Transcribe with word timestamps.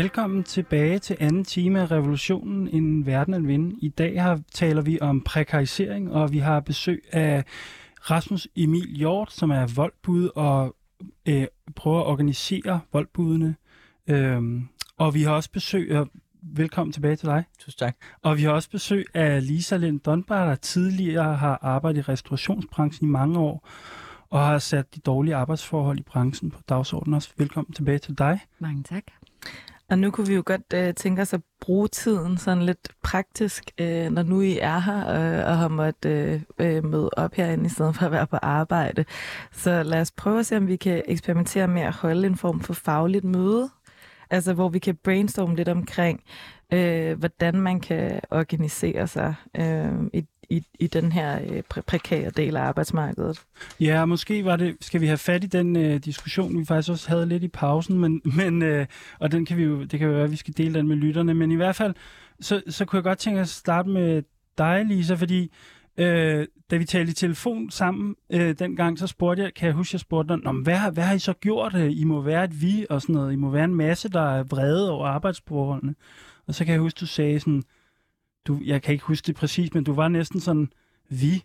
Velkommen 0.00 0.44
tilbage 0.44 0.98
til 0.98 1.16
anden 1.20 1.44
time 1.44 1.80
af 1.80 1.90
Revolutionen, 1.90 2.68
en 2.68 3.06
verden 3.06 3.34
at 3.34 3.48
vinde. 3.48 3.76
I 3.78 3.88
dag 3.88 4.22
har, 4.22 4.40
taler 4.52 4.82
vi 4.82 4.98
om 5.00 5.20
prekarisering, 5.20 6.12
og 6.12 6.32
vi 6.32 6.38
har 6.38 6.60
besøg 6.60 7.02
af 7.12 7.44
Rasmus 8.10 8.48
Emil 8.56 8.96
Hjort, 8.96 9.32
som 9.32 9.50
er 9.50 9.66
voldbud 9.74 10.30
og 10.34 10.76
øh, 11.28 11.46
prøver 11.76 12.00
at 12.00 12.06
organisere 12.06 12.80
voldbudene. 12.92 13.56
Øhm, 14.06 14.68
og 14.96 15.14
vi 15.14 15.22
har 15.22 15.32
også 15.32 15.50
besøg 15.50 15.90
af, 15.90 16.04
velkommen 16.42 16.92
tilbage 16.92 17.16
til 17.16 17.28
dig. 17.28 17.44
Tusind 17.58 17.78
tak. 17.78 17.96
Og 18.22 18.36
vi 18.36 18.42
har 18.42 18.50
også 18.50 18.70
besøg 18.70 19.06
af 19.14 19.46
Lisa 19.46 19.76
Lind 19.76 20.00
Dunbar, 20.00 20.46
der 20.46 20.54
tidligere 20.54 21.36
har 21.36 21.58
arbejdet 21.62 21.98
i 21.98 22.02
restaurationsbranchen 22.02 23.08
i 23.08 23.10
mange 23.10 23.38
år, 23.38 23.68
og 24.30 24.46
har 24.46 24.58
sat 24.58 24.94
de 24.94 25.00
dårlige 25.00 25.36
arbejdsforhold 25.36 25.98
i 25.98 26.02
branchen 26.02 26.50
på 26.50 26.60
dagsordenen 26.68 27.14
også. 27.14 27.30
Velkommen 27.36 27.72
tilbage 27.72 27.98
til 27.98 28.18
dig. 28.18 28.40
Mange 28.58 28.82
tak. 28.82 29.04
Og 29.90 29.98
nu 29.98 30.10
kunne 30.10 30.26
vi 30.26 30.34
jo 30.34 30.42
godt 30.46 30.72
øh, 30.74 30.94
tænke 30.94 31.22
os 31.22 31.34
at 31.34 31.40
bruge 31.60 31.88
tiden 31.88 32.38
sådan 32.38 32.62
lidt 32.62 32.88
praktisk, 33.02 33.64
øh, 33.78 34.10
når 34.10 34.22
nu 34.22 34.40
I 34.40 34.58
er 34.58 34.78
her 34.78 34.98
øh, 34.98 35.46
og 35.50 35.58
har 35.58 35.68
måttet 35.68 36.10
øh, 36.58 36.76
øh, 36.76 36.84
møde 36.84 37.10
op 37.16 37.34
herinde 37.34 37.66
i 37.66 37.68
stedet 37.68 37.96
for 37.96 38.06
at 38.06 38.12
være 38.12 38.26
på 38.26 38.36
arbejde. 38.36 39.04
Så 39.52 39.82
lad 39.82 40.00
os 40.00 40.10
prøve 40.10 40.38
at 40.38 40.46
se, 40.46 40.56
om 40.56 40.66
vi 40.66 40.76
kan 40.76 41.02
eksperimentere 41.06 41.68
med 41.68 41.82
at 41.82 41.92
holde 41.92 42.26
en 42.26 42.36
form 42.36 42.60
for 42.60 42.74
fagligt 42.74 43.24
møde. 43.24 43.70
Altså 44.30 44.52
hvor 44.52 44.68
vi 44.68 44.78
kan 44.78 44.96
brainstorme 45.04 45.56
lidt 45.56 45.68
omkring, 45.68 46.20
øh, 46.72 47.18
hvordan 47.18 47.54
man 47.54 47.80
kan 47.80 48.20
organisere 48.30 49.06
sig 49.06 49.34
øh, 49.56 49.92
i, 50.12 50.24
i, 50.50 50.66
i 50.78 50.86
den 50.86 51.12
her 51.12 51.40
øh, 51.42 51.62
præ- 51.74 51.80
prekære 51.80 52.30
del 52.30 52.56
af 52.56 52.62
arbejdsmarkedet. 52.62 53.42
Ja, 53.80 54.04
måske 54.04 54.44
var 54.44 54.56
det, 54.56 54.76
skal 54.80 55.00
vi 55.00 55.06
have 55.06 55.18
fat 55.18 55.44
i 55.44 55.46
den 55.46 55.76
øh, 55.76 55.96
diskussion, 55.96 56.58
vi 56.58 56.64
faktisk 56.64 56.90
også 56.90 57.08
havde 57.08 57.26
lidt 57.26 57.42
i 57.42 57.48
pausen, 57.48 57.98
men, 57.98 58.22
men 58.36 58.62
øh, 58.62 58.86
og 59.18 59.32
den 59.32 59.46
kan 59.46 59.56
vi 59.56 59.62
jo, 59.62 59.84
det 59.84 59.98
kan 59.98 60.08
jo 60.08 60.14
være, 60.14 60.24
at 60.24 60.30
vi 60.30 60.36
skal 60.36 60.54
dele 60.56 60.74
den 60.74 60.88
med 60.88 60.96
lytterne, 60.96 61.34
men 61.34 61.50
i 61.52 61.56
hvert 61.56 61.76
fald, 61.76 61.94
så, 62.40 62.62
så 62.68 62.84
kunne 62.84 62.96
jeg 62.96 63.04
godt 63.04 63.18
tænke 63.18 63.40
at 63.40 63.48
starte 63.48 63.88
med 63.88 64.22
dig, 64.58 64.84
Lisa, 64.84 65.14
fordi 65.14 65.52
øh, 65.96 66.46
da 66.70 66.76
vi 66.76 66.84
talte 66.84 67.10
i 67.10 67.14
telefon 67.14 67.70
sammen 67.70 68.16
øh, 68.30 68.54
dengang, 68.58 68.98
så 68.98 69.06
spurgte 69.06 69.42
jeg, 69.42 69.54
kan 69.54 69.66
jeg 69.66 69.74
huske, 69.74 69.94
jeg 69.94 70.00
spurgte 70.00 70.34
dig, 70.34 70.52
hvad, 70.52 70.92
hvad 70.92 71.04
har 71.04 71.14
I 71.14 71.18
så 71.18 71.32
gjort? 71.32 71.74
Øh? 71.74 71.92
I 71.92 72.04
må 72.04 72.20
være 72.20 72.44
et 72.44 72.62
vi 72.62 72.86
og 72.90 73.02
sådan 73.02 73.14
noget. 73.14 73.32
I 73.32 73.36
må 73.36 73.50
være 73.50 73.64
en 73.64 73.74
masse, 73.74 74.08
der 74.08 74.38
er 74.38 74.42
vrede 74.42 74.90
over 74.90 75.06
arbejdsforholdene. 75.06 75.94
Og 76.46 76.54
så 76.54 76.64
kan 76.64 76.72
jeg 76.72 76.80
huske, 76.80 76.98
du 76.98 77.06
sagde 77.06 77.40
sådan, 77.40 77.62
du, 78.46 78.60
jeg 78.64 78.82
kan 78.82 78.92
ikke 78.92 79.04
huske 79.04 79.26
det 79.26 79.34
præcis, 79.34 79.74
men 79.74 79.84
du 79.84 79.92
var 79.92 80.08
næsten 80.08 80.40
sådan, 80.40 80.72
vi, 81.08 81.44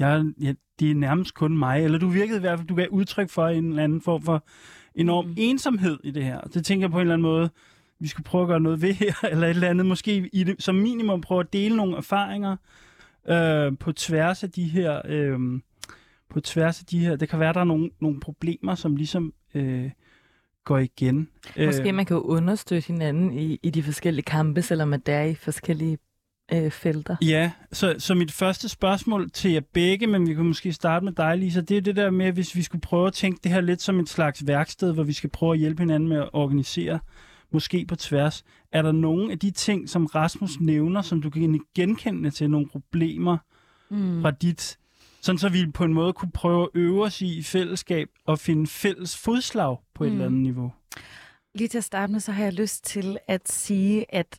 jeg, 0.00 0.24
jeg, 0.40 0.56
det 0.80 0.90
er 0.90 0.94
nærmest 0.94 1.34
kun 1.34 1.58
mig. 1.58 1.84
Eller 1.84 1.98
du 1.98 2.08
virkede 2.08 2.36
i 2.36 2.40
hvert 2.40 2.58
fald, 2.58 2.68
du 2.68 2.74
gav 2.74 2.88
udtryk 2.90 3.30
for 3.30 3.48
en 3.48 3.68
eller 3.68 3.84
anden 3.84 4.00
form 4.00 4.22
for 4.22 4.44
enorm 4.94 5.26
mm. 5.26 5.34
ensomhed 5.36 5.98
i 6.04 6.10
det 6.10 6.24
her. 6.24 6.40
Det 6.40 6.64
tænker 6.64 6.84
jeg 6.84 6.90
på 6.90 6.96
en 6.96 7.00
eller 7.00 7.14
anden 7.14 7.22
måde, 7.22 7.50
vi 7.98 8.08
skulle 8.08 8.24
prøve 8.24 8.42
at 8.42 8.48
gøre 8.48 8.60
noget 8.60 8.82
ved 8.82 8.94
her, 8.94 9.14
eller 9.32 9.46
et 9.46 9.50
eller 9.50 9.70
andet. 9.70 9.86
Måske 9.86 10.30
i 10.32 10.44
det, 10.44 10.62
som 10.62 10.74
minimum 10.74 11.20
prøve 11.20 11.40
at 11.40 11.52
dele 11.52 11.76
nogle 11.76 11.96
erfaringer 11.96 12.56
øh, 13.28 13.78
på 13.78 13.92
tværs 13.92 14.44
af 14.44 14.50
de 14.50 14.64
her... 14.64 15.02
Øh, 15.04 15.38
på 16.28 16.40
tværs 16.40 16.80
af 16.80 16.86
de 16.86 16.98
her... 16.98 17.16
Det 17.16 17.28
kan 17.28 17.40
være, 17.40 17.52
der 17.52 17.60
er 17.60 17.64
nogle, 17.64 17.90
nogle 18.00 18.20
problemer, 18.20 18.74
som 18.74 18.96
ligesom 18.96 19.34
øh, 19.54 19.90
går 20.64 20.78
igen. 20.78 21.28
Måske 21.66 21.92
man 21.92 22.06
kan 22.06 22.16
jo 22.16 22.22
understøtte 22.22 22.86
hinanden 22.86 23.32
i, 23.32 23.58
i 23.62 23.70
de 23.70 23.82
forskellige 23.82 24.24
kampe, 24.24 24.62
selvom 24.62 24.90
det 24.92 25.14
er 25.14 25.22
i 25.22 25.34
forskellige 25.34 25.98
øh, 26.52 26.70
felter. 26.70 27.16
Ja, 27.22 27.50
så, 27.72 27.94
så 27.98 28.14
mit 28.14 28.32
første 28.32 28.68
spørgsmål 28.68 29.30
til 29.30 29.50
jer 29.52 29.60
begge, 29.72 30.06
men 30.06 30.28
vi 30.28 30.34
kan 30.34 30.44
måske 30.44 30.72
starte 30.72 31.04
med 31.04 31.12
dig, 31.12 31.38
Lisa, 31.38 31.60
det 31.60 31.76
er 31.76 31.80
det 31.80 31.96
der 31.96 32.10
med, 32.10 32.32
hvis 32.32 32.56
vi 32.56 32.62
skulle 32.62 32.82
prøve 32.82 33.06
at 33.06 33.12
tænke 33.12 33.40
det 33.44 33.52
her 33.52 33.60
lidt 33.60 33.82
som 33.82 34.00
et 34.00 34.08
slags 34.08 34.46
værksted, 34.46 34.92
hvor 34.92 35.02
vi 35.02 35.12
skal 35.12 35.30
prøve 35.30 35.52
at 35.52 35.58
hjælpe 35.58 35.82
hinanden 35.82 36.08
med 36.08 36.16
at 36.16 36.30
organisere, 36.32 36.98
måske 37.52 37.86
på 37.88 37.96
tværs. 37.96 38.44
Er 38.72 38.82
der 38.82 38.92
nogle 38.92 39.32
af 39.32 39.38
de 39.38 39.50
ting, 39.50 39.88
som 39.90 40.06
Rasmus 40.06 40.60
nævner, 40.60 41.02
som 41.02 41.22
du 41.22 41.30
kan 41.30 41.60
genkende 41.74 42.30
til 42.30 42.50
nogle 42.50 42.68
problemer 42.68 43.36
mm. 43.90 44.22
fra 44.22 44.30
dit, 44.30 44.78
sådan 45.20 45.38
så 45.38 45.48
vi 45.48 45.66
på 45.74 45.84
en 45.84 45.94
måde 45.94 46.12
kunne 46.12 46.30
prøve 46.30 46.62
at 46.62 46.68
øve 46.74 47.04
os 47.04 47.20
i 47.20 47.38
i 47.38 47.42
fællesskab 47.42 48.08
og 48.26 48.38
finde 48.38 48.66
fælles 48.66 49.16
fodslag 49.18 49.76
på 49.94 50.04
et 50.04 50.10
Mm. 50.10 50.14
eller 50.16 50.26
andet 50.26 50.40
niveau? 50.42 50.72
Lige 51.54 51.68
til 51.68 51.78
at 51.78 51.84
starte 51.84 52.12
med, 52.12 52.20
så 52.20 52.32
har 52.32 52.44
jeg 52.44 52.52
lyst 52.52 52.84
til 52.84 53.18
at 53.28 53.48
sige, 53.48 54.14
at 54.14 54.38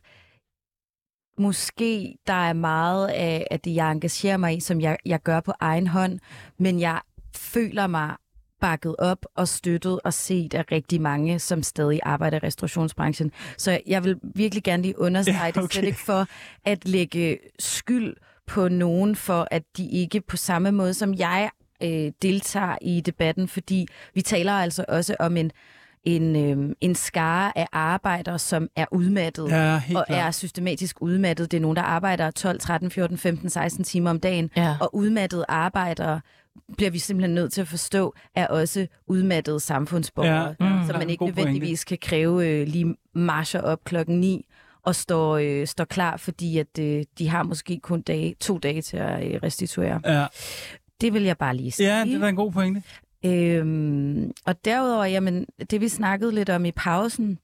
måske 1.38 2.16
der 2.26 2.48
er 2.48 2.52
meget 2.52 3.08
af, 3.08 3.46
af 3.50 3.60
det, 3.60 3.74
jeg 3.74 3.92
engagerer 3.92 4.36
mig 4.36 4.56
i, 4.56 4.60
som 4.60 4.80
jeg, 4.80 4.96
jeg 5.06 5.22
gør 5.22 5.40
på 5.40 5.52
egen 5.60 5.86
hånd, 5.86 6.18
men 6.58 6.80
jeg 6.80 7.00
føler 7.36 7.86
mig 7.86 8.16
bakket 8.60 8.96
op 8.98 9.26
og 9.34 9.48
støttet 9.48 10.00
og 10.04 10.12
set 10.14 10.54
af 10.54 10.64
rigtig 10.72 11.00
mange, 11.00 11.38
som 11.38 11.62
stadig 11.62 12.00
arbejder 12.02 12.36
i 12.36 12.46
restaurationsbranchen. 12.46 13.32
Så 13.58 13.80
jeg 13.86 14.04
vil 14.04 14.16
virkelig 14.34 14.62
gerne 14.62 14.82
lige 14.82 14.98
understrege 14.98 15.44
Ja, 15.44 15.50
det, 15.50 15.62
okay. 15.62 15.72
slet 15.74 15.84
ikke 15.84 15.98
for 15.98 16.26
at 16.64 16.88
lægge 16.88 17.38
skyld 17.58 18.16
på 18.46 18.68
nogen 18.68 19.16
for, 19.16 19.48
at 19.50 19.62
de 19.76 19.88
ikke 19.90 20.20
på 20.20 20.36
samme 20.36 20.72
måde 20.72 20.94
som 20.94 21.14
jeg 21.14 21.50
øh, 21.82 22.12
deltager 22.22 22.76
i 22.82 23.00
debatten, 23.00 23.48
fordi 23.48 23.86
vi 24.14 24.22
taler 24.22 24.52
altså 24.52 24.84
også 24.88 25.16
om 25.18 25.36
en 25.36 25.50
en, 26.06 26.36
øh, 26.36 26.74
en 26.80 26.94
skare 26.94 27.58
af 27.58 27.66
arbejdere, 27.72 28.38
som 28.38 28.68
er 28.76 28.84
udmattet 28.92 29.48
Ja, 29.50 29.74
og 29.74 29.80
klart. 29.84 30.04
er 30.08 30.30
systematisk 30.30 31.02
udmattet. 31.02 31.50
Det 31.50 31.56
er 31.56 31.60
nogen, 31.60 31.76
der 31.76 31.82
arbejder 31.82 32.30
12, 32.30 32.60
13, 32.60 32.90
14, 32.90 33.18
15, 33.18 33.50
16 33.50 33.84
timer 33.84 34.10
om 34.10 34.20
dagen. 34.20 34.50
Ja. 34.56 34.76
Og 34.80 34.94
udmattede 34.94 35.44
arbejdere 35.48 36.20
bliver 36.76 36.90
vi 36.90 36.98
simpelthen 36.98 37.34
nødt 37.34 37.52
til 37.52 37.60
at 37.60 37.68
forstå, 37.68 38.14
er 38.34 38.46
også 38.46 38.86
udmattede 39.06 39.60
samfundsborgere, 39.60 40.54
Ja, 40.60 40.66
ja, 40.66 40.86
som 40.86 40.98
man 40.98 41.10
ikke 41.10 41.18
god 41.18 41.26
pointe. 41.32 41.40
nødvendigvis 41.44 41.84
kan 41.84 41.98
kræve 42.00 42.48
øh, 42.48 42.66
lige 42.68 42.94
marcher 43.14 43.60
op 43.60 43.84
klokken 43.84 44.20
9 44.20 44.46
og 44.84 44.94
står, 44.94 45.36
øh, 45.36 45.66
står 45.66 45.84
klar, 45.84 46.16
fordi 46.16 46.58
at 46.58 46.78
øh, 46.80 47.04
de 47.18 47.28
har 47.28 47.42
måske 47.42 47.80
kun 47.82 48.00
dage, 48.00 48.34
to 48.40 48.58
dage 48.58 48.82
til 48.82 48.96
at 48.96 49.24
øh, 49.26 49.40
restituere. 49.42 50.00
Ja, 50.04 50.26
Det 51.00 51.12
vil 51.12 51.22
jeg 51.22 51.38
bare 51.38 51.56
lige 51.56 51.70
sige. 51.70 51.96
ja, 51.98 52.04
det 52.04 52.14
er 52.14 52.18
da 52.18 52.28
en 52.28 52.36
god 52.36 52.52
pointe. 52.52 52.82
Øhm, 53.26 54.32
og 54.46 54.64
derudover, 54.64 55.04
jamen, 55.04 55.46
det 55.70 55.80
vi 55.80 55.88
snakkede 55.88 56.32
lidt 56.32 56.50
om 56.50 56.64
i 56.64 56.72
pausen, 56.72 57.38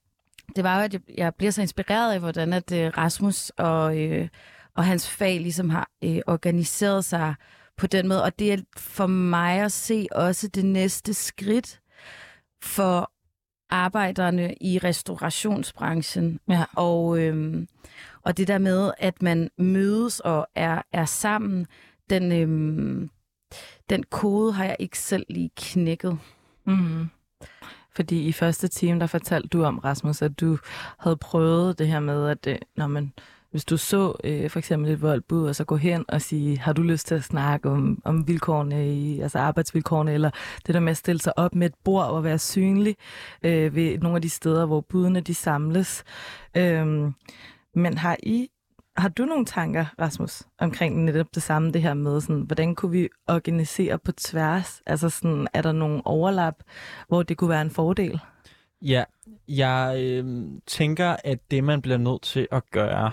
det 0.57 0.65
var 0.65 0.79
jo, 0.79 0.85
at 0.85 0.93
jeg, 0.93 1.01
jeg 1.19 1.35
bliver 1.35 1.51
så 1.51 1.63
inspireret 1.63 2.13
af, 2.13 2.21
hvordan 2.21 2.53
at 2.53 2.73
øh, 2.73 2.87
Rasmus 2.99 3.51
og, 3.51 3.99
øh, 3.99 4.29
og 4.75 4.85
hans 4.85 5.11
fag 5.11 5.41
ligesom 5.41 5.71
har 5.71 5.91
øh, 6.05 6.21
organiseret 6.27 7.05
sig 7.05 7.35
på 7.77 7.87
den 7.87 8.09
måde. 8.09 8.23
Og 8.23 8.39
det 8.39 8.53
er 8.53 8.59
for 8.77 9.07
mig 9.07 9.61
at 9.61 9.73
se 9.73 10.07
også 10.13 10.49
det 10.49 10.65
næste 10.65 11.15
skridt 11.15 11.81
for 12.63 13.13
arbejderne 13.71 14.55
i 14.61 14.79
restaurationsbranchen. 14.79 16.41
Ja. 16.49 16.65
Og, 16.77 17.19
øhm, 17.19 17.69
og 18.23 18.37
det 18.37 18.49
der 18.49 18.59
med, 18.59 18.91
at 18.99 19.23
man 19.23 19.51
mødes 19.59 20.21
og 20.21 20.47
er, 20.55 20.83
er 20.93 21.05
sammen, 21.05 21.67
den, 22.11 22.33
øhm, 22.33 23.11
den 23.91 24.03
kode 24.03 24.53
har 24.53 24.65
jeg 24.65 24.77
ikke 24.79 24.99
selv 24.99 25.27
lige 25.29 25.51
knækket. 25.57 26.19
Mm. 26.65 27.09
Fordi 27.95 28.21
i 28.21 28.33
første 28.33 28.69
time, 28.69 29.01
der 29.01 29.07
fortalte 29.07 29.49
du 29.49 29.65
om, 29.65 29.79
Rasmus, 29.79 30.23
at 30.23 30.41
du 30.41 30.59
havde 30.99 31.17
prøvet 31.17 31.79
det 31.79 31.89
her 31.89 32.01
med, 32.01 32.29
at 32.29 32.47
øh, 32.47 32.59
når 32.77 32.87
man, 32.87 33.13
hvis 33.51 33.65
du 33.65 33.77
så 33.77 34.15
øh, 34.25 34.51
for 34.51 34.59
eksempel 34.59 34.93
et 34.93 35.03
voldbud, 35.03 35.49
og 35.49 35.57
så 35.57 35.65
gå 35.65 35.77
hen 35.77 36.05
og 36.09 36.23
sige, 36.23 36.59
har 36.59 36.73
du 36.73 36.83
lyst 36.83 37.07
til 37.07 37.15
at 37.15 37.25
snakke 37.25 37.71
om, 37.71 38.03
om 38.05 38.29
vilkårene, 38.29 38.95
i, 38.95 39.21
altså 39.21 39.39
arbejdsvilkårene, 39.39 40.13
eller 40.13 40.31
det 40.67 40.75
der 40.75 40.81
med 40.81 40.91
at 40.91 40.97
stille 40.97 41.21
sig 41.21 41.39
op 41.39 41.55
med 41.55 41.67
et 41.67 41.75
bord 41.85 42.07
og 42.07 42.25
være 42.25 42.39
synlig 42.39 42.97
øh, 43.43 43.75
ved 43.75 43.99
nogle 43.99 44.17
af 44.17 44.23
de 44.23 44.31
steder, 44.31 44.67
hvor 44.67 44.81
budene 44.81 45.21
de 45.21 45.35
samles. 45.35 46.05
Øh, 46.57 47.13
men 47.75 47.99
har 47.99 48.17
I 48.23 48.49
har 48.97 49.09
du 49.09 49.25
nogle 49.25 49.45
tanker, 49.45 49.85
Rasmus, 50.01 50.43
omkring 50.59 51.05
netop 51.05 51.27
det 51.35 51.43
samme, 51.43 51.73
det 51.73 51.83
her 51.83 51.95
med, 51.95 52.21
sådan, 52.21 52.43
hvordan 52.43 52.75
kunne 52.75 52.93
vi 52.93 53.09
organisere 53.29 53.99
på 53.99 54.13
tværs? 54.13 54.83
Altså 54.87 55.11
sådan, 55.11 55.49
er 55.55 55.63
der 55.63 55.73
nogle 55.73 56.03
overlap, 56.05 56.55
hvor 57.09 57.23
det 57.23 57.37
kunne 57.37 57.51
være 57.51 57.63
en 57.63 57.71
fordel? 57.71 58.21
Ja, 58.83 59.05
jeg 59.49 59.95
øh, 59.99 60.45
tænker, 60.67 61.17
at 61.25 61.39
det, 61.51 61.65
man 61.65 61.83
bliver 61.83 61.99
nødt 61.99 62.23
til 62.23 62.49
at 62.53 62.63
gøre, 62.71 63.13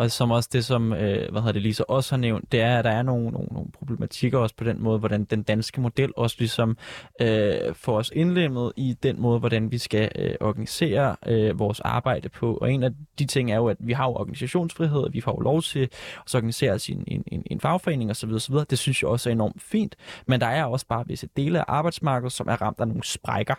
og 0.00 0.10
som 0.10 0.30
også 0.30 0.48
det, 0.52 0.64
som 0.64 0.92
øh, 0.92 1.30
hvad 1.30 1.40
hedder 1.40 1.52
det, 1.52 1.62
Lisa 1.62 1.82
også 1.88 2.14
har 2.14 2.20
nævnt, 2.20 2.52
det 2.52 2.60
er, 2.60 2.78
at 2.78 2.84
der 2.84 2.90
er 2.90 3.02
nogle, 3.02 3.30
nogle, 3.30 3.48
nogle 3.50 3.68
problematikker 3.72 4.38
også 4.38 4.54
på 4.54 4.64
den 4.64 4.82
måde, 4.82 4.98
hvordan 4.98 5.24
den 5.24 5.42
danske 5.42 5.80
model 5.80 6.12
også 6.16 6.36
ligesom 6.38 6.76
øh, 7.20 7.74
får 7.74 7.96
os 7.96 8.12
indlemmet 8.14 8.72
i 8.76 8.96
den 9.02 9.20
måde, 9.20 9.38
hvordan 9.38 9.70
vi 9.70 9.78
skal 9.78 10.10
øh, 10.16 10.34
organisere 10.40 11.16
øh, 11.26 11.58
vores 11.58 11.80
arbejde 11.80 12.28
på. 12.28 12.54
Og 12.54 12.72
en 12.72 12.82
af 12.82 12.90
de 13.18 13.26
ting 13.26 13.52
er 13.52 13.56
jo, 13.56 13.68
at 13.68 13.76
vi 13.80 13.92
har 13.92 14.04
jo 14.04 14.14
organisationsfrihed, 14.14 15.00
og 15.00 15.12
vi 15.12 15.20
får 15.20 15.32
jo 15.32 15.40
lov 15.40 15.62
til 15.62 15.88
at 16.28 16.34
organisere 16.34 16.72
os 16.72 16.88
i 16.88 16.92
en, 16.92 17.04
en, 17.06 17.24
en, 17.26 17.42
en 17.46 17.60
fagforening 17.60 18.10
osv. 18.10 18.30
osv. 18.30 18.54
Det 18.70 18.78
synes 18.78 19.02
jeg 19.02 19.10
også 19.10 19.30
er 19.30 19.32
enormt 19.32 19.62
fint. 19.62 19.96
Men 20.26 20.40
der 20.40 20.46
er 20.46 20.64
også 20.64 20.86
bare 20.86 21.06
visse 21.06 21.28
dele 21.36 21.58
af 21.58 21.64
arbejdsmarkedet, 21.68 22.32
som 22.32 22.48
er 22.48 22.62
ramt 22.62 22.80
af 22.80 22.88
nogle 22.88 23.04
sprækker. 23.04 23.54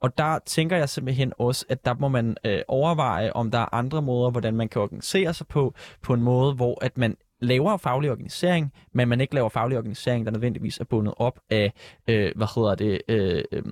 Og 0.00 0.18
der 0.18 0.38
tænker 0.46 0.76
jeg 0.76 0.88
simpelthen 0.88 1.32
også, 1.38 1.64
at 1.68 1.84
der 1.84 1.94
må 1.94 2.08
man 2.08 2.36
øh, 2.44 2.60
overveje, 2.68 3.32
om 3.32 3.50
der 3.50 3.58
er 3.58 3.74
andre 3.74 4.02
måder, 4.02 4.30
hvordan 4.30 4.54
man 4.54 4.68
kan 4.68 4.82
organisere 4.82 5.34
sig 5.34 5.46
på, 5.46 5.74
på 6.02 6.14
en 6.14 6.22
måde, 6.22 6.54
hvor 6.54 6.84
at 6.84 6.98
man 6.98 7.16
laver 7.42 7.76
faglig 7.76 8.10
organisering, 8.10 8.72
men 8.92 9.08
man 9.08 9.20
ikke 9.20 9.34
laver 9.34 9.48
faglig 9.48 9.78
organisering, 9.78 10.26
der 10.26 10.32
nødvendigvis 10.32 10.78
er 10.78 10.84
bundet 10.84 11.14
op 11.16 11.40
af, 11.50 11.72
øh, 12.08 12.32
hvad 12.36 12.46
hedder 12.54 12.74
det, 12.74 13.02
øh, 13.08 13.44
øh, 13.52 13.62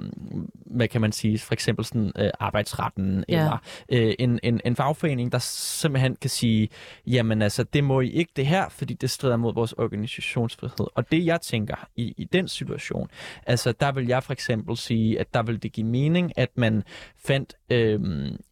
hvad 0.66 0.88
kan 0.88 1.00
man 1.00 1.12
sige, 1.12 1.38
for 1.38 1.52
eksempel 1.52 1.84
sådan 1.84 2.12
øh, 2.18 2.30
arbejdsretten, 2.40 3.24
Ja. 3.28 3.38
eller 3.38 3.58
øh, 3.88 4.14
en, 4.18 4.40
en, 4.42 4.60
en 4.64 4.76
fagforening, 4.76 5.32
der 5.32 5.38
simpelthen 5.38 6.16
kan 6.20 6.30
sige, 6.30 6.68
jamen 7.06 7.42
altså, 7.42 7.64
det 7.64 7.84
må 7.84 8.00
I 8.00 8.10
ikke 8.10 8.32
det 8.36 8.46
her, 8.46 8.68
fordi 8.68 8.94
det 8.94 9.10
strider 9.10 9.36
mod 9.36 9.54
vores 9.54 9.72
organisationsfrihed. 9.72 10.86
Og 10.94 11.10
det 11.12 11.26
jeg 11.26 11.40
tænker 11.40 11.88
i, 11.96 12.14
i 12.16 12.24
den 12.24 12.48
situation, 12.48 13.08
altså 13.46 13.72
der 13.72 13.92
vil 13.92 14.06
jeg 14.06 14.22
for 14.22 14.32
eksempel 14.32 14.76
sige, 14.76 15.20
at 15.20 15.34
der 15.34 15.42
vil 15.42 15.62
det 15.62 15.72
give 15.72 15.86
mening, 15.86 16.32
at 16.38 16.48
man 16.54 16.82
fandt 17.18 17.54
øh, 17.70 18.00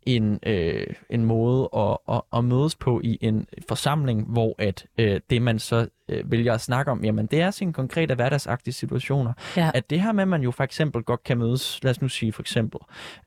en, 0.06 0.38
øh, 0.46 0.86
en 1.10 1.24
måde 1.24 1.68
at, 1.76 1.96
at, 2.08 2.20
at 2.36 2.44
mødes 2.44 2.76
på 2.76 3.00
i 3.04 3.18
en 3.20 3.46
forsamling, 3.68 4.24
hvor 4.32 4.54
at 4.58 4.86
øh, 4.98 5.07
det 5.30 5.42
man 5.42 5.58
så 5.58 5.86
øh, 6.08 6.30
vælger 6.30 6.54
at 6.54 6.60
snakke 6.60 6.90
om, 6.92 7.04
jamen 7.04 7.26
det 7.26 7.40
er 7.40 7.50
sine 7.50 7.72
konkrete 7.72 8.14
hverdagsagtige 8.14 8.74
situationer. 8.74 9.32
Ja. 9.56 9.70
At 9.74 9.90
det 9.90 10.00
her 10.00 10.12
med, 10.12 10.22
at 10.22 10.28
man 10.28 10.42
jo 10.42 10.50
for 10.50 10.64
eksempel 10.64 11.02
godt 11.02 11.24
kan 11.24 11.38
mødes, 11.38 11.80
lad 11.82 11.90
os 11.90 12.02
nu 12.02 12.08
sige 12.08 12.32
for 12.32 12.42
eksempel, 12.42 12.80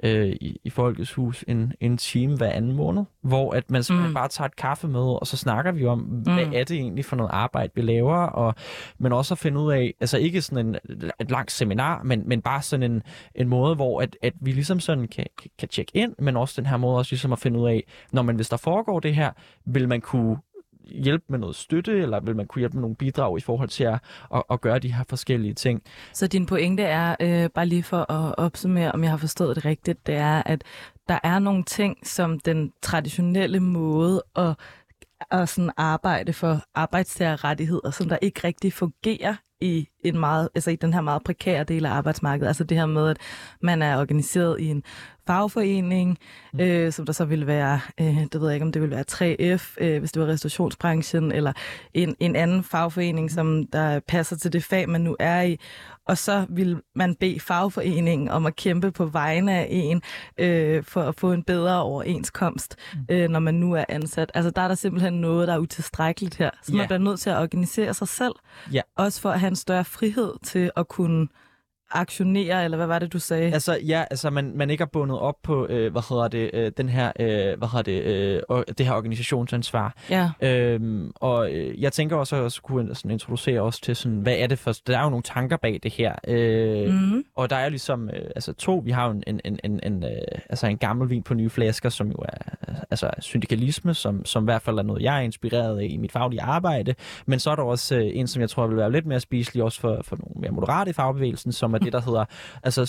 øh, 0.04 0.28
i, 0.42 0.58
i 0.64 0.70
Folkets 0.70 1.14
Hus 1.14 1.46
en, 1.48 1.74
en 1.80 1.98
time 1.98 2.38
hver 2.38 2.50
anden 2.50 2.72
måned, 2.76 3.04
hvor 3.24 3.52
at 3.54 3.72
man 3.72 3.84
simpelthen 3.84 4.10
Mm. 4.12 4.14
bare 4.14 4.28
tager 4.28 4.46
et 4.48 4.56
kaffemøde, 4.56 5.20
og 5.20 5.28
så 5.28 5.38
snakker 5.38 5.72
vi 5.72 5.86
om, 5.86 6.00
hvad 6.00 6.46
Mm. 6.46 6.52
er 6.56 6.64
det 6.64 6.72
egentlig 6.72 7.06
for 7.06 7.16
noget 7.16 7.30
arbejde, 7.34 7.72
vi 7.76 7.82
laver, 7.82 8.16
og, 8.18 8.56
men 8.98 9.14
også 9.14 9.34
at 9.34 9.38
finde 9.38 9.60
ud 9.60 9.72
af, 9.72 9.94
altså 10.00 10.18
ikke 10.18 10.42
sådan 10.42 10.66
en, 10.68 10.76
et 11.20 11.32
langt 11.32 11.52
seminar, 11.52 12.04
men, 12.04 12.24
men 12.30 12.42
bare 12.42 12.62
sådan 12.62 12.92
en, 12.92 13.04
en 13.36 13.48
måde, 13.48 13.76
hvor 13.76 14.02
at, 14.02 14.18
at 14.22 14.34
vi 14.42 14.52
ligesom 14.52 14.80
sådan 14.80 15.08
kan, 15.08 15.26
kan, 15.42 15.52
kan 15.60 15.68
tjekke 15.70 15.92
ind, 15.96 16.16
men 16.20 16.38
også 16.38 16.62
den 16.62 16.66
her 16.70 16.78
måde 16.78 16.98
også 16.98 17.12
ligesom 17.12 17.34
at 17.34 17.40
finde 17.40 17.60
ud 17.60 17.68
af, 17.70 17.84
når 18.12 18.22
man 18.22 18.36
hvis 18.36 18.50
der 18.50 18.58
foregår 18.58 19.00
det 19.00 19.16
her, 19.16 19.32
vil 19.66 19.88
man 19.88 20.02
kunne 20.02 20.38
hjælpe 20.86 21.26
med 21.30 21.40
noget 21.40 21.56
støtte, 21.56 21.98
eller 21.98 22.20
vil 22.20 22.36
man 22.36 22.48
kunne 22.48 22.60
hjælpe 22.60 22.78
med 22.78 22.82
nogle 22.82 22.96
bidrag 22.96 23.38
i 23.38 23.42
forhold 23.42 23.70
til 23.70 23.84
at, 23.84 24.00
at, 24.36 24.44
at 24.52 24.62
gøre 24.62 24.80
de 24.80 24.94
her 24.94 25.04
forskellige 25.10 25.54
ting. 25.54 25.84
Så 26.14 26.28
din 26.28 26.46
pointe 26.46 26.84
er, 26.84 27.16
øh, 27.20 27.50
bare 27.50 27.66
lige 27.66 27.84
for 27.84 28.12
at 28.12 28.36
opsummere, 28.38 28.92
om 28.92 29.04
jeg 29.04 29.12
har 29.12 29.18
forstået 29.18 29.56
det 29.56 29.66
rigtigt, 29.66 30.08
det 30.08 30.16
er, 30.16 30.44
at 30.46 30.64
der 31.08 31.20
er 31.24 31.40
nogle 31.40 31.64
ting, 31.64 32.08
som 32.08 32.40
den 32.40 32.74
traditionelle 32.82 33.60
måde 33.60 34.24
at, 34.36 34.56
at 35.32 35.50
sådan 35.50 35.72
arbejde 35.78 36.34
for 36.34 36.64
arbejdstagerrettigheder, 36.76 37.92
som 37.92 38.10
der 38.10 38.18
ikke 38.22 38.42
rigtig 38.44 38.74
fungerer 38.74 39.36
i 39.62 39.88
en 40.04 40.20
meget, 40.20 40.50
altså 40.56 40.72
i 40.72 40.76
den 40.76 40.94
her 40.94 41.02
meget 41.02 41.24
prekære 41.24 41.64
del 41.64 41.86
af 41.86 41.92
arbejdsmarkedet. 41.92 42.48
Altså 42.48 42.64
det 42.64 42.78
her 42.78 42.86
med, 42.86 43.10
at 43.10 43.18
man 43.62 43.82
er 43.82 44.00
organiseret 44.00 44.60
i 44.60 44.66
en 44.66 44.84
fagforening, 45.28 46.18
mm. 46.54 46.60
øh, 46.60 46.92
som 46.92 47.06
der 47.06 47.14
så 47.14 47.26
vil 47.26 47.48
være, 47.48 47.80
øh, 48.00 48.18
det 48.32 48.42
ved 48.42 48.48
jeg 48.48 48.54
ikke, 48.54 48.66
om 48.66 48.72
det 48.72 48.82
vil 48.82 48.92
være 48.92 49.04
3F, 49.12 49.76
øh, 49.86 50.00
hvis 50.00 50.12
det 50.12 50.22
var 50.22 50.28
restaurationsbranchen, 50.28 51.32
eller 51.32 51.54
en, 51.94 52.16
en 52.20 52.36
anden 52.36 52.64
fagforening, 52.64 53.32
som 53.32 53.68
der 53.68 54.00
passer 54.00 54.36
til 54.36 54.54
det 54.54 54.64
fag, 54.64 54.90
man 54.90 55.02
nu 55.02 55.16
er 55.20 55.42
i. 55.42 55.60
Og 56.12 56.18
så 56.18 56.46
vil 56.50 56.82
man 56.96 57.16
bede 57.16 57.40
fagforeningen 57.40 58.30
om 58.30 58.46
at 58.46 58.56
kæmpe 58.56 58.92
på 58.92 59.06
vegne 59.06 59.52
af 59.54 59.68
en, 59.70 60.02
øh, 60.38 60.84
for 60.84 61.02
at 61.02 61.16
få 61.16 61.32
en 61.32 61.44
bedre 61.44 61.82
overenskomst, 61.82 62.76
mm. 62.94 63.00
øh, 63.16 63.30
når 63.30 63.40
man 63.40 63.54
nu 63.56 63.74
er 63.74 63.86
ansat. 63.90 64.32
Altså 64.34 64.52
der 64.52 64.62
er 64.62 64.68
der 64.68 64.76
simpelthen 64.76 65.14
noget, 65.14 65.48
der 65.48 65.54
er 65.54 65.58
utilstrækkeligt 65.58 66.36
her. 66.36 66.50
Så 66.64 66.72
Ja. 66.72 66.78
man 66.78 66.88
bliver 66.88 67.00
nødt 67.00 67.20
til 67.20 67.30
at 67.30 67.38
organisere 67.38 67.94
sig 67.94 68.08
selv, 68.08 68.34
Ja. 68.74 68.82
også 68.98 69.22
for 69.22 69.30
at 69.32 69.40
have 69.40 69.48
en 69.48 69.56
større 69.56 69.86
frihed 69.86 70.34
til 70.44 70.72
at 70.76 70.88
kunne 70.88 71.28
aktionere, 71.92 72.64
eller 72.64 72.78
hvad 72.78 72.88
var 72.88 73.00
det, 73.00 73.14
du 73.14 73.20
sagde? 73.20 73.54
Altså 73.54 73.78
ja, 73.88 74.04
altså 74.12 74.30
man, 74.30 74.52
man 74.56 74.70
ikke 74.70 74.82
er 74.82 74.86
bundet 74.86 75.20
op 75.20 75.36
på, 75.44 75.68
øh, 75.68 75.92
hvad 75.92 76.02
hedder 76.10 76.28
det, 76.28 76.50
øh, 76.54 76.72
den 76.78 76.90
her, 76.90 77.12
øh, 77.20 77.58
hvad 77.58 77.68
hedder 77.68 77.82
det, 77.82 78.04
øh, 78.04 78.42
og 78.50 78.66
det 78.78 78.86
her 78.86 78.94
organisationsansvar. 78.94 79.96
Ja. 80.10 80.30
Øhm, 80.42 81.12
og 81.16 81.52
øh, 81.52 81.82
jeg 81.82 81.94
tænker 81.94 82.16
også 82.16 82.36
at 82.36 82.60
kunne 82.64 82.96
sådan 82.96 83.12
introducere 83.12 83.62
os 83.62 83.80
til 83.80 83.96
sådan, 83.96 84.18
hvad 84.18 84.36
er 84.38 84.48
det 84.48 84.60
for, 84.60 84.74
der 84.88 84.98
er 84.98 85.04
jo 85.04 85.10
nogle 85.10 85.24
tanker 85.24 85.58
bag 85.58 85.80
det 85.84 85.94
her. 85.94 86.16
Øh, 86.28 86.92
Mm. 86.92 87.24
Og 87.36 87.50
der 87.50 87.56
er 87.56 87.70
ligesom, 87.70 88.10
øh, 88.10 88.32
altså 88.36 88.54
to, 88.54 88.82
vi 88.86 88.92
har 88.92 89.06
jo 89.06 89.12
en, 89.12 89.24
en, 89.28 89.42
en, 89.46 89.60
en, 89.64 89.80
en, 89.84 90.04
øh, 90.04 90.10
altså 90.50 90.68
en 90.68 90.78
gammel 90.78 91.10
vin 91.10 91.24
på 91.24 91.34
nye 91.34 91.50
flasker, 91.50 91.90
som 91.90 92.08
jo 92.08 92.18
er 92.18 92.52
altså 92.92 93.10
syndikalisme, 93.20 93.94
som, 93.94 94.26
som 94.26 94.44
i 94.44 94.46
hvert 94.46 94.62
fald 94.62 94.78
er 94.78 94.84
noget, 94.84 95.02
jeg 95.02 95.18
er 95.18 95.22
inspireret 95.22 95.80
af 95.80 95.88
i 95.90 95.98
mit 95.98 96.12
faglige 96.12 96.42
arbejde. 96.42 96.96
Men 97.26 97.40
så 97.40 97.52
er 97.52 97.56
der 97.56 97.64
også 97.64 97.96
øh, 97.96 98.12
en, 98.14 98.28
som 98.28 98.42
jeg 98.42 98.50
tror 98.50 98.68
vil 98.68 98.78
være 98.78 98.92
lidt 98.92 99.06
mere 99.06 99.20
spiselig 99.20 99.64
også 99.64 99.82
for, 99.82 100.02
for 100.04 100.16
nogle 100.16 100.42
mere 100.42 100.52
moderate 100.52 100.90
i 100.90 100.94
fagbevægelsen, 100.94 101.52
som 101.52 101.74
er 101.74 101.78
det, 101.84 101.94
der 101.94 102.02
hedder 102.02 102.26
altså 102.64 102.86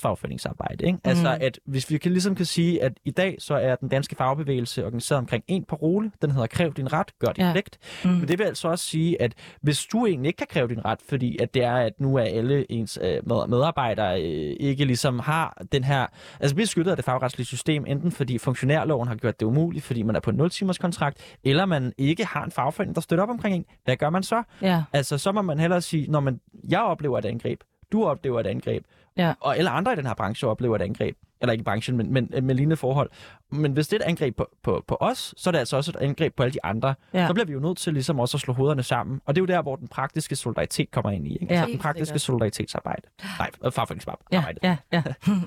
solidaritetsfagforeningsarbejde. 0.00 0.86
Ikke? 0.86 0.98
Altså 1.04 1.38
at 1.40 1.58
hvis 1.66 1.90
vi 1.90 1.98
kan, 1.98 2.12
ligesom 2.12 2.34
kan 2.34 2.46
sige, 2.46 2.82
at 2.82 2.92
i 3.04 3.10
dag 3.10 3.36
så 3.38 3.54
er 3.54 3.74
den 3.76 3.88
danske 3.88 4.16
fagbevægelse 4.16 4.84
organiseret 4.86 5.18
omkring 5.18 5.44
en 5.48 5.64
parole, 5.64 6.10
den 6.22 6.30
hedder 6.30 6.46
Kræv 6.46 6.74
din 6.74 6.92
ret, 6.92 7.18
gør 7.18 7.32
din 7.32 7.44
Ja. 7.44 7.52
pligt. 7.52 7.78
Mm. 8.04 8.10
Men 8.10 8.28
det 8.28 8.38
vil 8.38 8.44
altså 8.44 8.68
også 8.68 8.84
sige, 8.84 9.22
at 9.22 9.32
hvis 9.62 9.84
du 9.86 10.06
egentlig 10.06 10.28
ikke 10.28 10.36
kan 10.38 10.46
kræve 10.50 10.68
din 10.68 10.84
ret, 10.84 10.98
fordi 11.08 11.38
at 11.42 11.54
det 11.54 11.64
er, 11.64 11.74
at 11.74 11.92
nu 12.00 12.16
er 12.16 12.22
alle 12.22 12.72
ens 12.72 12.98
øh, 13.02 13.28
med- 13.28 13.46
medarbejdere 13.48 14.22
øh, 14.22 14.56
ikke 14.60 14.84
ligesom 14.84 15.18
har 15.18 15.62
den 15.72 15.84
her... 15.84 16.06
Altså 16.40 16.56
beskyttet 16.56 16.90
af 16.90 16.96
det 16.96 17.04
fagretslige 17.04 17.46
system, 17.46 17.84
enten 17.86 18.12
fordi 18.12 18.38
funktionærloven 18.38 19.08
har 19.08 19.14
gjort 19.14 19.40
det 19.40 19.46
umuligt, 19.46 19.84
fordi 19.84 20.02
man 20.02 20.16
er 20.16 20.20
på 20.20 20.30
en 20.30 20.40
0-timers 20.40 20.78
kontrakt, 20.78 21.18
eller 21.44 21.66
man 21.66 21.92
ikke 21.98 22.24
har 22.24 22.44
en 22.44 22.50
fagforening, 22.50 22.94
der 22.94 23.00
støtter 23.00 23.22
op 23.22 23.30
omkring 23.30 23.56
en. 23.56 23.64
Hvad 23.84 23.96
gør 23.96 24.10
man 24.10 24.22
så? 24.22 24.42
Ja. 24.62 24.82
Altså, 24.92 25.18
så 25.18 25.32
må 25.32 25.42
man 25.42 25.58
hellere 25.58 25.80
sige, 25.80 26.10
når 26.10 26.20
man, 26.20 26.40
jeg 26.68 26.80
oplever 26.80 27.18
et 27.18 27.24
angreb, 27.24 27.60
du 27.92 28.04
oplever 28.04 28.40
et 28.40 28.46
angreb, 28.46 28.84
Ja. 29.18 29.32
og 29.40 29.56
alle 29.58 29.70
andre 29.70 29.92
i 29.92 29.96
den 29.96 30.06
her 30.06 30.14
branche 30.14 30.48
oplever 30.48 30.76
et 30.76 30.82
angreb. 30.82 31.16
Eller 31.40 31.52
ikke 31.52 31.62
i 31.62 31.64
branchen, 31.64 31.96
men, 31.96 32.12
men 32.12 32.30
med 32.42 32.54
lignende 32.54 32.76
forhold. 32.76 33.10
Men 33.50 33.72
hvis 33.72 33.88
det 33.88 33.96
er 34.00 34.04
et 34.04 34.08
angreb 34.08 34.36
på, 34.36 34.48
på, 34.62 34.84
på 34.88 34.96
os, 35.00 35.34
så 35.36 35.50
er 35.50 35.52
det 35.52 35.58
altså 35.58 35.76
også 35.76 35.90
et 35.90 35.96
angreb 35.96 36.34
på 36.36 36.42
alle 36.42 36.52
de 36.52 36.64
andre. 36.64 36.94
Ja. 37.14 37.26
Så 37.26 37.34
bliver 37.34 37.46
vi 37.46 37.52
jo 37.52 37.60
nødt 37.60 37.78
til 37.78 37.92
ligesom 37.92 38.20
også 38.20 38.36
at 38.36 38.40
slå 38.40 38.54
hovederne 38.54 38.82
sammen. 38.82 39.20
Og 39.26 39.34
det 39.36 39.40
er 39.40 39.42
jo 39.42 39.46
der, 39.46 39.62
hvor 39.62 39.76
den 39.76 39.88
praktiske 39.88 40.36
solidaritet 40.36 40.90
kommer 40.90 41.10
ind 41.10 41.26
i. 41.28 41.32
Ikke? 41.32 41.46
Ja. 41.54 41.60
Altså 41.60 41.70
den 41.72 41.78
praktiske 41.78 42.06
sikkert. 42.06 42.20
solidaritetsarbejde. 42.20 43.02
Nej, 43.38 43.50
fagforeningsarbejde. 43.70 44.26
Ja, 44.32 44.44
ja, 44.62 44.76
ja. 44.92 45.02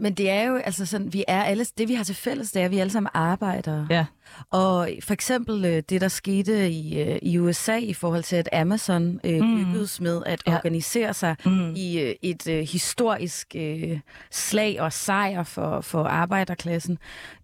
Men 0.00 0.14
det 0.14 0.30
er 0.30 0.42
jo 0.42 0.56
altså 0.56 0.86
sådan, 0.86 1.12
vi 1.12 1.24
er 1.28 1.42
alle, 1.42 1.64
det 1.78 1.88
vi 1.88 1.94
har 1.94 2.04
til 2.04 2.14
fælles, 2.14 2.52
det 2.52 2.60
er, 2.60 2.64
at 2.64 2.70
vi 2.70 2.78
alle 2.78 2.90
sammen 2.90 3.10
arbejder. 3.14 3.86
Ja. 3.90 4.04
Og 4.50 4.88
for 5.02 5.12
eksempel 5.12 5.64
øh, 5.64 5.82
det, 5.88 6.00
der 6.00 6.08
skete 6.08 6.70
i, 6.70 7.00
øh, 7.02 7.18
i 7.22 7.38
USA 7.38 7.76
i 7.76 7.94
forhold 7.94 8.22
til, 8.22 8.36
at 8.36 8.48
Amazon 8.52 9.20
øh, 9.24 9.40
Mm. 9.40 9.56
lykkedes 9.58 10.00
med 10.00 10.22
at 10.26 10.42
Ja. 10.46 10.54
organisere 10.56 11.14
sig 11.14 11.36
Mm. 11.44 11.74
i 11.76 12.00
øh, 12.00 12.14
et 12.22 12.46
øh, 12.48 12.60
historisk 12.60 13.46
øh, 13.56 14.00
slag 14.30 14.80
og 14.80 14.92
sejr 14.92 15.42
for, 15.42 15.80
for 15.80 16.04
arbejderklassen. 16.04 16.98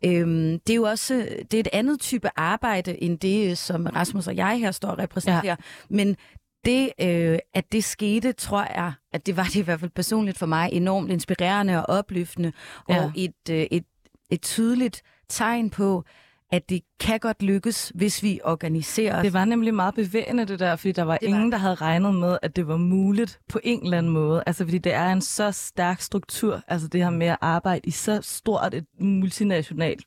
Øhm, 0.05 0.59
det 0.67 0.71
er 0.73 0.77
jo 0.77 0.83
også 0.83 1.29
det 1.51 1.55
er 1.55 1.61
et 1.61 1.69
andet 1.73 2.01
type 2.01 2.29
arbejde, 2.37 3.03
end 3.03 3.19
det, 3.19 3.59
som 3.59 3.87
Rasmus 3.87 4.27
og 4.27 4.37
jeg 4.37 4.59
her 4.59 4.71
står 4.71 4.89
og 4.89 4.99
repræsenterer. 4.99 5.41
Ja. 5.45 5.57
Men 5.91 6.17
det, 6.65 6.91
øh, 7.01 7.39
at 7.55 7.73
det 7.73 7.85
skete, 7.85 8.33
tror 8.33 8.63
jeg, 8.75 8.93
at 9.13 9.27
det 9.27 9.37
var 9.37 9.45
det 9.45 9.57
i 9.57 9.61
hvert 9.61 9.81
fald 9.81 9.91
personligt 9.91 10.39
for 10.39 10.47
mig, 10.47 10.69
enormt 10.73 11.11
inspirerende 11.11 11.87
og 11.87 11.99
opløftende, 11.99 12.53
Ja. 12.89 13.05
og 13.05 13.13
et, 13.17 13.33
øh, 13.51 13.67
et, 13.71 13.85
et 14.31 14.43
tydeligt 14.43 15.03
tegn 15.29 15.71
på, 15.71 16.05
at 16.53 16.69
det 16.69 16.81
kan 17.01 17.19
godt 17.21 17.43
lykkes, 17.43 17.93
hvis 17.95 18.23
vi 18.23 18.41
organiserer 18.45 19.17
os. 19.17 19.23
Det 19.23 19.33
var 19.33 19.45
nemlig 19.45 19.75
meget 19.75 19.95
bevægende 19.95 20.45
det 20.45 20.59
der, 20.59 20.77
fordi 20.77 20.93
der 20.93 21.03
var 21.03 21.17
Det 21.17 21.31
var 21.31 21.37
ingen, 21.37 21.53
der 21.53 21.59
havde 21.59 21.75
regnet 21.75 22.15
med, 22.15 22.39
at 22.43 22.57
det 22.57 22.69
var 22.69 22.77
muligt 22.77 23.41
på 23.49 23.61
en 23.65 23.85
eller 23.85 23.99
anden 23.99 24.13
måde. 24.13 24.43
Altså 24.47 24.65
fordi 24.65 24.79
det 24.79 24.95
er 24.95 25.13
en 25.13 25.21
så 25.21 25.53
stærk 25.53 26.01
struktur, 26.01 26.63
altså 26.69 26.89
det 26.89 27.03
her 27.03 27.11
med 27.11 27.27
at 27.27 27.37
arbejde 27.41 27.81
i 27.85 27.91
så 27.91 28.19
stort 28.23 28.75
et 28.75 28.85
multinationalt 29.01 30.05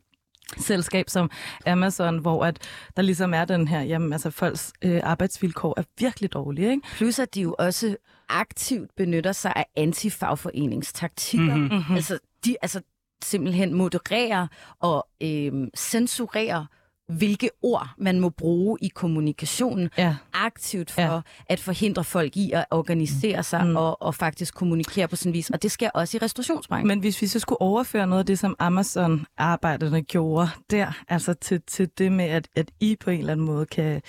selskab 0.57 1.09
som 1.09 1.31
Amazon, 1.65 2.17
hvor 2.17 2.45
at 2.45 2.59
der 2.95 3.01
ligesom 3.01 3.33
er 3.33 3.45
den 3.45 3.67
her, 3.67 3.81
jamen 3.81 4.13
altså 4.13 4.31
folks 4.31 4.73
øh, 4.81 4.99
arbejdsvilkår 5.03 5.73
er 5.79 5.83
virkelig 5.99 6.33
dårlige, 6.33 6.71
ikke? 6.71 6.87
Plus 6.95 7.19
at 7.19 7.35
de 7.35 7.41
jo 7.41 7.55
også 7.59 7.95
aktivt 8.29 8.95
benytter 8.95 9.31
sig 9.31 9.53
af 9.55 9.65
antifagforeningstaktikker. 9.75 11.55
Mhm. 11.55 11.73
Mm-hmm. 11.73 11.95
Altså, 11.95 12.19
de 12.45 12.55
altså 12.61 12.81
simpelthen 13.23 13.73
modererer 13.73 14.47
og 14.79 15.07
øhm, 15.23 15.69
censurerer, 15.77 16.65
hvilke 17.09 17.49
ord 17.61 17.89
man 17.97 18.19
må 18.19 18.29
bruge 18.29 18.77
i 18.81 18.87
kommunikationen 18.87 19.89
Ja. 19.97 20.15
aktivt 20.33 20.91
for 20.91 21.01
Ja. 21.01 21.19
at 21.49 21.59
forhindre 21.59 22.03
folk 22.03 22.37
i 22.37 22.51
at 22.51 22.65
organisere 22.71 23.43
sig 23.43 23.65
mm. 23.67 23.75
og, 23.75 24.01
og 24.01 24.15
faktisk 24.15 24.53
kommunikere 24.55 25.07
på 25.07 25.15
sådan 25.15 25.33
vis. 25.33 25.49
Og 25.49 25.63
det 25.63 25.71
sker 25.71 25.89
også 25.93 26.17
i 26.17 26.19
restaurationsbranchen. 26.21 26.87
Men 26.87 26.99
hvis 26.99 27.21
vi 27.21 27.27
så 27.27 27.39
skulle 27.39 27.61
overføre 27.61 28.07
noget 28.07 28.19
af 28.19 28.25
det, 28.25 28.39
som 28.39 28.55
Amazon-arbejderne 28.59 30.01
gjorde 30.01 30.49
der, 30.71 30.91
altså 31.09 31.33
til, 31.33 31.61
til 31.67 31.89
det 31.97 32.11
med, 32.11 32.25
at, 32.25 32.47
at 32.55 32.71
I 32.79 32.95
på 32.99 33.09
en 33.09 33.19
eller 33.19 33.31
anden 33.31 33.45
måde 33.45 33.65
kan, 33.65 34.01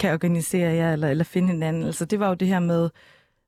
kan 0.00 0.12
organisere 0.12 0.72
jer 0.74 0.92
eller, 0.92 1.08
eller 1.08 1.24
finde 1.24 1.48
hinanden, 1.48 1.82
altså 1.84 2.04
det 2.04 2.20
var 2.20 2.28
jo 2.28 2.34
det 2.34 2.48
her 2.48 2.60
med, 2.60 2.90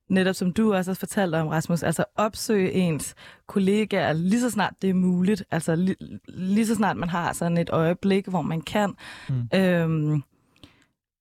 netop 0.09 0.35
som 0.35 0.53
du 0.53 0.75
også 0.75 0.91
har 0.91 0.95
fortalt 0.95 1.35
om, 1.35 1.47
Rasmus, 1.49 1.83
altså 1.83 2.05
opsøge 2.17 2.73
ens 2.73 3.15
kollegaer 3.47 4.13
lige 4.13 4.41
så 4.41 4.51
snart 4.51 4.75
det 4.83 4.91
er 4.91 4.95
muligt, 4.95 5.45
altså 5.51 5.77
lige, 5.77 5.97
lige 6.29 6.67
så 6.67 6.75
snart 6.75 6.97
man 6.97 7.09
har 7.09 7.33
sådan 7.33 7.59
et 7.59 7.71
øjeblik, 7.71 8.27
hvor 8.27 8.43
man 8.43 8.61
kan 8.61 8.95
Mm. 9.29 9.49
øhm, 9.55 10.23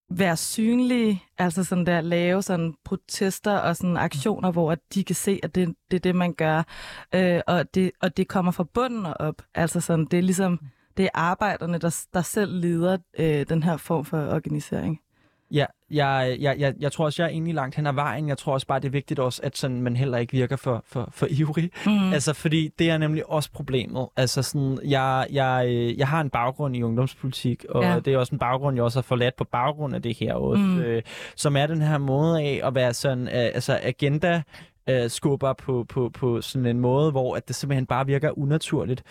være 0.09 0.37
synlige, 0.37 1.23
altså 1.37 1.63
sådan 1.63 1.85
der 1.85 2.01
lave 2.01 2.41
sådan 2.41 2.73
protester 2.85 3.57
og 3.57 3.75
sådan 3.75 3.97
aktioner, 3.97 4.51
hvor 4.51 4.71
at 4.71 4.79
de 4.93 5.03
kan 5.03 5.15
se, 5.15 5.39
at 5.43 5.55
det, 5.55 5.75
det 5.91 5.97
er 5.97 6.01
det, 6.01 6.15
man 6.15 6.33
gør, 6.33 6.63
øh, 7.15 7.41
og, 7.47 7.73
det, 7.73 7.91
og 8.01 8.17
det 8.17 8.27
kommer 8.27 8.51
fra 8.51 8.63
bunden 8.63 9.05
og 9.05 9.15
op. 9.19 9.41
Altså 9.55 9.81
sådan, 9.81 10.05
det 10.05 10.17
er 10.17 10.23
ligesom, 10.23 10.59
det 10.97 11.05
er 11.05 11.09
arbejderne, 11.13 11.77
der, 11.77 12.05
der 12.13 12.21
selv 12.21 12.59
leder 12.59 12.97
øh, 13.19 13.49
den 13.49 13.63
her 13.63 13.77
form 13.77 14.05
for 14.05 14.17
organisering. 14.17 14.99
Ja, 15.51 15.65
jeg, 15.91 16.37
jeg, 16.39 16.55
jeg, 16.59 16.73
jeg 16.79 16.91
tror 16.91 17.05
også, 17.05 17.23
jeg 17.23 17.29
er 17.29 17.33
egentlig 17.33 17.53
langt 17.53 17.75
hen 17.75 17.87
ad 17.87 17.93
vejen. 17.93 18.27
Jeg 18.27 18.37
tror 18.37 18.53
også 18.53 18.67
bare, 18.67 18.79
det 18.79 18.87
er 18.87 18.91
vigtigt 18.91 19.19
også, 19.19 19.41
at 19.43 19.57
sådan, 19.57 19.81
man 19.81 19.95
heller 19.95 20.17
ikke 20.17 20.31
virker 20.31 20.55
for, 20.55 20.83
for, 20.87 21.09
for 21.11 21.27
ivrig. 21.39 21.71
Mm. 21.85 22.13
Altså, 22.13 22.33
fordi 22.33 22.69
det 22.79 22.89
er 22.89 22.97
nemlig 22.97 23.29
også 23.29 23.51
problemet. 23.51 24.07
Altså, 24.17 24.41
sådan, 24.41 24.79
jeg, 24.85 25.27
jeg, 25.31 25.93
jeg 25.97 26.07
har 26.07 26.21
en 26.21 26.29
baggrund 26.29 26.75
i 26.75 26.83
ungdomspolitik, 26.83 27.65
og 27.69 27.83
ja. 27.83 27.99
det 27.99 28.13
er 28.13 28.17
også 28.17 28.35
en 28.35 28.39
baggrund, 28.39 28.75
jeg 28.75 28.83
også 28.83 28.99
har 28.99 29.03
forladt 29.03 29.35
på 29.35 29.43
baggrund 29.43 29.95
af 29.95 30.01
det 30.01 30.17
her 30.17 30.33
også, 30.33 30.63
mm. 30.63 30.79
øh, 30.79 31.01
som 31.35 31.57
er 31.57 31.67
den 31.67 31.81
her 31.81 31.97
måde 31.97 32.41
af 32.41 32.61
at 32.63 32.75
være 32.75 32.93
sådan, 32.93 33.27
øh, 33.27 33.33
altså 33.33 33.79
agenda 33.83 34.43
øh, 34.89 35.09
skubber 35.09 35.53
på, 35.53 35.85
på, 35.89 36.09
på 36.13 36.41
sådan 36.41 36.65
en 36.65 36.79
måde, 36.79 37.11
hvor 37.11 37.35
at 37.35 37.47
det 37.47 37.55
simpelthen 37.55 37.85
bare 37.85 38.05
virker 38.05 38.37
unaturligt. 38.37 39.03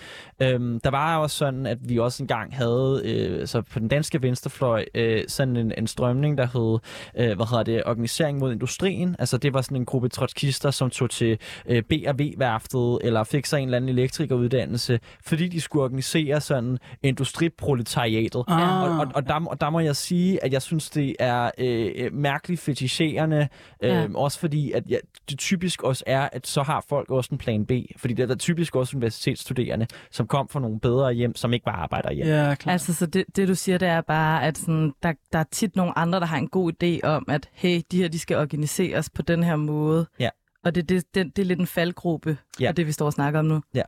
Øhm, 0.43 0.81
der 0.81 0.91
var 0.91 1.17
også 1.17 1.37
sådan, 1.37 1.67
at 1.67 1.79
vi 1.81 1.99
også 1.99 2.23
engang 2.23 2.57
havde, 2.57 3.03
øh, 3.05 3.47
så 3.47 3.63
på 3.63 3.79
den 3.79 3.89
danske 3.89 4.23
venstrefløj, 4.23 4.85
øh, 4.95 5.25
sådan 5.29 5.57
en, 5.57 5.73
en 5.79 5.87
strømning, 5.87 6.39
der 6.39 6.47
hed, 6.47 6.79
øh, 7.17 7.37
hvad 7.37 7.51
hedder 7.51 7.63
det, 7.63 7.83
Organisering 7.87 8.39
mod 8.39 8.53
Industrien. 8.53 9.17
Altså 9.19 9.39
det 9.39 9.55
var 9.55 9.61
sådan 9.61 9.77
en 9.77 9.85
gruppe 9.85 10.09
trotskister, 10.09 10.71
som 10.71 10.91
tog 10.91 11.11
til 11.11 11.39
øh, 11.67 11.83
B&V-værftet, 11.83 12.99
eller 13.03 13.25
fik 13.25 13.47
sig 13.47 13.59
en 13.59 13.69
eller 13.69 13.77
anden 13.77 13.89
elektrikeruddannelse, 13.89 15.01
fordi 15.25 15.49
de 15.49 15.61
skulle 15.61 15.85
organisere 15.85 16.41
sådan 16.41 16.79
industriproletariatet. 17.03 18.45
Ah. 18.49 18.83
Og, 18.83 18.99
og, 18.99 19.07
og, 19.15 19.27
der, 19.27 19.47
og 19.47 19.61
der 19.61 19.71
må 19.71 19.81
jeg 19.81 19.97
sige, 19.97 20.45
at 20.45 20.53
jeg 20.53 20.63
synes, 20.63 20.91
det 20.91 21.17
er 21.19 21.51
øh, 21.59 22.13
mærkeligt 22.13 22.61
fetischerende, 22.61 23.49
øh, 23.83 23.91
ja. 23.91 24.07
også 24.15 24.39
fordi, 24.39 24.73
at 24.73 24.83
ja, 24.89 24.97
det 25.31 25.39
typisk 25.39 25.66
typisk 25.67 25.83
også 25.83 26.05
er, 26.07 26.29
at 26.33 26.47
så 26.47 26.63
har 26.63 26.85
folk 26.89 27.11
også 27.11 27.29
en 27.33 27.39
plan 27.39 27.67
B. 27.67 27.71
Fordi 27.97 28.15
det 28.15 28.23
er 28.23 28.27
der 28.27 28.35
typisk 28.35 28.77
også 28.77 28.97
universitetsstuderende, 28.97 29.87
som 30.11 30.27
kom 30.27 30.49
fra 30.49 30.61
nogle 30.61 30.81
bedre 30.81 31.13
hjem, 31.13 31.35
som 31.35 31.53
ikke 31.53 31.65
bare 31.65 31.77
arbejder 31.77 32.11
hjem. 32.11 32.27
Ja, 32.27 32.55
klar. 32.55 32.73
Altså, 32.73 32.95
så 32.95 33.07
det, 33.07 33.25
det 33.37 33.49
du 33.49 33.55
siger, 33.55 33.79
det 33.79 33.89
er 33.89 34.01
bare, 34.01 34.45
at 34.45 34.59
sådan, 34.59 34.93
der, 35.03 35.13
der 35.33 35.39
er 35.39 35.45
tit 35.51 35.77
nogle 35.77 35.99
andre, 35.99 36.21
der 36.21 36.27
har 36.27 36.39
en 36.39 36.49
god 36.49 36.73
idé 36.73 37.09
om, 37.09 37.25
at 37.29 37.49
hey, 37.53 37.83
de 37.91 37.99
her, 37.99 38.09
de 38.09 38.19
skal 38.19 38.37
organiseres 38.37 39.11
på 39.11 39.23
den 39.23 39.43
her 39.43 39.57
måde. 39.57 40.07
Ja. 40.21 40.29
Og 40.65 40.75
det, 40.75 40.89
det, 40.89 41.05
det, 41.15 41.37
det 41.37 41.43
er 41.43 41.47
lidt 41.47 41.61
en 41.61 41.67
faldgruppe 41.67 42.39
ja. 42.61 42.67
af 42.67 42.75
det, 42.75 42.87
vi 42.87 42.93
står 42.93 43.07
og 43.07 43.13
snakker 43.13 43.41
om 43.41 43.47
nu. 43.47 43.63
Ja. 43.75 43.83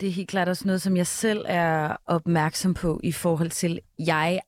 Det 0.00 0.08
er 0.08 0.12
helt 0.12 0.28
klart 0.28 0.48
også 0.48 0.66
noget, 0.66 0.82
som 0.82 0.96
jeg 0.96 1.06
selv 1.06 1.44
er 1.48 1.96
opmærksom 2.06 2.74
på 2.74 3.00
i 3.02 3.12
forhold 3.12 3.50
til, 3.50 3.80
jeg 3.98 4.40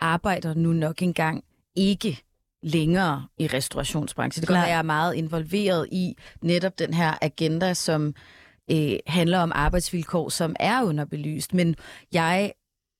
arbejder 0.00 0.54
nu 0.54 0.72
nok 0.72 1.02
engang 1.02 1.44
ikke 1.76 2.22
længere 2.66 3.26
i 3.38 3.46
restaurationsbranchen. 3.46 4.40
Det 4.40 4.48
kan 4.48 4.54
være, 4.54 4.64
jeg 4.64 4.78
er 4.78 4.82
meget 4.82 5.14
involveret 5.14 5.88
i 5.92 6.14
netop 6.42 6.78
den 6.78 6.94
her 6.94 7.14
agenda, 7.22 7.74
som 7.74 8.14
øh, 8.70 8.96
handler 9.06 9.38
om 9.38 9.52
arbejdsvilkår, 9.54 10.28
som 10.28 10.56
er 10.60 10.82
underbelyst. 10.82 11.54
Men 11.54 11.74
jeg 12.12 12.52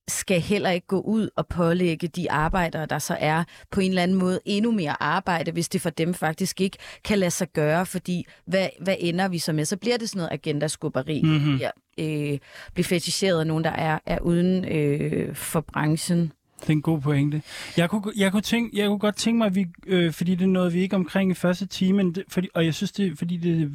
skal 0.09 0.41
heller 0.41 0.69
ikke 0.69 0.87
gå 0.87 0.99
ud 1.01 1.29
og 1.35 1.47
pålægge 1.47 2.07
de 2.07 2.31
arbejdere, 2.31 2.85
der 2.85 2.99
så 2.99 3.17
er 3.19 3.43
på 3.71 3.79
en 3.79 3.89
eller 3.89 4.03
anden 4.03 4.17
måde 4.17 4.39
endnu 4.45 4.71
mere 4.71 5.03
arbejde, 5.03 5.51
hvis 5.51 5.69
det 5.69 5.81
for 5.81 5.89
dem 5.89 6.13
faktisk 6.13 6.61
ikke 6.61 6.77
kan 7.03 7.19
lade 7.19 7.31
sig 7.31 7.47
gøre, 7.53 7.85
fordi 7.85 8.25
hvad, 8.45 8.69
hvad 8.81 8.95
ender 8.99 9.27
vi 9.27 9.39
så 9.39 9.53
med? 9.53 9.65
Så 9.65 9.77
bliver 9.77 9.97
det 9.97 10.09
sådan 10.09 10.17
noget 10.17 10.31
agendaskubberi. 10.31 11.21
Mm-hmm. 11.23 11.57
Ja, 11.57 11.69
øh, 11.99 12.39
bliver 12.73 12.85
feticheret 12.85 13.39
af 13.39 13.47
nogen, 13.47 13.63
der 13.63 13.71
er, 13.71 13.99
er 14.05 14.19
uden 14.19 14.65
øh, 14.65 15.35
for 15.35 15.61
branchen. 15.61 16.31
Det 16.61 16.69
er 16.69 16.73
en 16.73 16.81
god 16.81 17.01
pointe. 17.01 17.41
Jeg 17.77 17.89
kunne, 17.89 18.03
jeg 18.17 18.31
kunne, 18.31 18.41
tænke, 18.41 18.77
jeg 18.77 18.87
kunne 18.87 18.99
godt 18.99 19.15
tænke 19.15 19.37
mig, 19.37 19.45
at 19.45 19.55
vi, 19.55 19.65
øh, 19.87 20.13
fordi 20.13 20.35
det 20.35 20.43
er 20.43 20.49
noget, 20.49 20.73
vi 20.73 20.79
ikke 20.79 20.95
omkring 20.95 21.31
i 21.31 21.33
første 21.33 21.65
time, 21.65 22.13
det, 22.13 22.23
fordi, 22.29 22.47
og 22.53 22.65
jeg 22.65 22.73
synes, 22.73 22.91
det 22.91 23.17
fordi 23.17 23.37
det 23.37 23.61
er 23.61 23.67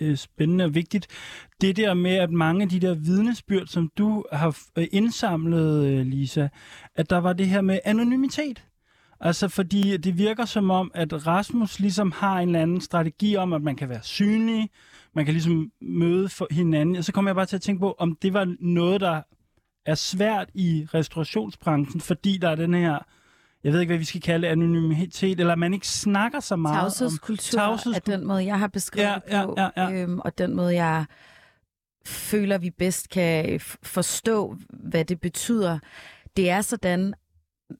øh, 0.00 0.16
spændende 0.16 0.64
og 0.64 0.74
vigtigt, 0.74 1.06
det 1.60 1.76
der 1.76 1.94
med, 1.94 2.16
at 2.16 2.30
mange 2.30 2.62
af 2.62 2.68
de 2.68 2.80
der 2.80 2.94
vidnesbyrd, 2.94 3.66
som 3.66 3.90
du 3.98 4.24
har 4.32 4.58
øh, 4.76 4.86
indsamlet, 4.92 5.86
øh, 5.86 6.06
Lisa, 6.06 6.48
at 6.96 7.10
der 7.10 7.18
var 7.18 7.32
det 7.32 7.48
her 7.48 7.60
med 7.60 7.78
anonymitet. 7.84 8.64
Altså, 9.20 9.48
fordi 9.48 9.96
det 9.96 10.18
virker 10.18 10.44
som 10.44 10.70
om, 10.70 10.90
at 10.94 11.26
Rasmus 11.26 11.80
ligesom 11.80 12.12
har 12.12 12.38
en 12.38 12.48
eller 12.48 12.62
anden 12.62 12.80
strategi 12.80 13.36
om, 13.36 13.52
at 13.52 13.62
man 13.62 13.76
kan 13.76 13.88
være 13.88 14.02
synlig, 14.02 14.70
man 15.14 15.24
kan 15.24 15.34
ligesom 15.34 15.70
møde 15.80 16.28
for 16.28 16.46
hinanden. 16.50 16.96
Og 16.96 17.04
så 17.04 17.12
kommer 17.12 17.30
jeg 17.30 17.36
bare 17.36 17.46
til 17.46 17.56
at 17.56 17.62
tænke 17.62 17.80
på, 17.80 17.94
om 17.98 18.16
det 18.22 18.34
var 18.34 18.54
noget, 18.60 19.00
der 19.00 19.22
er 19.90 19.94
svært 19.94 20.48
i 20.54 20.86
restaurationsbranchen, 20.94 22.00
fordi 22.00 22.38
der 22.38 22.48
er 22.48 22.54
den 22.54 22.74
her, 22.74 22.98
jeg 23.64 23.72
ved 23.72 23.80
ikke, 23.80 23.90
hvad 23.90 23.98
vi 23.98 24.04
skal 24.04 24.20
kalde 24.20 24.48
anonymitet, 24.48 25.40
eller 25.40 25.54
man 25.54 25.74
ikke 25.74 25.88
snakker 25.88 26.40
så 26.40 26.56
meget 26.56 26.80
Tavshedskultur 26.80 27.60
om 27.60 27.68
tavshedskultur. 27.68 28.12
er 28.12 28.16
den 28.16 28.26
måde, 28.26 28.44
jeg 28.44 28.58
har 28.58 28.68
beskrevet 28.68 29.08
ja, 29.08 29.38
det 29.38 29.46
på, 29.46 29.54
ja, 29.56 29.70
ja, 29.76 29.88
ja. 29.88 30.02
Øhm, 30.02 30.20
og 30.20 30.38
den 30.38 30.56
måde, 30.56 30.74
jeg 30.74 31.04
føler, 32.06 32.58
vi 32.58 32.70
bedst 32.70 33.08
kan 33.08 33.60
forstå, 33.82 34.56
hvad 34.70 35.04
det 35.04 35.20
betyder. 35.20 35.78
Det 36.36 36.50
er 36.50 36.60
sådan, 36.60 37.14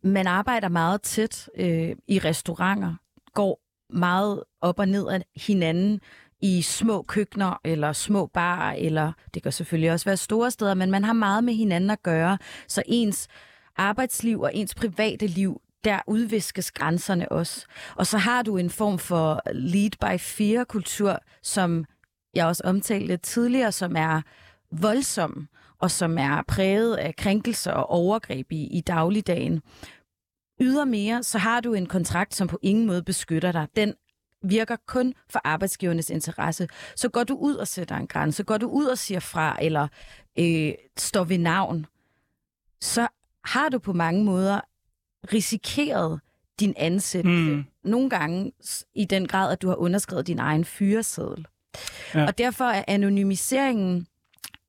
man 0.02 0.26
arbejder 0.26 0.69
meget 0.69 1.02
tæt 1.02 1.49
øh, 1.55 1.97
i 2.09 2.19
restauranter, 2.19 2.95
går 3.35 3.61
meget 3.93 4.45
op 4.61 4.79
og 4.79 4.88
ned 4.88 5.09
af 5.09 5.25
hinanden, 5.37 6.00
i 6.43 6.63
små 6.63 7.03
køkkener 7.03 7.61
eller 7.65 7.93
små 7.93 8.27
barer, 8.27 8.75
eller 8.79 9.13
det 9.35 9.43
kan 9.43 9.53
selvfølgelig 9.53 9.93
også 9.93 10.05
være 10.05 10.17
store 10.17 10.51
steder, 10.51 10.75
men 10.75 10.91
man 10.91 11.05
har 11.05 11.13
meget 11.13 11.45
med 11.45 11.55
hinanden 11.55 11.91
at 11.91 12.03
gøre, 12.03 12.39
så 12.69 12.83
ens 12.87 13.29
arbejdsliv 13.77 14.41
og 14.41 14.55
ens 14.55 14.75
private 14.75 15.27
liv, 15.27 15.61
der 15.85 16.01
udviskes 16.07 16.73
grænserne 16.73 17.33
også. 17.33 17.67
Og 17.97 18.07
så 18.07 18.19
har 18.19 18.43
du 18.43 18.57
en 18.57 18.71
form 18.71 18.99
for 18.99 19.41
lead 19.53 19.91
by 19.91 20.21
fear-kultur, 20.21 21.19
som 21.43 21.85
jeg 22.35 22.47
også 22.47 22.63
omtalte 22.65 23.17
tidligere, 23.17 23.73
som 23.73 23.97
er 23.97 24.23
voldsom, 24.73 25.49
og 25.79 25.91
som 25.91 26.19
er 26.19 26.43
præget 26.49 26.97
af 26.97 27.17
krænkelser 27.17 27.73
og 27.73 27.91
overgreb 27.91 28.53
i, 28.53 28.79
i 28.79 28.81
dagligdagen. 28.81 29.63
Ydermere, 30.61 31.23
så 31.23 31.39
har 31.39 31.61
du 31.61 31.75
en 31.75 31.87
kontrakt, 31.87 32.35
som 32.35 32.49
på 32.49 32.59
ingen 32.63 32.87
måde 32.87 33.03
beskytter 33.03 33.53
dig. 33.53 33.67
Den 33.77 33.95
virker 34.43 34.77
kun 34.87 35.15
for 35.31 35.41
arbejdsgivernes 35.45 36.11
interesse. 36.11 36.69
Så 36.97 37.09
går 37.09 37.25
du 37.25 37.35
ud 37.35 37.55
og 37.55 37.69
sætter 37.69 37.97
en 37.97 38.07
grænse, 38.07 38.45
går 38.45 38.59
du 38.59 38.69
ud 38.69 38.87
og 38.87 38.99
siger 38.99 39.21
fra, 39.21 39.57
eller 39.63 39.89
øh, 40.39 40.73
står 40.99 41.25
ved 41.25 41.39
navn, 41.39 41.87
så 42.81 43.09
har 43.45 43.69
du 43.69 43.79
på 43.79 43.93
mange 43.93 44.25
måder 44.25 44.61
risikeret 45.33 46.21
din 46.61 46.75
ansættelse. 46.77 47.55
Mm. 47.55 47.65
Nogle 47.85 48.11
gange 48.11 48.53
i 48.95 49.05
den 49.05 49.29
grad, 49.29 49.53
at 49.53 49.63
du 49.63 49.69
har 49.69 49.77
underskrevet 49.77 50.27
din 50.27 50.39
egen 50.39 50.65
fyreseddel. 50.65 51.47
Ja. 52.15 52.27
Og 52.27 52.39
derfor 52.39 52.65
er 52.65 52.85
anonymiseringen 52.89 54.07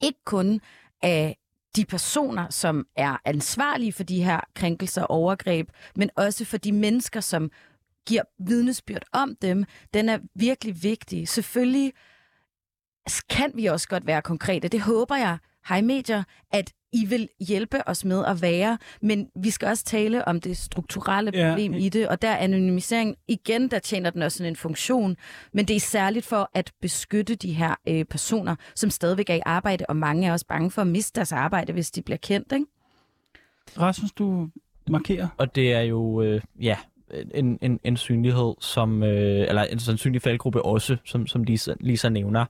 ikke 0.02 0.20
kun 0.26 0.62
af 1.02 1.38
de 1.76 1.86
personer, 1.86 2.50
som 2.50 2.88
er 2.96 3.18
ansvarlige 3.26 3.94
for 3.94 4.04
de 4.04 4.24
her 4.24 4.40
krænkelser 4.54 5.02
og 5.02 5.10
overgreb, 5.10 5.70
men 5.96 6.10
også 6.16 6.46
for 6.46 6.58
de 6.58 6.72
mennesker, 6.72 7.20
som 7.20 7.52
giver 8.08 8.24
vidnesbyrd 8.40 9.04
om 9.14 9.36
dem, 9.42 9.66
den 9.94 10.10
er 10.10 10.20
virkelig 10.36 10.84
vigtig. 10.84 11.28
Selvfølgelig 11.28 11.94
kan 13.30 13.52
vi 13.56 13.66
også 13.66 13.88
godt 13.88 14.08
være 14.08 14.22
konkrete. 14.22 14.68
Det 14.68 14.82
håber 14.82 15.16
jeg, 15.16 15.38
hej 15.70 15.82
medier, 15.82 16.24
at 16.52 16.74
I 16.94 17.06
vil 17.06 17.30
hjælpe 17.40 17.88
os 17.88 18.06
med 18.06 18.26
at 18.26 18.42
være, 18.42 18.78
men 19.02 19.28
vi 19.36 19.50
skal 19.50 19.68
også 19.68 19.84
tale 19.84 20.28
om 20.28 20.42
det 20.42 20.58
strukturelle 20.58 21.32
problem 21.32 21.74
ja. 21.74 21.80
i 21.80 21.90
det, 21.90 22.08
og 22.08 22.22
der 22.22 22.30
er 22.30 22.38
anonymisering, 22.38 23.16
igen, 23.28 23.68
der 23.68 23.80
tjener 23.80 24.10
den 24.10 24.22
også 24.22 24.44
en 24.44 24.56
funktion, 24.56 25.18
men 25.54 25.68
det 25.68 25.76
er 25.76 25.80
særligt 25.80 26.26
for 26.26 26.50
at 26.54 26.72
beskytte 26.82 27.36
de 27.36 27.54
her 27.54 27.76
øh, 27.88 28.06
personer, 28.06 28.56
som 28.76 28.90
stadigvæk 28.90 29.30
er 29.30 29.36
i 29.36 29.42
arbejde, 29.46 29.86
og 29.90 29.96
mange 29.96 30.28
er 30.28 30.32
også 30.32 30.48
bange 30.48 30.72
for 30.72 30.82
at 30.82 30.88
miste 30.88 31.16
deres 31.16 31.32
arbejde, 31.32 31.74
hvis 31.74 31.92
de 31.92 32.02
bliver 32.02 32.18
kendt, 32.18 32.52
ikke? 32.52 32.66
Rasmus, 33.78 34.12
du 34.12 34.50
markerer. 34.90 35.28
Og 35.38 35.56
det 35.56 35.74
er 35.74 35.82
jo, 35.82 36.22
øh, 36.22 36.42
ja, 36.62 36.78
en, 37.34 37.60
en, 37.62 37.80
en 37.84 37.98
synlighed, 37.98 38.54
som, 38.60 39.04
øh, 39.04 39.48
eller 39.48 39.64
en 39.64 39.80
sandsynlig 39.80 40.22
faldgruppe 40.22 40.66
også, 40.66 40.98
som, 41.06 41.28
som 41.28 41.44
Lisa, 41.44 41.74
Lisa 41.80 42.10
nævner. 42.10 42.46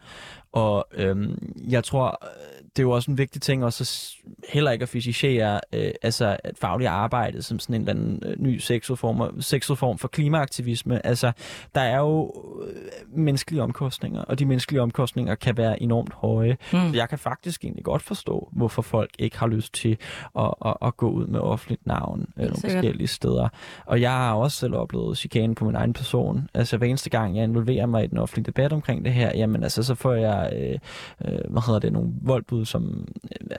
Og 0.52 0.88
øhm, 0.94 1.54
jeg 1.70 1.84
tror, 1.84 2.28
det 2.76 2.80
er 2.80 2.84
jo 2.84 2.92
også 2.92 3.12
en 3.12 3.18
vigtig 3.18 3.42
ting 3.42 3.66
også 3.66 4.16
heller 4.50 4.72
ikke 4.72 4.84
at 4.84 4.90
fysicere 4.90 5.60
øh, 5.74 5.92
altså 6.02 6.38
et 6.46 6.58
fagligt 6.58 6.90
arbejde 6.90 7.42
som 7.42 7.60
sådan 7.60 7.76
en 7.76 7.82
eller 7.82 7.94
anden 7.94 8.24
øh, 8.26 8.36
ny 8.40 8.58
sexualform, 8.58 9.42
sexualform 9.42 9.98
for 9.98 10.08
klimaaktivisme. 10.08 11.06
Altså, 11.06 11.32
der 11.76 11.82
er 11.82 11.98
jo 11.98 12.34
øh, 12.68 12.76
menneskelige 13.18 13.64
omkostninger, 13.64 14.22
og 14.22 14.40
de 14.40 14.46
menneskelige 14.46 14.82
omkostninger 14.82 15.36
kan 15.36 15.58
være 15.58 15.82
enormt 15.82 16.14
høje. 16.14 16.58
Mm. 16.74 16.80
Så 16.80 16.92
jeg 16.94 17.10
kan 17.10 17.20
faktisk 17.20 17.64
egentlig 17.64 17.84
godt 17.84 18.02
forstå, 18.02 18.50
hvorfor 18.52 18.82
folk 18.82 19.10
ikke 19.20 19.40
har 19.40 19.48
lyst 19.48 19.74
til 19.74 19.98
at, 20.40 20.54
at, 20.66 20.74
at 20.82 20.98
gå 20.98 21.10
ud 21.10 21.28
med 21.28 21.40
offentligt 21.40 21.88
navn 21.88 22.28
øh, 22.38 22.44
nogle 22.44 22.62
forskellige 22.62 23.08
steder. 23.08 23.50
Og 23.86 24.02
jeg 24.02 24.12
har 24.12 24.34
også 24.34 24.58
selv 24.58 24.76
oplevet 24.76 25.18
chikane 25.18 25.56
på 25.56 25.66
min 25.66 25.76
egen 25.76 25.94
person. 25.94 26.50
Altså, 26.54 26.78
hver 26.78 26.88
eneste 26.88 27.10
gang, 27.10 27.38
jeg 27.38 27.44
involverer 27.44 27.86
mig 27.86 28.04
i 28.04 28.08
den 28.08 28.18
offentlige 28.18 28.46
debat 28.46 28.74
omkring 28.74 29.06
det 29.06 29.14
her, 29.14 29.32
jamen 29.36 29.64
altså, 29.64 29.84
så 29.84 29.96
får 29.96 30.14
jeg, 30.14 30.41
øh, 30.50 30.78
øh, 31.26 31.40
hvad 31.50 31.62
hedder 31.66 31.80
det, 31.80 31.94
nogle 31.94 32.10
voldbud, 32.22 32.66
som 32.66 33.08
øh, 33.24 33.58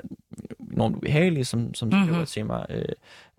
enormt 0.72 0.96
ubehagelige, 0.96 1.44
som, 1.44 1.74
som 1.74 1.92
skriver 1.92 2.16
Mhm. 2.16 2.26
til 2.26 2.46
mig, 2.46 2.66
øh, 2.70 2.84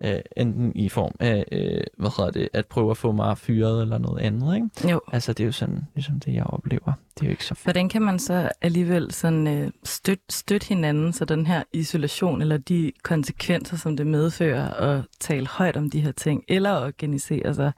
øh, 0.04 0.20
enten 0.36 0.72
i 0.74 0.88
form 0.88 1.12
af, 1.20 1.44
øh, 1.52 1.80
hvad 1.98 2.10
hedder 2.16 2.30
det, 2.30 2.48
at 2.52 2.66
prøve 2.66 2.90
at 2.90 2.96
få 2.96 3.12
mig 3.12 3.38
fyret 3.38 3.82
eller 3.82 3.98
noget 3.98 4.20
andet, 4.20 4.54
ikke? 4.54 4.90
Jo. 4.92 5.00
Altså, 5.12 5.32
det 5.32 5.40
er 5.44 5.46
jo 5.46 5.52
sådan, 5.52 5.84
ligesom 5.94 6.20
det, 6.20 6.34
jeg 6.34 6.44
oplever. 6.46 6.92
Det 7.14 7.22
er 7.22 7.26
jo 7.26 7.30
ikke 7.30 7.44
så 7.44 7.54
fedt. 7.54 7.64
Hvordan 7.64 7.88
kan 7.88 8.02
man 8.02 8.18
så 8.18 8.48
alligevel 8.60 9.12
sådan, 9.12 9.46
øh, 9.46 9.70
støtte, 9.84 10.24
støtte 10.30 10.68
hinanden, 10.68 11.12
så 11.12 11.24
den 11.24 11.46
her 11.46 11.62
isolation 11.72 12.42
eller 12.42 12.56
de 12.56 12.92
konsekvenser, 13.02 13.76
som 13.76 13.96
det 13.96 14.06
medfører 14.06 14.70
at 14.74 15.04
tale 15.20 15.46
højt 15.46 15.76
om 15.76 15.90
de 15.90 16.00
her 16.00 16.12
ting, 16.12 16.44
eller 16.48 16.70
organisere 16.86 17.54
sig, 17.54 17.72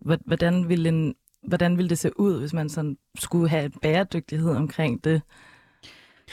Hvor- 0.00 0.18
hvordan 0.26 0.68
ville, 0.68 0.88
en, 0.88 1.14
hvordan 1.42 1.76
ville 1.76 1.88
det 1.88 1.98
se 1.98 2.20
ud, 2.20 2.40
hvis 2.40 2.52
man 2.52 2.68
sådan 2.68 2.96
skulle 3.18 3.48
have 3.48 3.64
en 3.64 3.72
bæredygtighed 3.82 4.50
omkring 4.50 5.04
det? 5.04 5.22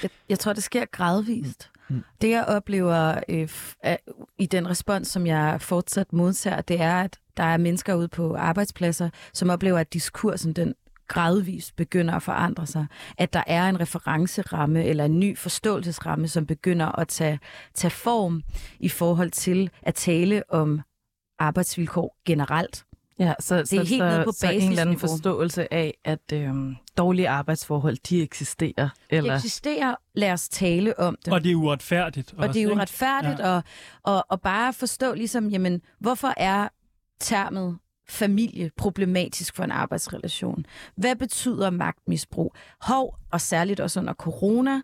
Jeg, 0.04 0.10
jeg 0.30 0.40
tror, 0.40 0.54
det 0.54 0.64
sker 0.64 0.86
gradvist. 0.92 1.70
Mm. 1.74 1.80
Mm. 1.96 2.04
Det, 2.22 2.30
jeg 2.30 2.46
oplever 2.46 3.20
øh, 3.30 3.50
f- 3.52 4.34
i 4.38 4.46
den 4.46 4.70
respons, 4.70 5.08
som 5.08 5.28
jeg 5.28 5.62
fortsat 5.62 6.14
modtager, 6.14 6.62
det 6.62 6.82
er, 6.82 7.02
at 7.02 7.20
der 7.38 7.44
er 7.44 7.58
mennesker 7.58 7.96
ude 7.96 8.08
på 8.08 8.36
arbejdspladser, 8.36 9.10
som 9.34 9.50
oplever, 9.50 9.80
at 9.80 9.94
diskursen 9.94 10.54
den 10.54 10.74
gradvist 11.08 11.76
begynder 11.76 12.14
at 12.14 12.24
forandre 12.24 12.68
sig. 12.68 12.86
At 13.18 13.34
der 13.34 13.44
er 13.48 13.70
en 13.70 13.80
referenceramme 13.80 14.86
eller 14.86 15.06
en 15.06 15.20
ny 15.20 15.38
forståelsesramme, 15.38 16.28
som 16.28 16.46
begynder 16.46 17.00
at 17.00 17.08
tage, 17.08 17.40
tage 17.74 17.92
form 17.92 18.42
i 18.80 18.90
forhold 18.90 19.32
til 19.32 19.70
at 19.82 19.96
tale 19.96 20.44
om 20.50 20.82
arbejdsvilkår 21.40 22.18
generelt. 22.26 22.86
Ja, 23.20 23.34
så, 23.40 23.56
det 23.56 23.62
er 23.62 23.66
så, 23.66 23.76
helt 23.76 23.90
så, 23.90 24.06
nede 24.10 24.24
på 24.24 24.32
så 24.32 24.50
en 24.50 24.70
eller 24.70 24.82
anden 24.82 25.00
forståelse 25.00 25.74
af, 25.74 25.98
at 26.06 26.34
øhm, 26.34 26.76
dårlige 26.98 27.30
arbejdsforhold, 27.30 27.98
de 28.10 28.22
eksisterer. 28.22 28.90
Det 29.10 29.18
Eller, 29.18 29.36
eksisterer, 29.36 29.96
lad 30.14 30.32
os 30.32 30.50
tale 30.50 31.00
om 31.00 31.18
det. 31.26 31.34
Og 31.34 31.44
det 31.44 31.52
er 31.52 31.56
uretfærdigt. 31.56 32.34
Og 32.38 32.48
det 32.48 32.58
er 32.58 32.64
jo 32.64 32.70
ikke? 32.70 32.82
retfærdigt 32.82 33.40
ja. 33.40 33.58
at, 33.58 33.64
at, 34.08 34.24
at 34.32 34.42
bare 34.42 34.74
forstå, 34.74 35.14
ligesom, 35.14 35.50
jamen, 35.50 35.82
hvorfor 36.00 36.34
er 36.38 36.68
termet 37.20 37.78
familie 38.10 38.72
problematisk 38.78 39.56
for 39.56 39.64
en 39.64 39.72
arbejdsrelation? 39.72 40.66
Hvad 40.96 41.16
betyder 41.16 41.70
magtmisbrug? 41.70 42.56
Hov, 42.82 43.16
og 43.32 43.42
særligt 43.42 43.80
også 43.80 44.00
under 44.00 44.14
corona, 44.14 44.82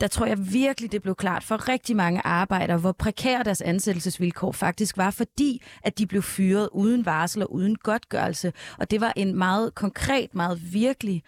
der 0.00 0.06
tror 0.06 0.26
jeg 0.26 0.52
virkelig, 0.52 0.92
det 0.92 1.02
blev 1.02 1.14
klart 1.14 1.44
for 1.44 1.68
rigtig 1.68 1.96
mange 1.96 2.20
arbejdere, 2.26 2.78
hvor 2.78 2.92
prekære 2.92 3.44
deres 3.44 3.62
ansættelsesvilkår 3.62 4.52
faktisk 4.52 4.96
var, 4.96 5.10
fordi 5.10 5.62
at 5.82 5.98
de 5.98 6.06
blev 6.06 6.22
fyret 6.22 6.68
uden 6.72 7.06
varsel 7.06 7.42
og 7.42 7.52
uden 7.52 7.76
godtgørelse. 7.76 8.52
Og 8.78 8.90
det 8.90 9.00
var 9.00 9.12
en 9.16 9.34
meget 9.34 9.74
konkret, 9.74 10.34
meget 10.34 10.72
virkelig, 10.72 11.22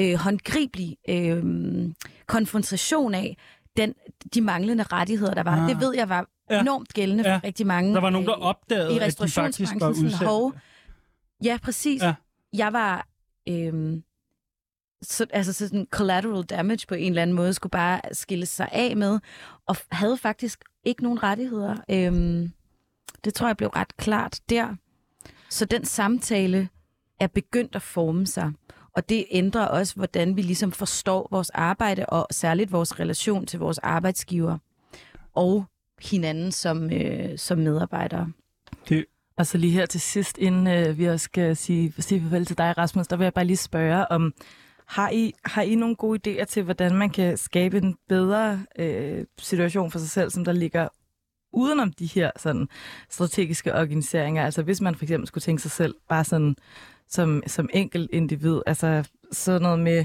øh, 0.00 0.14
håndgribelig 0.14 0.96
øh, 1.08 1.44
konfrontation 2.26 3.14
af 3.14 3.36
den, 3.76 3.94
de 4.34 4.40
manglende 4.40 4.82
rettigheder, 4.92 5.34
der 5.34 5.42
var. 5.42 5.56
Ah. 5.62 5.68
Det 5.68 5.80
ved 5.80 5.94
jeg 5.94 6.08
var 6.08 6.26
Ja. 6.50 6.60
enormt 6.60 6.92
gældende 6.94 7.28
Ja. 7.28 7.36
for 7.36 7.44
rigtig 7.44 7.66
mange. 7.66 7.94
Der 7.94 8.00
var 8.00 8.10
nogen, 8.10 8.26
der 8.26 8.34
øh, 8.38 8.46
opdagede, 8.46 8.94
i 8.94 8.98
at 8.98 9.18
de 9.18 9.28
faktisk 9.30 9.72
var 9.80 9.88
udsendt. 9.90 10.14
hov, 10.14 10.52
Ja, 11.44 11.58
præcis. 11.62 12.02
Ja. 12.02 12.14
Jeg 12.52 12.72
var 12.72 13.06
øhm, 13.48 14.02
så, 15.04 15.26
altså 15.30 15.52
sådan 15.52 15.86
collateral 15.90 16.42
damage 16.44 16.86
på 16.88 16.94
en 16.94 17.12
eller 17.12 17.22
anden 17.22 17.36
måde, 17.36 17.54
skulle 17.54 17.70
bare 17.70 18.00
skille 18.12 18.46
sig 18.46 18.68
af 18.72 18.96
med, 18.96 19.18
og 19.66 19.76
havde 19.90 20.16
faktisk 20.16 20.64
ikke 20.84 21.02
nogen 21.02 21.22
rettigheder. 21.22 21.76
Øhm, 21.90 22.52
det 23.24 23.34
tror 23.34 23.46
jeg 23.46 23.56
blev 23.56 23.68
ret 23.68 23.96
klart 23.96 24.40
der. 24.50 24.74
Så 25.50 25.64
den 25.64 25.84
samtale 25.84 26.68
er 27.20 27.26
begyndt 27.26 27.76
at 27.76 27.82
forme 27.82 28.26
sig, 28.26 28.52
og 28.96 29.08
det 29.08 29.26
ændrer 29.30 29.66
også, 29.66 29.94
hvordan 29.94 30.36
vi 30.36 30.42
ligesom 30.42 30.72
forstår 30.72 31.28
vores 31.30 31.50
arbejde, 31.50 32.06
og 32.06 32.26
særligt 32.30 32.72
vores 32.72 33.00
relation 33.00 33.46
til 33.46 33.58
vores 33.58 33.78
arbejdsgiver 33.78 34.58
og 35.34 35.64
hinanden 36.02 36.52
som, 36.52 36.92
øh, 36.92 37.38
som 37.38 37.58
medarbejdere. 37.58 38.32
Og 39.36 39.46
så 39.46 39.58
lige 39.58 39.72
her 39.72 39.86
til 39.86 40.00
sidst, 40.00 40.38
inden 40.38 40.66
øh, 40.66 40.98
vi 40.98 41.04
også 41.04 41.24
skal 41.24 41.56
sige, 41.56 41.94
sige 41.98 42.20
farvel 42.20 42.46
til 42.46 42.58
dig, 42.58 42.78
Rasmus, 42.78 43.06
der 43.06 43.16
vil 43.16 43.24
jeg 43.24 43.34
bare 43.34 43.44
lige 43.44 43.56
spørge 43.56 44.12
om, 44.12 44.32
har 44.86 45.10
I, 45.10 45.32
har 45.44 45.62
I 45.62 45.74
nogle 45.74 45.96
gode 45.96 46.20
idéer 46.40 46.44
til, 46.44 46.62
hvordan 46.62 46.94
man 46.94 47.10
kan 47.10 47.36
skabe 47.36 47.78
en 47.78 47.96
bedre 48.08 48.64
øh, 48.78 49.24
situation 49.38 49.90
for 49.90 49.98
sig 49.98 50.10
selv, 50.10 50.30
som 50.30 50.44
der 50.44 50.52
ligger 50.52 50.88
udenom 51.52 51.92
de 51.92 52.06
her 52.06 52.30
sådan, 52.36 52.68
strategiske 53.10 53.74
organiseringer? 53.74 54.44
Altså 54.44 54.62
hvis 54.62 54.80
man 54.80 54.94
for 54.94 55.04
eksempel 55.04 55.26
skulle 55.28 55.42
tænke 55.42 55.62
sig 55.62 55.70
selv 55.70 55.94
bare 56.08 56.24
sådan 56.24 56.56
som, 57.08 57.42
som 57.46 57.68
enkelt 57.72 58.10
individ, 58.10 58.60
altså 58.66 59.08
sådan 59.32 59.62
noget 59.62 59.78
med, 59.78 60.04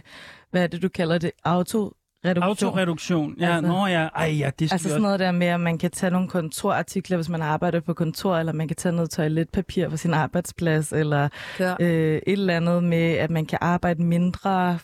hvad 0.51 0.63
er 0.63 0.67
det, 0.67 0.81
du 0.81 0.89
kalder 0.89 1.17
det, 1.17 1.31
auto 1.43 1.93
reduktion. 2.25 2.67
Autoreduktion. 2.69 3.35
Ja, 3.39 3.55
Altså- 3.55 3.71
nå 3.71 3.87
ja. 3.87 4.07
Ej, 4.15 4.25
ja, 4.39 4.51
det 4.59 4.69
skal 4.69 4.75
Altså 4.75 4.89
sådan 4.89 5.01
noget 5.01 5.19
der 5.19 5.31
med, 5.31 5.47
at 5.47 5.59
man 5.59 5.77
kan 5.77 5.91
tage 5.91 6.11
nogle 6.11 6.27
kontorartikler, 6.27 7.17
hvis 7.17 7.29
man 7.29 7.41
arbejder 7.41 7.79
på 7.79 7.93
kontor, 7.93 8.37
eller 8.37 8.53
man 8.53 8.67
kan 8.67 8.77
tage 8.77 8.95
noget 8.95 9.09
toiletpapir 9.09 9.89
på 9.89 9.97
sin 9.97 10.13
arbejdsplads, 10.13 10.93
eller 10.93 11.29
Kør. 11.57 11.75
øh, 11.79 12.15
et 12.15 12.21
eller 12.27 12.55
andet 12.55 12.83
med, 12.83 13.11
at 13.17 13.29
man 13.29 13.45
kan 13.45 13.57
arbejde 13.61 14.03
mindre 14.03 14.79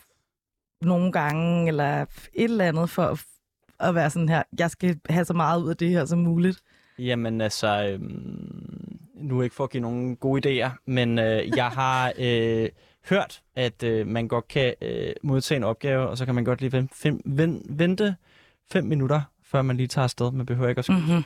nogle 0.82 1.12
gange, 1.12 1.68
eller 1.68 2.02
et 2.02 2.44
eller 2.44 2.66
andet 2.66 2.90
for 2.90 3.04
at, 3.04 3.24
at 3.80 3.96
være 3.96 4.10
sådan 4.10 4.30
her, 4.30 4.44
jeg 4.60 4.72
skal 4.72 5.00
have 5.10 5.26
så 5.26 5.34
meget 5.34 5.62
ud 5.62 5.70
af 5.70 5.78
det 5.78 5.90
her 5.90 6.06
som 6.06 6.20
muligt. 6.20 6.60
Jamen 7.00 7.42
altså, 7.42 7.88
øhm, 7.88 8.98
nu 9.16 9.40
er 9.40 9.44
ikke 9.44 9.56
for 9.56 9.64
at 9.64 9.70
give 9.70 9.82
nogle 9.82 10.16
gode 10.16 10.66
idéer, 10.66 10.70
men 10.88 11.20
øh, 11.20 11.58
jeg 11.58 11.68
har 11.68 12.14
øh, 12.20 12.70
hørt, 13.10 13.42
at 13.56 13.84
øh, 13.84 14.08
man 14.08 14.28
godt 14.28 14.48
kan 14.48 14.74
øh, 14.82 15.14
modtage 15.24 15.58
en 15.58 15.64
opgave, 15.64 16.08
og 16.08 16.18
så 16.18 16.26
kan 16.26 16.36
man 16.36 16.44
godt 16.44 16.62
lige 16.62 16.72
vente 16.72 16.96
fem, 16.98 17.22
ven, 17.26 17.66
vente 17.70 18.16
fem 18.72 18.84
minutter, 18.84 19.22
før 19.44 19.62
man 19.62 19.78
lige 19.78 19.88
tager 19.88 20.04
afsted. 20.04 20.32
Man 20.32 20.46
behøver 20.46 20.70
ikke 20.70 20.80
at 20.80 20.86
skynde 20.86 21.00
Mm-hmm. 21.00 21.24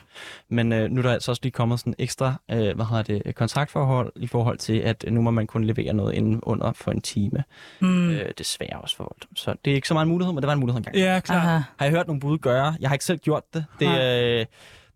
Men 0.48 0.72
øh, 0.72 0.90
nu 0.90 0.98
er 0.98 1.02
der 1.02 1.12
altså 1.12 1.30
også 1.30 1.42
lige 1.42 1.52
kommet 1.52 1.80
sådan 1.80 1.94
ekstra 1.98 2.34
øh, 2.50 2.74
hvad 2.76 2.86
hedder 2.86 3.02
det, 3.02 3.34
kontraktforhold 3.34 4.12
i 4.16 4.26
forhold 4.26 4.58
til, 4.58 4.78
at 4.78 5.04
nu 5.08 5.22
må 5.22 5.30
man 5.30 5.46
kun 5.46 5.64
levere 5.64 5.92
noget 5.92 6.14
inden 6.14 6.40
under 6.42 6.72
for 6.72 6.90
en 6.90 7.00
time. 7.00 7.44
Mm. 7.80 8.10
Øh, 8.10 8.30
desværre 8.38 8.80
også 8.80 8.96
for 8.96 9.04
voldt. 9.04 9.26
Så 9.38 9.54
det 9.64 9.70
er 9.70 9.74
ikke 9.74 9.88
så 9.88 9.94
meget 9.94 10.06
en 10.06 10.10
mulighed, 10.10 10.32
men 10.32 10.42
det 10.42 10.46
var 10.46 10.52
en 10.52 10.60
mulighed 10.60 10.78
engang. 10.78 10.96
Ja, 10.96 11.20
klar. 11.20 11.36
Aha. 11.36 11.58
Har 11.76 11.86
jeg 11.86 11.90
hørt 11.90 12.06
nogle 12.06 12.20
bud 12.20 12.38
gøre? 12.38 12.76
Jeg 12.80 12.88
har 12.90 12.94
ikke 12.94 13.04
selv 13.04 13.18
gjort 13.18 13.54
det. 13.54 13.64
Det, 13.80 13.86
øh, 14.40 14.46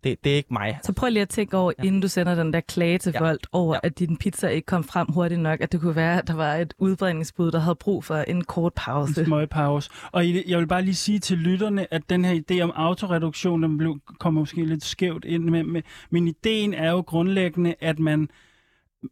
det, 0.05 0.23
det 0.23 0.31
er 0.31 0.35
ikke 0.35 0.53
mig. 0.53 0.79
Så 0.83 0.93
prøv 0.93 1.09
lige 1.09 1.21
at 1.21 1.29
tænke 1.29 1.57
over, 1.57 1.71
Ja. 1.79 1.83
inden 1.83 2.01
du 2.01 2.07
sender 2.07 2.35
den 2.35 2.53
der 2.53 2.59
klage 2.59 2.97
til 2.97 3.11
Ja. 3.15 3.19
Volt 3.19 3.47
over, 3.51 3.73
Ja. 3.75 3.79
at 3.83 3.99
din 3.99 4.17
pizza 4.17 4.47
ikke 4.47 4.65
kom 4.65 4.83
frem 4.83 5.07
hurtigt 5.11 5.41
nok, 5.41 5.61
at 5.61 5.71
det 5.71 5.81
kunne 5.81 5.95
være, 5.95 6.17
at 6.21 6.27
der 6.27 6.33
var 6.33 6.53
et 6.55 6.73
udbringningsbud, 6.77 7.51
der 7.51 7.59
havde 7.59 7.75
brug 7.75 8.03
for 8.03 8.15
en 8.17 8.43
kort 8.43 8.73
pause. 8.75 9.19
En 9.21 9.25
smøg 9.25 9.49
pause. 9.49 9.89
Og 10.11 10.27
jeg 10.49 10.59
vil 10.59 10.67
bare 10.67 10.81
lige 10.81 10.95
sige 10.95 11.19
til 11.19 11.37
lytterne, 11.37 11.93
at 11.93 12.01
den 12.09 12.25
her 12.25 12.41
idé 12.51 12.61
om 12.61 12.71
autoreduktion, 12.75 13.63
den 13.63 13.77
blev, 13.77 13.99
kommer 14.19 14.41
måske 14.41 14.65
lidt 14.65 14.83
skævt 14.83 15.25
ind 15.25 15.43
med, 15.43 15.63
med. 15.63 15.81
Men 16.09 16.27
ideen 16.27 16.73
er 16.73 16.91
jo 16.91 17.01
grundlæggende, 17.01 17.75
at 17.79 17.99
man, 17.99 18.29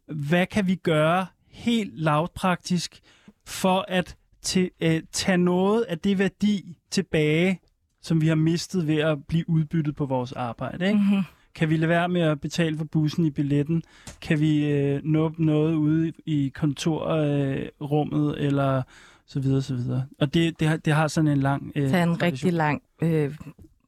hvad 0.06 0.46
kan 0.46 0.66
vi 0.66 0.74
gøre 0.74 1.26
helt 1.48 1.98
lavpraktisk 1.98 3.00
for 3.46 3.84
at 3.88 4.16
til, 4.42 4.70
øh, 4.80 5.02
tage 5.12 5.38
noget 5.38 5.82
af 5.82 5.98
det 5.98 6.18
værdi 6.18 6.78
tilbage, 6.90 7.60
som 8.04 8.20
vi 8.20 8.26
har 8.26 8.34
mistet 8.34 8.86
ved 8.86 8.96
at 8.98 9.18
blive 9.28 9.50
udbyttet 9.50 9.96
på 9.96 10.06
vores 10.06 10.32
arbejde. 10.32 10.86
Ikke? 10.86 10.98
Mm-hmm. 10.98 11.22
Kan 11.54 11.70
vi 11.70 11.76
lade 11.76 11.88
være 11.88 12.08
med 12.08 12.20
at 12.20 12.40
betale 12.40 12.78
for 12.78 12.84
bussen 12.84 13.24
i 13.24 13.30
billetten? 13.30 13.82
Kan 14.20 14.40
vi 14.40 14.66
øh, 14.70 15.00
nå 15.04 15.32
noget 15.38 15.74
ude 15.74 16.12
i 16.26 16.52
kontorrummet, 16.54 18.38
øh, 18.38 18.46
eller 18.46 18.82
så 19.26 19.40
videre, 19.40 19.62
så 19.62 19.74
videre. 19.74 20.04
Og 20.20 20.34
det, 20.34 20.60
det, 20.60 20.68
har, 20.68 20.76
det 20.76 20.92
har 20.92 21.08
sådan 21.08 21.28
en 21.28 21.38
lang... 21.38 21.72
Øh, 21.74 21.90
Tag 21.90 22.02
en 22.02 22.08
tradition. 22.08 22.22
rigtig 22.22 22.52
lang, 22.52 22.82
øh, 23.02 23.36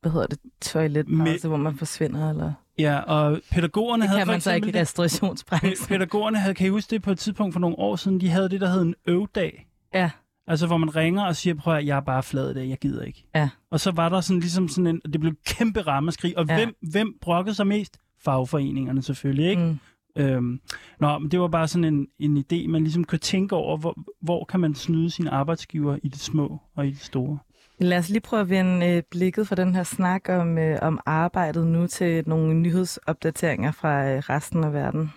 hvad 0.00 0.10
hedder 0.12 0.26
det, 0.26 0.38
toiletpause, 0.62 1.16
Med- 1.16 1.48
hvor 1.48 1.56
man 1.56 1.76
forsvinder, 1.76 2.30
eller... 2.30 2.52
Ja, 2.78 2.98
og 2.98 3.40
pædagogerne 3.52 4.02
Det 4.02 4.08
havde 4.10 4.20
kan 4.20 4.26
man 4.26 4.40
så 4.40 4.52
ikke 4.54 4.68
i 4.68 4.80
restaurationsbranchen. 4.80 5.72
Pæ- 5.72 5.88
Pædagogerne 5.88 6.38
havde, 6.38 6.54
kan 6.54 6.66
I 6.66 6.70
huske 6.70 6.90
det 6.90 7.02
på 7.02 7.10
et 7.10 7.18
tidspunkt 7.18 7.52
for 7.52 7.60
nogle 7.60 7.78
år 7.78 7.96
siden, 7.96 8.20
de 8.20 8.28
havde 8.28 8.48
det, 8.48 8.60
der 8.60 8.68
hed 8.68 8.82
en 8.82 8.94
øvdag. 9.06 9.66
Ja. 9.94 10.10
Altså, 10.48 10.66
hvor 10.66 10.76
man 10.76 10.96
ringer 10.96 11.24
og 11.24 11.36
siger, 11.36 11.54
prøv 11.54 11.74
at 11.76 11.86
jeg 11.86 11.96
er 11.96 12.00
bare 12.00 12.22
flad 12.22 12.50
i 12.50 12.54
dag, 12.54 12.68
jeg 12.68 12.78
gider 12.78 13.02
ikke. 13.04 13.24
Ja. 13.34 13.48
Og 13.70 13.80
så 13.80 13.90
var 13.90 14.08
der 14.08 14.20
sådan 14.20 14.40
ligesom 14.40 14.68
sådan 14.68 14.86
en, 14.86 15.00
det 15.12 15.20
blev 15.20 15.34
kæmpe 15.46 15.80
rammeskrig. 15.80 16.38
Og 16.38 16.46
Ja. 16.48 16.54
hvem, 16.56 16.74
hvem 16.92 17.18
brokkede 17.20 17.54
sig 17.54 17.66
mest? 17.66 17.98
Fagforeningerne 18.24 19.02
selvfølgelig, 19.02 19.50
ikke? 19.50 19.62
Mm. 19.62 19.78
Øhm, 20.22 20.60
nå, 21.00 21.18
men 21.18 21.30
det 21.30 21.40
var 21.40 21.48
bare 21.48 21.68
sådan 21.68 21.84
en, 21.84 22.06
en 22.18 22.36
idé, 22.52 22.68
man 22.68 22.82
ligesom 22.82 23.04
kunne 23.04 23.18
tænke 23.18 23.56
over, 23.56 23.76
hvor, 23.76 23.94
hvor 24.22 24.44
kan 24.44 24.60
man 24.60 24.74
snyde 24.74 25.10
sine 25.10 25.30
arbejdsgiver 25.30 25.98
i 26.02 26.08
det 26.08 26.20
små 26.20 26.60
og 26.76 26.86
i 26.86 26.90
det 26.90 27.00
store. 27.00 27.38
Lad 27.80 27.98
os 27.98 28.08
lige 28.08 28.20
prøve 28.20 28.40
at 28.40 28.50
vende 28.50 28.86
øh, 28.86 29.02
blikket 29.10 29.48
fra 29.48 29.54
den 29.56 29.74
her 29.74 29.82
snak 29.82 30.28
om, 30.28 30.58
øh, 30.58 30.78
om 30.82 31.00
arbejdet 31.06 31.66
nu 31.66 31.86
til 31.86 32.22
nogle 32.26 32.54
nyhedsopdateringer 32.54 33.72
fra 33.72 34.08
øh, 34.10 34.18
resten 34.18 34.64
af 34.64 34.72
verden. 34.72 35.12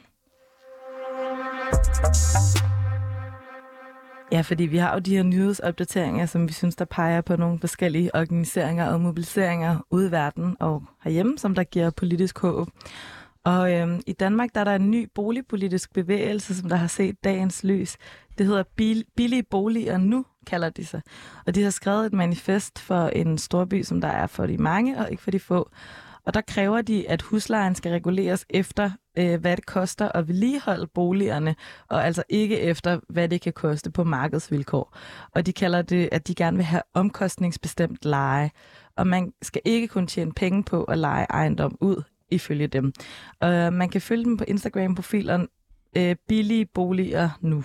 Ja, 4.31 4.41
fordi 4.41 4.63
vi 4.63 4.77
har 4.77 4.93
jo 4.93 4.99
de 4.99 5.15
her 5.15 5.23
nyhedsopdateringer, 5.23 6.25
som 6.25 6.47
vi 6.47 6.53
synes, 6.53 6.75
der 6.75 6.85
peger 6.85 7.21
på 7.21 7.35
nogle 7.35 7.59
forskellige 7.59 8.15
organiseringer 8.15 8.85
og 8.85 9.01
mobiliseringer 9.01 9.79
ude 9.91 10.07
i 10.07 10.11
verden 10.11 10.57
og 10.59 10.83
herhjemme, 11.03 11.37
som 11.37 11.55
der 11.55 11.63
giver 11.63 11.89
politisk 11.89 12.39
håb. 12.39 12.67
Og 13.43 13.73
øhm, 13.73 14.01
i 14.07 14.13
Danmark 14.13 14.49
der 14.55 14.59
er 14.59 14.63
der 14.63 14.75
en 14.75 14.91
ny 14.91 15.07
boligpolitisk 15.15 15.93
bevægelse, 15.93 16.55
som 16.57 16.69
der 16.69 16.75
har 16.75 16.87
set 16.87 17.23
dagens 17.23 17.63
lys. 17.63 17.97
Det 18.37 18.45
hedder 18.45 18.63
Bil- 18.75 19.05
Billige 19.15 19.43
Boliger 19.43 19.97
Nu, 19.97 20.25
kalder 20.47 20.69
de 20.69 20.85
sig. 20.85 21.01
Og 21.45 21.55
de 21.55 21.63
har 21.63 21.69
skrevet 21.69 22.05
et 22.05 22.13
manifest 22.13 22.79
for 22.79 23.07
en 23.07 23.37
storby, 23.37 23.83
som 23.83 24.01
der 24.01 24.07
er 24.07 24.27
for 24.27 24.45
de 24.45 24.57
mange 24.57 24.97
og 24.99 25.11
ikke 25.11 25.23
for 25.23 25.31
de 25.31 25.39
få. 25.39 25.69
Og 26.29 26.33
der 26.33 26.41
kræver 26.41 26.81
de, 26.81 27.09
at 27.09 27.21
huslejen 27.21 27.75
skal 27.75 27.91
reguleres 27.91 28.45
efter, 28.49 28.91
øh, 29.17 29.41
hvad 29.41 29.57
det 29.57 29.65
koster 29.65 30.11
at 30.11 30.27
vedligeholde 30.27 30.87
boligerne, 30.87 31.55
og 31.87 32.05
altså 32.05 32.23
ikke 32.29 32.59
efter, 32.59 32.99
hvad 33.09 33.29
det 33.29 33.41
kan 33.41 33.53
koste 33.53 33.91
på 33.91 34.03
markedsvilkår. 34.03 34.97
Og 35.31 35.45
de 35.45 35.53
kalder 35.53 35.81
det, 35.81 36.09
at 36.11 36.27
de 36.27 36.35
gerne 36.35 36.57
vil 36.57 36.65
have 36.65 36.81
omkostningsbestemt 36.93 38.05
leje. 38.05 38.51
Og 38.95 39.07
man 39.07 39.33
skal 39.41 39.61
ikke 39.65 39.87
kun 39.87 40.07
tjene 40.07 40.33
penge 40.33 40.63
på 40.63 40.83
at 40.83 40.97
lege 40.97 41.25
ejendom 41.29 41.77
ud, 41.81 42.03
ifølge 42.31 42.67
dem. 42.67 42.93
Og 43.39 43.73
man 43.73 43.89
kan 43.89 44.01
følge 44.01 44.25
dem 44.25 44.37
på 44.37 44.43
Instagram-profilen 44.47 45.47
øh, 45.97 46.15
billige 46.27 46.65
boliger 46.65 47.29
nu. 47.41 47.63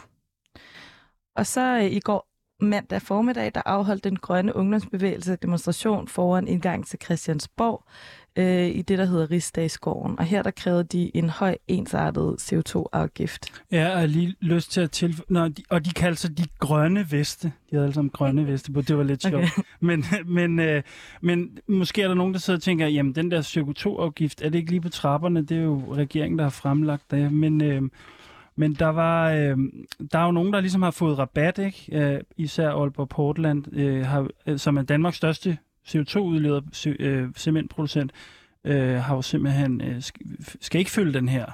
Og 1.37 1.47
så 1.47 1.77
øh, 1.77 1.85
i 1.85 2.01
går 2.01 2.29
mandag 2.61 3.03
formiddag, 3.03 3.53
der 3.55 3.63
afholdt 3.67 4.05
den 4.05 4.17
grønne 4.17 4.57
ungdomsbevægelse 4.57 5.37
demonstration 5.37 6.09
foran 6.09 6.49
indgang 6.49 6.87
til 6.87 6.99
Christiansborg 7.05 7.85
øh, 8.37 8.67
i 8.67 8.83
det, 8.83 8.99
der 8.99 9.05
hedder 9.05 9.31
Rigsdagsgården. 9.31 10.19
Og 10.19 10.25
her 10.25 10.43
der 10.43 10.51
krævede 10.51 10.85
de 10.85 11.17
en 11.17 11.31
høj 11.31 11.57
ensartet 11.69 12.37
CO2-afgift. 12.41 13.63
Ja, 13.73 13.89
jeg 13.89 13.99
har 13.99 14.07
lige 14.07 14.35
lyst 14.41 14.73
til 14.73 14.81
at 14.81 14.91
til... 14.91 15.21
Nå, 15.29 15.49
de, 15.49 15.63
og 15.71 15.85
de 15.85 15.91
kaldte 15.91 16.21
sig 16.21 16.39
de 16.39 16.45
grønne 16.59 17.07
veste. 17.11 17.47
De 17.49 17.53
havde 17.77 17.85
alle 17.85 17.95
sammen 17.95 18.11
grønne 18.11 18.47
veste 18.53 18.73
på. 18.73 18.81
Det 18.81 18.97
var 18.97 19.03
lidt 19.03 19.23
sjovt. 19.23 19.35
Okay. 19.35 19.63
Men, 19.81 20.05
men, 20.27 20.59
øh, 20.59 20.83
men 21.21 21.59
måske 21.69 22.03
er 22.03 22.09
der 22.09 22.15
nogen, 22.15 22.35
der 22.35 22.41
sidder 22.41 22.59
og 22.59 22.63
tænker, 22.63 22.87
jamen 22.87 23.15
den 23.15 23.31
der 23.31 23.43
CO2-afgift, 23.43 24.43
er 24.43 24.49
det 24.49 24.59
ikke 24.59 24.71
lige 24.71 24.81
på 24.81 24.89
trapperne? 24.89 25.43
Det 25.43 25.57
er 25.57 25.63
jo 25.63 25.95
regeringen, 25.95 26.39
der 26.39 26.45
har 26.45 26.51
fremlagt 26.51 27.11
det. 27.11 27.33
Men... 27.33 27.63
Øh, 27.63 27.83
men 28.57 28.75
der 28.75 28.87
var 28.87 29.31
øh, 29.31 29.57
der 30.13 30.19
er 30.19 30.25
jo 30.25 30.31
nogen, 30.31 30.53
der 30.53 30.61
ligesom 30.61 30.83
har 30.83 30.91
fået 30.91 31.19
rabat, 31.19 31.59
ikke? 31.59 31.87
Øh, 31.93 32.21
især 32.37 32.71
Aalborg 32.71 33.09
Portland, 33.09 33.77
øh, 33.77 34.07
har, 34.07 34.29
øh, 34.47 34.59
som 34.59 34.77
er 34.77 34.83
Danmarks 34.83 35.17
største 35.17 35.59
CO2-udleder 35.89 36.61
øh, 37.01 37.33
cementproducent, 37.37 38.13
øh, 38.65 38.95
har 38.95 39.15
jo 39.15 39.23
simpelthen 39.23 39.81
øh, 39.81 40.03
skal 40.61 40.79
ikke 40.79 40.91
følge 40.91 41.13
den 41.13 41.29
her 41.29 41.47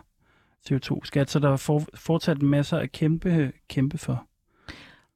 CO2-skat, 0.70 1.30
så 1.30 1.38
der 1.38 1.52
er 1.52 1.56
for, 1.56 1.82
fortsat 1.94 2.42
masser 2.42 2.78
at 2.78 2.92
kæmpe, 2.92 3.52
kæmpe 3.68 3.98
for. 3.98 4.26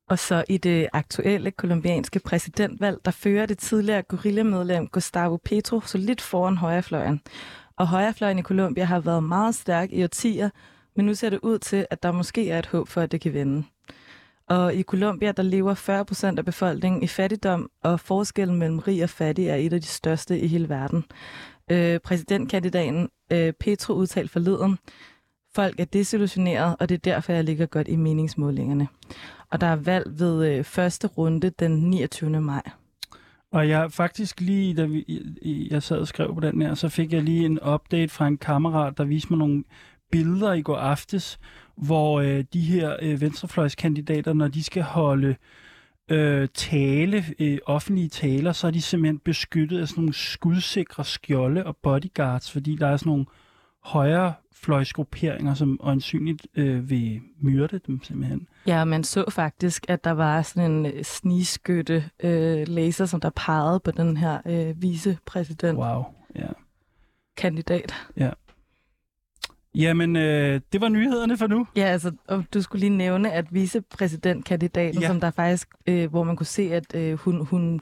Og 0.09 0.19
så 0.19 0.45
i 0.49 0.57
det 0.57 0.89
aktuelle 0.93 1.51
kolumbianske 1.51 2.21
præsidentvalg, 2.21 2.99
der 3.05 3.11
fører 3.11 3.47
det 3.47 3.59
tidligere 3.59 4.03
guerilla-medlem 4.03 4.87
Gustavo 4.87 5.37
Petro 5.37 5.81
så 5.81 5.99
lidt 5.99 6.21
foran 6.21 6.57
højrefløjen. 6.57 7.21
Og 7.77 7.89
højrefløjen 7.89 8.39
i 8.39 8.43
Colombia 8.43 8.85
har 8.85 9.01
været 9.01 9.25
meget 9.25 9.55
stærk 9.55 9.93
i 9.93 10.03
årtier, 10.03 10.51
men 10.97 11.07
nu 11.07 11.15
ser 11.15 11.31
det 11.31 11.41
ud 11.43 11.59
til, 11.59 11.87
at 11.91 12.03
der 12.03 12.13
måske 12.13 12.51
er 12.51 12.59
et 12.59 12.67
håb 12.67 12.89
for, 12.89 13.01
at 13.01 13.13
det 13.13 13.21
kan 13.21 13.35
vende. 13.35 13.65
Og 14.49 14.75
i 14.75 14.83
Colombia, 14.83 15.33
der 15.33 15.43
lever 15.43 15.75
40 15.75 16.05
procent 16.05 16.39
af 16.39 16.45
befolkningen 16.45 17.03
i 17.03 17.07
fattigdom, 17.07 17.71
og 17.83 18.01
forskellen 18.01 18.59
mellem 18.59 18.79
rig 18.79 19.03
og 19.03 19.11
fattig 19.11 19.49
er 19.49 19.55
et 19.55 19.73
af 19.73 19.81
de 19.81 19.87
største 19.87 20.41
i 20.41 20.47
hele 20.47 20.69
verden. 20.69 21.05
Øh, 21.71 21.99
præsidentkandidaten 22.01 23.09
øh, 23.33 23.53
Petro 23.53 23.95
udtalte 23.95 24.33
forleden, 24.33 24.79
folk 25.55 25.81
er 25.81 25.85
desillusioneret, 25.85 26.77
og 26.81 26.89
det 26.89 26.95
er 26.95 27.13
derfor, 27.13 27.33
jeg 27.33 27.45
ligger 27.45 27.67
godt 27.67 27.89
i 27.89 27.97
meningsmålingerne. 27.97 28.89
Og 29.51 29.61
der 29.61 29.67
er 29.67 29.77
valg 29.77 30.19
ved 30.19 30.49
øh, 30.49 30.65
første 30.65 31.07
runde 31.07 31.51
den 31.51 31.91
29. 31.91 32.41
maj. 32.41 32.63
Og 33.53 33.69
jeg 33.69 33.93
faktisk 33.93 34.41
lige, 34.41 34.75
da 34.75 34.85
vi, 34.85 35.05
jeg 35.71 35.83
sad 35.83 35.99
og 35.99 36.09
skrev 36.09 36.35
på 36.35 36.41
den 36.41 36.63
her, 36.63 36.75
så 36.75 36.89
fik 36.89 37.13
jeg 37.13 37.23
lige 37.23 37.47
en 37.47 37.61
update 37.61 38.09
fra 38.09 38.27
en 38.27 38.39
kammerat, 38.39 38.99
der 38.99 39.05
viste 39.05 39.29
mig 39.31 39.39
nogle 39.39 39.65
billeder 40.11 40.53
i 40.53 40.63
går 40.63 40.77
aftes, 40.77 41.39
hvor 41.77 42.21
øh, 42.21 42.45
de 42.53 42.61
her 42.61 42.97
øh, 43.03 43.21
venstrefløjskandidater, 43.21 44.33
når 44.33 44.49
de 44.49 44.65
skal 44.65 44.83
holde 44.83 45.37
øh, 46.09 46.49
tale, 46.55 47.25
øh, 47.39 47.59
offentlige 47.67 48.09
taler, 48.09 48.53
så 48.53 48.67
er 48.67 48.71
de 48.71 48.83
simpelthen 48.83 49.19
beskyttet 49.19 49.81
af 49.81 49.89
sådan 49.89 50.03
nogle 50.03 50.15
skudsikre 50.15 51.05
skjolde 51.05 51.67
og 51.67 51.77
bodyguards, 51.77 52.51
fordi 52.51 52.77
der 52.77 52.87
er 52.87 52.97
sådan 52.97 53.11
nogle 53.11 53.27
højere 53.85 54.33
fløjsgrupperinger, 54.53 55.55
som 55.55 55.81
øjensynligt 55.83 56.47
øh, 56.55 56.91
vil 56.91 57.21
myrde 57.41 57.81
dem 57.87 58.03
simpelthen. 58.03 58.49
Ja, 58.67 58.85
man 58.85 59.05
så 59.05 59.25
faktisk, 59.31 59.85
at 59.89 60.05
der 60.05 60.11
var 60.11 60.43
sådan 60.43 60.71
en 60.71 60.87
øh, 60.87 61.05
snigskytte 61.05 62.05
øh, 62.23 62.69
laser, 62.69 63.07
som 63.07 63.21
der 63.21 63.31
pegede 63.31 63.81
på 63.81 63.91
den 63.91 64.17
her 64.17 64.41
øh, 64.47 64.83
vicepræsident. 64.83 65.79
Wow, 65.79 66.05
ja. 66.37 66.49
Kandidat. 67.37 67.95
Ja. 68.17 68.31
Jamen, 69.75 70.17
øh, 70.17 70.61
det 70.73 70.81
var 70.81 70.89
nyhederne 70.89 71.37
for 71.37 71.47
nu. 71.47 71.67
Ja, 71.77 71.85
altså, 71.85 72.13
og 72.29 72.45
du 72.55 72.63
skulle 72.63 72.81
lige 72.81 72.97
nævne, 72.97 73.33
at 73.33 73.47
vicepræsidentkandidaten, 73.51 75.01
ja. 75.01 75.07
som 75.07 75.21
der 75.21 75.31
faktisk, 75.31 75.69
øh, 75.87 76.11
hvor 76.11 76.23
man 76.23 76.37
kunne 76.37 76.47
se, 76.47 76.63
at 76.73 76.95
øh, 76.95 77.15
hun, 77.19 77.47
hun 77.47 77.81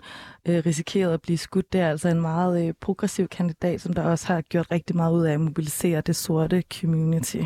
øh, 0.48 0.62
risikerede 0.66 1.14
at 1.14 1.22
blive 1.22 1.38
skudt, 1.38 1.72
det 1.72 1.81
er 1.81 1.90
altså 1.90 2.09
en 2.09 2.20
meget 2.20 2.66
øh, 2.66 2.74
progressiv 2.81 3.28
kandidat, 3.28 3.81
som 3.81 3.92
der 3.92 4.02
også 4.02 4.26
har 4.26 4.40
gjort 4.40 4.66
rigtig 4.70 4.96
meget 4.96 5.12
ud 5.12 5.24
af 5.24 5.33
at 5.33 5.40
mobilisere 5.40 6.00
det 6.00 6.16
sorte 6.16 6.62
community. 6.81 7.42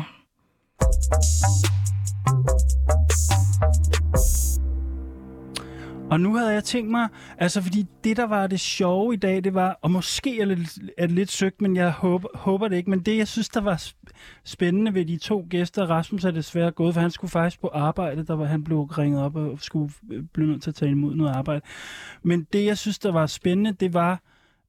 Og 6.11 6.19
nu 6.19 6.35
havde 6.35 6.53
jeg 6.53 6.63
tænkt 6.63 6.91
mig, 6.91 7.07
altså 7.37 7.61
fordi 7.61 7.85
det, 8.03 8.17
der 8.17 8.25
var 8.25 8.47
det 8.47 8.59
sjove 8.59 9.13
i 9.13 9.17
dag, 9.17 9.43
det 9.43 9.53
var, 9.53 9.79
og 9.81 9.91
måske 9.91 10.41
er 10.41 10.45
det, 10.45 10.79
er 10.97 11.07
det 11.07 11.15
lidt 11.15 11.31
søgt, 11.31 11.61
men 11.61 11.75
jeg 11.75 11.91
håber, 11.91 12.27
håber 12.35 12.67
det 12.67 12.77
ikke, 12.77 12.89
men 12.89 12.99
det, 12.99 13.17
jeg 13.17 13.27
synes, 13.27 13.49
der 13.49 13.61
var 13.61 13.83
spændende 14.43 14.93
ved 14.93 15.05
de 15.05 15.17
to 15.17 15.47
gæster, 15.49 15.85
Rasmus 15.85 16.25
er 16.25 16.31
desværre 16.31 16.71
gået, 16.71 16.93
for 16.93 17.01
han 17.01 17.11
skulle 17.11 17.31
faktisk 17.31 17.61
på 17.61 17.67
arbejde, 17.67 18.25
der 18.25 18.33
var 18.33 18.45
han 18.45 18.63
blev 18.63 18.81
ringet 18.81 19.21
op 19.21 19.35
og 19.35 19.59
skulle 19.61 19.93
øh, 20.11 20.23
blive 20.33 20.47
nødt 20.47 20.61
til 20.63 20.71
at 20.71 20.75
tage 20.75 20.91
imod 20.91 21.15
noget 21.15 21.31
arbejde. 21.31 21.61
Men 22.23 22.47
det, 22.53 22.65
jeg 22.65 22.77
synes, 22.77 22.99
der 22.99 23.11
var 23.11 23.25
spændende, 23.25 23.71
det 23.71 23.93
var, 23.93 24.21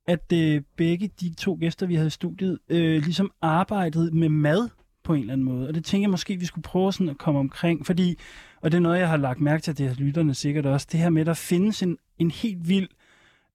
at 0.06 0.32
øh, 0.32 0.62
begge 0.76 1.10
de 1.20 1.34
to 1.34 1.56
gæster, 1.60 1.86
vi 1.86 1.94
havde 1.94 2.06
i 2.06 2.10
studiet, 2.10 2.58
øh, 2.68 3.02
ligesom 3.02 3.30
arbejdede 3.42 4.16
med 4.16 4.28
mad 4.28 4.68
på 5.04 5.14
en 5.14 5.20
eller 5.20 5.32
anden 5.32 5.44
måde. 5.44 5.68
Og 5.68 5.74
det 5.74 5.84
tænker 5.84 6.02
jeg 6.02 6.10
måske, 6.10 6.36
vi 6.36 6.44
skulle 6.44 6.62
prøve 6.62 6.92
sådan 6.92 7.08
at 7.08 7.18
komme 7.18 7.40
omkring, 7.40 7.86
fordi 7.86 8.18
og 8.60 8.72
det 8.72 8.78
er 8.78 8.82
noget, 8.82 8.98
jeg 8.98 9.08
har 9.08 9.16
lagt 9.16 9.40
mærke 9.40 9.62
til, 9.62 9.70
at 9.70 9.78
det 9.78 9.88
har 9.88 9.94
lytterne 9.94 10.34
sikkert 10.34 10.66
også, 10.66 10.86
det 10.92 11.00
her 11.00 11.10
med, 11.10 11.20
at 11.20 11.26
der 11.26 11.34
findes 11.34 11.82
en, 11.82 11.98
en 12.18 12.30
helt 12.30 12.68
vild 12.68 12.88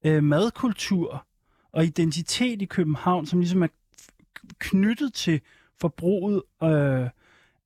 øh, 0.04 0.24
madkultur 0.24 1.26
og 1.72 1.84
identitet 1.84 2.62
i 2.62 2.64
København, 2.64 3.26
som 3.26 3.40
ligesom 3.40 3.62
er 3.62 3.68
knyttet 4.58 5.14
til 5.14 5.40
forbruget 5.80 6.42
øh, 6.62 7.08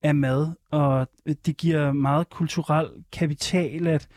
af 0.03 0.15
mad, 0.15 0.53
og 0.71 1.09
øh, 1.27 1.35
det 1.47 1.57
giver 1.57 1.93
meget 1.93 2.31
kulturel 2.31 2.91
kapital 3.13 3.87
at 3.87 4.09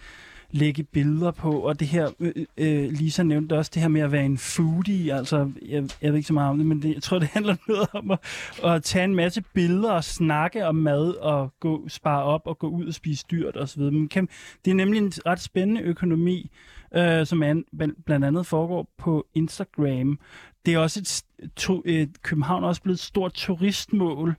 lægge 0.52 0.84
billeder 0.84 1.32
på, 1.32 1.60
og 1.60 1.80
det 1.80 1.88
her, 1.88 2.10
øh, 2.20 2.46
øh, 2.58 2.92
Lisa 2.92 3.24
nævnte 3.24 3.58
også 3.58 3.72
det 3.74 3.82
her 3.82 3.90
med 3.90 4.02
at 4.02 4.12
være 4.12 4.26
en 4.26 4.38
foodie, 4.38 5.14
altså, 5.14 5.52
jeg, 5.62 5.90
jeg 6.02 6.12
ved 6.12 6.18
ikke 6.18 6.28
så 6.28 6.34
meget 6.34 6.50
om 6.50 6.58
det, 6.58 6.68
men 6.68 6.82
det, 6.82 6.94
jeg 6.94 7.04
tror, 7.04 7.20
det 7.20 7.28
handler 7.28 7.56
noget 7.68 7.88
om 7.94 8.12
at, 8.12 8.20
at 8.64 8.84
tage 8.84 9.04
en 9.04 9.16
masse 9.16 9.42
billeder 9.54 9.92
og 9.92 10.04
snakke 10.04 10.68
om 10.68 10.76
mad, 10.76 11.14
og 11.14 11.54
gå, 11.60 11.90
spare 11.90 12.24
op 12.24 12.42
og 12.46 12.60
gå 12.60 12.68
ud 12.68 12.86
og 12.86 12.94
spise 12.94 13.26
dyrt 13.32 13.58
osv. 13.58 13.82
Men 13.82 14.08
kan, 14.08 14.30
det 14.66 14.72
er 14.72 14.76
nemlig 14.76 15.02
en 15.02 15.14
ret 15.26 15.42
spændende 15.42 15.82
økonomi, 15.82 16.52
øh, 16.96 17.26
som 17.26 17.44
an, 17.44 17.66
blandt 18.06 18.26
andet 18.26 18.46
foregår 18.46 18.88
på 18.98 19.28
Instagram. 19.36 20.20
Det 20.66 20.74
er 20.74 20.78
også 20.78 21.00
et, 21.00 21.50
to, 21.56 21.82
et 21.86 22.22
København 22.22 22.64
er 22.64 22.68
også 22.68 22.82
blevet 22.82 22.98
et 22.98 23.04
stort 23.04 23.34
turistmål, 23.34 24.36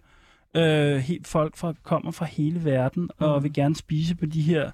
Øh, 0.56 0.96
helt 0.96 1.26
folk 1.26 1.56
fra, 1.56 1.74
kommer 1.82 2.10
fra 2.10 2.24
hele 2.24 2.64
verden 2.64 3.10
og 3.18 3.38
mm. 3.38 3.44
vil 3.44 3.52
gerne 3.52 3.76
spise 3.76 4.14
på 4.14 4.26
de 4.26 4.42
her 4.42 4.70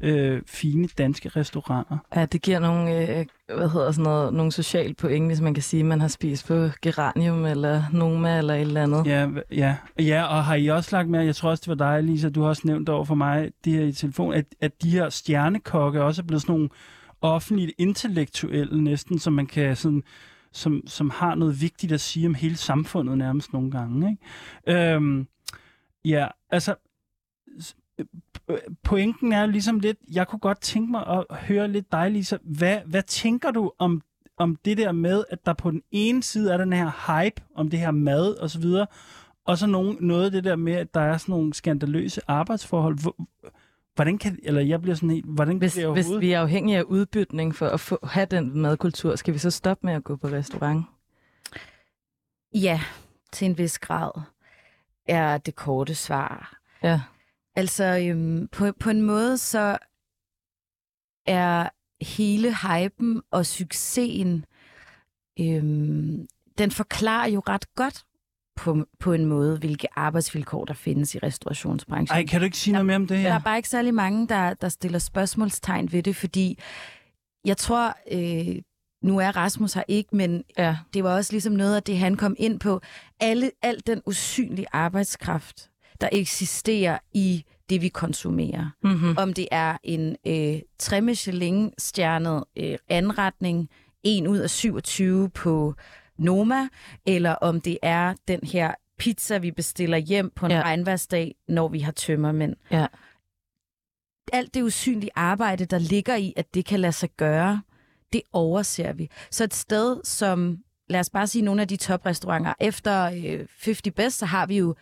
øh, 0.00 0.42
fine 0.46 0.88
danske 0.98 1.28
restauranter. 1.28 1.98
Ja, 2.16 2.26
det 2.26 2.42
giver 2.42 2.58
nogle, 2.58 3.18
øh, 3.18 3.26
hvad 3.56 3.68
hedder 3.68 3.92
sådan 3.92 4.02
noget, 4.02 4.34
nogle 4.34 4.52
social 4.52 4.94
point, 4.94 5.26
hvis 5.26 5.40
man 5.40 5.54
kan 5.54 5.62
sige, 5.62 5.80
at 5.80 5.86
man 5.86 6.00
har 6.00 6.08
spist 6.08 6.46
på 6.46 6.68
Geranium 6.82 7.44
eller 7.44 7.82
Noma 7.92 8.38
eller 8.38 8.54
et 8.54 8.60
eller 8.60 8.82
andet. 8.82 9.06
Ja, 9.06 9.28
ja. 9.50 9.76
ja, 9.98 10.24
og 10.24 10.44
har 10.44 10.54
I 10.54 10.66
også 10.66 10.96
lagt 10.96 11.08
med, 11.08 11.24
jeg 11.24 11.36
tror 11.36 11.50
også, 11.50 11.62
det 11.66 11.78
var 11.78 11.92
dig, 11.92 12.04
Lisa, 12.04 12.28
du 12.28 12.42
har 12.42 12.48
også 12.48 12.62
nævnt 12.64 12.88
over 12.88 13.04
for 13.04 13.14
mig 13.14 13.50
det 13.64 13.72
her 13.72 13.84
i 13.84 13.92
telefon, 13.92 14.34
at, 14.34 14.44
at 14.60 14.82
de 14.82 14.90
her 14.90 15.08
stjernekokke 15.08 16.02
også 16.02 16.22
er 16.22 16.26
blevet 16.26 16.42
sådan 16.42 16.52
nogle 16.52 16.68
offentligt 17.20 17.72
intellektuelle 17.78 18.84
næsten, 18.84 19.18
som 19.18 19.32
man 19.32 19.46
kan 19.46 19.76
sådan 19.76 20.02
som, 20.52 20.82
som 20.86 21.10
har 21.10 21.34
noget 21.34 21.60
vigtigt 21.60 21.92
at 21.92 22.00
sige 22.00 22.26
om 22.26 22.34
hele 22.34 22.56
samfundet 22.56 23.18
nærmest 23.18 23.52
nogle 23.52 23.70
gange. 23.70 24.10
Ikke? 24.10 24.94
Øhm, 24.94 25.26
ja, 26.04 26.28
altså 26.50 26.74
pointen 28.84 29.32
er 29.32 29.46
ligesom 29.46 29.80
lidt, 29.80 29.98
jeg 30.12 30.28
kunne 30.28 30.38
godt 30.38 30.60
tænke 30.60 30.90
mig 30.90 31.06
at 31.06 31.24
høre 31.36 31.68
lidt 31.68 31.92
dig, 31.92 32.10
Lisa. 32.10 32.36
Hvad, 32.42 32.78
hvad 32.86 33.02
tænker 33.02 33.50
du 33.50 33.72
om, 33.78 34.02
om 34.36 34.56
det 34.64 34.78
der 34.78 34.92
med, 34.92 35.24
at 35.30 35.46
der 35.46 35.52
på 35.52 35.70
den 35.70 35.82
ene 35.90 36.22
side 36.22 36.52
er 36.52 36.56
den 36.56 36.72
her 36.72 36.90
hype 37.06 37.42
om 37.54 37.70
det 37.70 37.78
her 37.78 37.90
mad 37.90 38.34
og 38.34 38.50
så 38.50 38.60
videre, 38.60 38.86
og 39.44 39.58
så 39.58 39.66
nogen, 39.66 39.96
noget 40.00 40.24
af 40.24 40.30
det 40.30 40.44
der 40.44 40.56
med, 40.56 40.72
at 40.72 40.94
der 40.94 41.00
er 41.00 41.16
sådan 41.16 41.32
nogle 41.32 41.54
skandaløse 41.54 42.20
arbejdsforhold. 42.28 42.98
Hvordan 43.94 44.18
kan, 44.18 44.38
eller 44.42 44.60
jeg 44.60 44.82
bliver 44.82 44.94
sådan 44.94 45.10
helt, 45.10 45.26
hvordan 45.26 45.58
hvis, 45.58 45.74
kan 45.74 45.84
det 45.84 45.92
Hvis 45.92 46.20
vi 46.20 46.32
er 46.32 46.40
afhængige 46.40 46.78
af 46.78 46.82
udbytning 46.82 47.54
for 47.54 47.66
at 47.66 47.80
få, 47.80 47.98
have 48.02 48.26
den 48.26 48.60
madkultur, 48.60 49.16
skal 49.16 49.34
vi 49.34 49.38
så 49.38 49.50
stoppe 49.50 49.86
med 49.86 49.94
at 49.94 50.04
gå 50.04 50.16
på 50.16 50.26
restaurant? 50.26 50.84
Ja, 52.54 52.80
til 53.32 53.46
en 53.46 53.58
vis 53.58 53.78
grad 53.78 54.10
er 55.06 55.38
det 55.38 55.54
korte 55.54 55.94
svar. 55.94 56.60
Ja. 56.82 57.00
Altså, 57.60 57.84
øhm, 58.08 58.48
på, 58.52 58.72
på 58.80 58.90
en 58.90 59.02
måde 59.02 59.38
så 59.38 59.78
er 61.26 61.68
hele 62.04 62.56
hypen 62.56 63.22
og 63.30 63.46
succesen, 63.46 64.44
øhm, 65.40 66.26
den 66.58 66.70
forklarer 66.70 67.28
jo 67.28 67.42
ret 67.48 67.74
godt 67.74 68.04
på, 68.56 68.86
på 69.00 69.12
en 69.12 69.24
måde, 69.24 69.58
hvilke 69.58 69.88
arbejdsvilkår 69.98 70.64
der 70.64 70.74
findes 70.74 71.14
i 71.14 71.18
restaurationsbranchen. 71.18 72.16
Ej, 72.18 72.26
kan 72.26 72.40
du 72.40 72.44
ikke 72.44 72.56
sige 72.58 72.72
noget 72.72 72.86
mere 72.86 72.96
om 72.96 73.06
det 73.06 73.16
Der 73.16 73.16
her? 73.22 73.34
er 73.34 73.38
bare 73.38 73.56
ikke 73.56 73.68
særlig 73.68 73.94
mange, 73.94 74.28
der, 74.28 74.54
der 74.54 74.68
stiller 74.68 74.98
spørgsmålstegn 74.98 75.92
ved 75.92 76.02
det, 76.02 76.16
fordi 76.16 76.58
jeg 77.44 77.56
tror, 77.56 77.96
øh, 78.12 78.62
nu 79.02 79.18
er 79.18 79.36
Rasmus 79.36 79.72
her 79.72 79.82
ikke, 79.88 80.16
men 80.16 80.44
Ja. 80.58 80.76
det 80.94 81.04
var 81.04 81.16
også 81.16 81.32
ligesom 81.32 81.52
noget 81.52 81.76
af 81.76 81.82
det, 81.82 81.98
han 81.98 82.16
kom 82.16 82.34
ind 82.38 82.60
på. 82.60 82.80
Alle, 83.20 83.50
al 83.62 83.82
den 83.86 84.02
usynlige 84.06 84.66
arbejdskraft, 84.72 85.70
der 86.00 86.08
eksisterer 86.12 86.98
i 87.14 87.44
det, 87.70 87.82
vi 87.82 87.88
konsumerer. 87.88 88.70
Mm-hmm. 88.84 89.14
Om 89.18 89.32
det 89.32 89.48
er 89.50 89.76
en 89.82 90.16
øh, 90.26 90.60
3 90.78 91.00
Michelin-stjernet 91.00 92.44
øh, 92.56 92.78
anretning, 92.88 93.68
en 94.02 94.26
ud 94.28 94.38
af 94.38 94.50
27 94.50 95.30
på 95.30 95.74
Noma, 96.18 96.68
eller 97.06 97.32
om 97.34 97.60
det 97.60 97.78
er 97.82 98.14
den 98.28 98.40
her 98.42 98.74
pizza, 98.98 99.38
vi 99.38 99.50
bestiller 99.50 99.98
hjem 99.98 100.30
på 100.36 100.46
en 100.46 100.52
Ja. 100.52 100.62
regnværsdag, 100.62 101.34
når 101.48 101.68
vi 101.68 101.80
har 101.80 101.92
tømmermænd. 101.92 102.56
Ja. 102.70 102.86
Alt 104.32 104.54
det 104.54 104.62
usynlige 104.62 105.10
arbejde, 105.14 105.64
der 105.64 105.78
ligger 105.78 106.16
i, 106.16 106.32
at 106.36 106.54
det 106.54 106.64
kan 106.64 106.80
lade 106.80 106.92
sig 106.92 107.10
gøre, 107.16 107.62
det 108.12 108.22
overser 108.32 108.92
vi. 108.92 109.10
Så 109.30 109.44
et 109.44 109.54
sted 109.54 110.00
som, 110.04 110.58
lad 110.88 111.00
os 111.00 111.10
bare 111.10 111.26
sige, 111.26 111.42
nogle 111.42 111.62
af 111.62 111.68
de 111.68 111.76
toprestauranter, 111.76 112.54
efter 112.60 113.04
øh, 113.04 113.46
50 113.64 113.82
Best, 113.96 114.18
så 114.18 114.26
har 114.26 114.46
vi 114.46 114.58
jo 114.58 114.74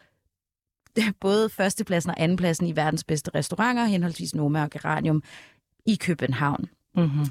både 1.21 1.49
førstepladsen 1.49 2.11
og 2.11 2.17
andenpladsen 2.21 2.67
i 2.67 2.77
verdens 2.77 3.05
bedste 3.05 3.31
restauranter, 3.35 3.85
henholdsvis 3.85 4.35
Noma 4.35 4.63
og 4.63 4.71
Geranium, 4.71 5.23
i 5.87 5.97
København. 5.97 6.65
Mm-hmm. 6.97 7.27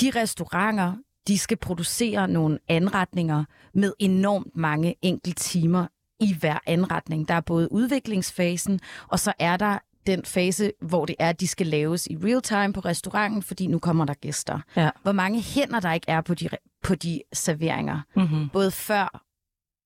De 0.00 0.10
restauranter, 0.16 0.94
de 1.28 1.38
skal 1.38 1.56
producere 1.56 2.28
nogle 2.28 2.58
anretninger 2.68 3.44
med 3.74 3.92
enormt 3.98 4.56
mange 4.56 4.94
enkelte 5.02 5.40
timer 5.42 5.86
i 6.20 6.34
hver 6.40 6.58
anretning. 6.66 7.28
Der 7.28 7.34
er 7.34 7.40
både 7.40 7.72
udviklingsfasen, 7.72 8.80
og 9.08 9.18
så 9.18 9.32
er 9.38 9.56
der 9.56 9.78
den 10.06 10.24
fase, 10.24 10.72
hvor 10.80 11.04
det 11.06 11.16
er, 11.18 11.28
at 11.28 11.40
de 11.40 11.48
skal 11.48 11.66
laves 11.66 12.06
i 12.06 12.16
real 12.16 12.42
time 12.42 12.72
på 12.72 12.80
restauranten, 12.80 13.42
fordi 13.42 13.66
nu 13.66 13.78
kommer 13.78 14.04
der 14.04 14.14
gæster. 14.14 14.60
Ja. 14.76 14.90
Hvor 15.02 15.12
mange 15.12 15.40
hænder 15.40 15.80
der 15.80 15.92
ikke 15.92 16.10
er 16.10 16.20
på 16.20 16.34
de, 16.34 16.48
på 16.82 16.94
de 16.94 17.22
serveringer, 17.32 18.00
Mm-hmm. 18.16 18.48
både 18.48 18.70
før, 18.70 19.22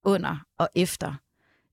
under 0.05 0.37
og 0.59 0.69
efter. 0.75 1.13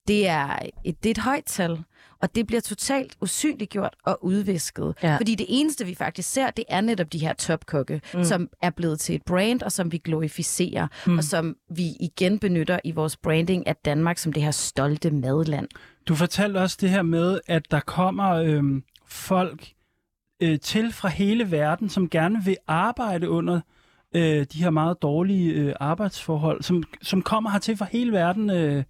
Det 0.09 0.29
er 0.29 0.59
et, 0.85 1.03
det 1.03 1.09
er 1.09 1.11
et 1.11 1.19
højt 1.19 1.45
tal, 1.47 1.83
og 2.23 2.35
det 2.35 2.47
bliver 2.47 2.61
totalt 2.61 3.17
usynliggjort 3.21 3.95
og 4.05 4.25
udvisket. 4.25 4.95
Ja. 5.03 5.17
Fordi 5.17 5.35
det 5.35 5.47
eneste, 5.49 5.87
vi 5.87 5.95
faktisk 5.95 6.31
ser, 6.33 6.51
det 6.51 6.65
er 6.69 6.81
netop 6.81 7.13
de 7.13 7.19
her 7.19 7.33
topkokke, 7.33 8.01
Mm. 8.15 8.25
som 8.25 8.49
er 8.63 8.71
blevet 8.71 9.01
til 9.01 9.15
et 9.15 9.23
brand, 9.23 9.63
og 9.63 9.73
som 9.73 9.93
vi 9.93 9.99
glorificerer, 9.99 10.87
Mm. 11.07 11.19
og 11.19 11.25
som 11.25 11.57
vi 11.71 11.85
igen 12.01 12.39
benytter 12.39 12.79
i 12.85 12.91
vores 12.91 13.17
branding 13.17 13.67
af 13.67 13.77
Danmark 13.77 14.19
som 14.19 14.33
det 14.33 14.43
her 14.43 14.51
stolte 14.51 15.11
madland. 15.11 15.69
Du 16.09 16.15
fortalte 16.15 16.59
også 16.59 16.79
det 16.81 16.91
her 16.91 17.03
med, 17.03 17.41
at 17.47 17.71
der 17.71 17.81
kommer 17.81 18.31
øhm, 18.33 18.83
folk 19.07 19.69
øh, 20.43 20.61
til 20.61 20.93
fra 20.93 21.09
hele 21.09 21.51
verden, 21.51 21.89
som 21.89 22.09
gerne 22.11 22.45
vil 22.45 22.57
arbejde 22.69 23.29
under 23.31 23.61
øh, 24.15 24.47
de 24.53 24.63
her 24.63 24.71
meget 24.71 25.03
dårlige 25.03 25.53
øh, 25.53 25.75
arbejdsforhold, 25.81 26.63
som, 26.63 26.83
som 27.03 27.23
kommer 27.23 27.51
hertil 27.51 27.77
fra 27.77 27.87
hele 27.93 28.13
verden. 28.13 28.51
Øh, 28.51 28.85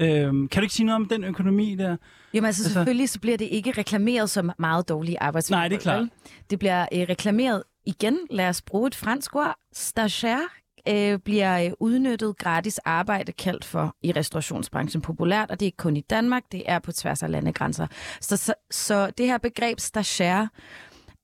øh, 0.00 0.08
kan 0.32 0.48
du 0.56 0.60
ikke 0.60 0.74
sige 0.74 0.86
noget 0.86 0.96
om 0.96 1.08
den 1.08 1.24
økonomi 1.24 1.74
der? 1.74 1.96
Jamen 2.34 2.46
altså, 2.46 2.62
Altså- 2.62 2.72
selvfølgelig 2.72 3.08
så 3.08 3.20
bliver 3.20 3.36
det 3.36 3.48
ikke 3.50 3.70
reklameret 3.70 4.30
som 4.30 4.50
meget 4.58 4.88
dårlige 4.88 5.20
arbejdsvilkår. 5.22 5.58
Nej, 5.58 5.68
det 5.68 5.76
er 5.76 5.80
klart. 5.80 6.00
vel? 6.00 6.10
Det 6.50 6.58
bliver 6.58 6.86
øh, 6.92 7.00
reklameret 7.08 7.62
igen, 7.86 8.18
lad 8.30 8.48
os 8.48 8.62
bruge 8.62 8.86
et 8.86 8.94
fransk 8.94 9.36
ord, 9.36 9.54
stagiaire, 9.72 10.48
øh, 10.88 11.18
bliver 11.18 11.64
øh, 11.64 11.70
udnyttet 11.80 12.38
gratis 12.38 12.78
arbejde 12.78 13.32
kaldt 13.32 13.64
for 13.64 13.96
i 14.02 14.12
restaurationsbranchen 14.12 15.02
populært, 15.02 15.50
og 15.50 15.60
det 15.60 15.66
er 15.66 15.68
ikke 15.68 15.76
kun 15.76 15.96
i 15.96 16.00
Danmark, 16.00 16.42
det 16.52 16.62
er 16.66 16.78
på 16.78 16.92
tværs 16.92 17.22
af 17.22 17.30
landegrænser. 17.30 17.86
Så, 18.20 18.36
så, 18.36 18.54
så 18.70 19.10
det 19.18 19.26
her 19.26 19.38
begreb 19.38 19.80
stagiaire 19.80 20.48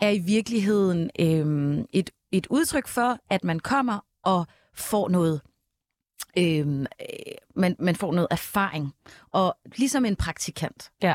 er 0.00 0.10
i 0.10 0.18
virkeligheden 0.18 1.10
øh, 1.20 1.84
et, 1.92 2.10
et 2.32 2.46
udtryk 2.50 2.88
for, 2.88 3.18
at 3.30 3.44
man 3.44 3.60
kommer 3.60 3.98
og 4.24 4.46
får 4.74 5.08
noget 5.08 5.40
Øhm, 5.40 5.54
øh, 6.38 6.87
man, 7.56 7.76
man 7.78 7.96
får 7.96 8.12
noget 8.12 8.28
erfaring. 8.30 8.94
Og 9.32 9.56
ligesom 9.76 10.04
en 10.04 10.16
praktikant. 10.16 10.90
Ja. 11.02 11.14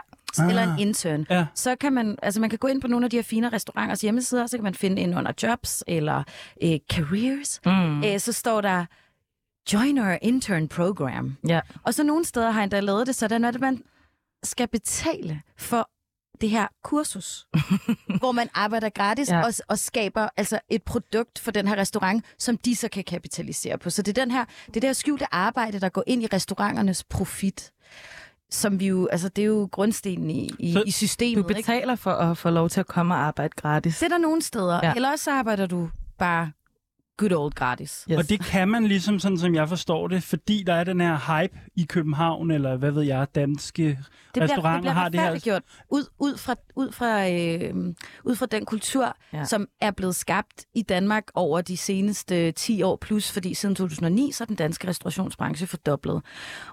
Eller 0.50 0.62
Ah. 0.68 0.74
en 0.74 0.80
intern. 0.88 1.26
Ja. 1.30 1.46
Så 1.56 1.76
kan 1.76 1.94
man, 1.94 2.18
altså 2.24 2.40
man 2.40 2.50
kan 2.50 2.60
gå 2.60 2.68
ind 2.68 2.82
på 2.82 2.88
nogle 2.88 3.06
af 3.06 3.10
de 3.10 3.16
her 3.18 3.24
fine 3.24 3.50
restauranters 3.50 4.02
hjemmesider, 4.02 4.48
så 4.48 4.58
kan 4.58 4.64
man 4.64 4.76
finde 4.76 5.02
ind 5.02 5.16
under 5.18 5.32
jobs 5.44 5.84
eller 5.88 6.24
øh, 6.64 6.80
careers. 6.92 7.60
Mm. 7.66 8.04
Øh, 8.04 8.20
så 8.20 8.34
står 8.34 8.62
der 8.62 8.86
joiner 9.74 10.18
intern 10.22 10.68
program. 10.68 11.38
Ja. 11.48 11.60
Og 11.84 11.94
så 11.94 12.04
nogle 12.04 12.26
steder 12.26 12.52
har 12.52 12.60
jeg 12.60 12.64
endda 12.64 12.80
lavet 12.80 13.08
det 13.08 13.16
sådan, 13.16 13.46
at 13.46 13.60
man 13.62 13.84
skal 14.44 14.68
betale 14.68 15.42
for 15.58 15.90
det 16.42 16.50
her 16.50 16.68
kursus, 16.84 17.48
hvor 18.20 18.32
man 18.32 18.50
arbejder 18.54 18.90
gratis 18.90 19.30
Ja. 19.30 19.46
og, 19.46 19.54
og 19.68 19.80
skaber 19.80 20.30
altså 20.38 20.60
et 20.70 20.84
produkt 20.84 21.40
for 21.40 21.52
den 21.52 21.68
her 21.68 21.76
restaurant, 21.76 22.26
som 22.38 22.58
de 22.58 22.76
så 22.76 22.88
kan 22.90 23.04
kapitalisere 23.04 23.78
på. 23.78 23.90
Så 23.90 24.02
det 24.02 24.18
er 24.18 24.22
den 24.24 24.32
her, 24.32 24.46
det 24.68 24.76
er 24.76 24.80
det 24.80 24.84
her 24.88 24.94
skjulte 24.94 25.34
arbejde, 25.34 25.80
der 25.80 25.90
går 25.90 26.04
ind 26.08 26.24
i 26.24 26.28
restauranternes 26.34 27.04
profit, 27.04 27.72
som 28.52 28.80
vi 28.80 28.88
jo, 28.88 29.08
altså 29.08 29.30
det 29.30 29.42
er 29.42 29.46
jo 29.46 29.70
grundstenen 29.72 30.30
i, 30.30 30.50
i, 30.60 30.78
i 30.86 30.92
systemet. 30.92 31.44
Du 31.44 31.50
ikke? 31.50 31.60
betaler 31.60 31.96
for 31.96 32.12
at 32.12 32.38
få 32.38 32.50
lov 32.50 32.70
til 32.70 32.80
at 32.80 32.88
komme 32.88 33.14
og 33.14 33.20
arbejde 33.20 33.54
gratis. 33.56 34.00
Det 34.00 34.06
er 34.06 34.10
der 34.10 34.18
nogle 34.18 34.42
steder. 34.42 34.80
Ja. 34.84 34.94
Eller 34.96 35.12
også 35.12 35.24
så 35.24 35.32
arbejder 35.32 35.66
du 35.66 35.90
bare 36.18 36.52
good 37.20 37.32
old 37.32 37.54
gratis. 37.54 38.06
Yes. 38.12 38.18
Og 38.18 38.30
det 38.30 38.46
kan 38.46 38.68
man 38.68 38.86
ligesom, 38.86 39.20
sådan 39.20 39.38
som 39.38 39.56
jeg 39.56 39.70
forstår 39.70 40.08
det, 40.08 40.24
fordi 40.24 40.64
der 40.64 40.74
er 40.74 40.84
den 40.84 41.02
her 41.02 41.42
hype 41.42 41.60
i 41.76 41.84
København, 41.84 42.52
eller 42.52 42.78
hvad 42.78 42.92
ved 42.92 43.04
jeg, 43.04 43.28
danske 43.36 43.84
det 43.84 43.98
bliver, 44.34 44.44
restauranter 44.44 44.76
det 44.76 44.82
bliver 44.82 44.94
har 44.94 45.10
det 45.10 45.20
her- 45.20 45.26
retfærdiggjort 45.26 45.62
ud, 45.90 46.06
ud, 46.20 46.38
fra, 46.38 46.56
ud, 46.76 46.92
fra, 46.92 47.30
øh, 47.32 47.94
ud 48.24 48.36
fra 48.36 48.46
den 48.46 48.66
kultur, 48.66 49.18
ja. 49.34 49.46
som 49.46 49.68
er 49.82 49.92
blevet 49.92 50.16
skabt 50.16 50.66
i 50.76 50.82
Danmark 50.82 51.24
over 51.34 51.62
de 51.62 51.78
seneste 51.78 52.52
10 52.52 52.82
år 52.82 52.96
plus, 52.96 53.32
fordi 53.32 53.54
siden 53.54 53.76
2009 53.76 54.32
så 54.32 54.44
er 54.44 54.46
den 54.46 54.56
danske 54.56 54.88
restaurationsbranche 54.88 55.68
fordoblet. 55.68 56.22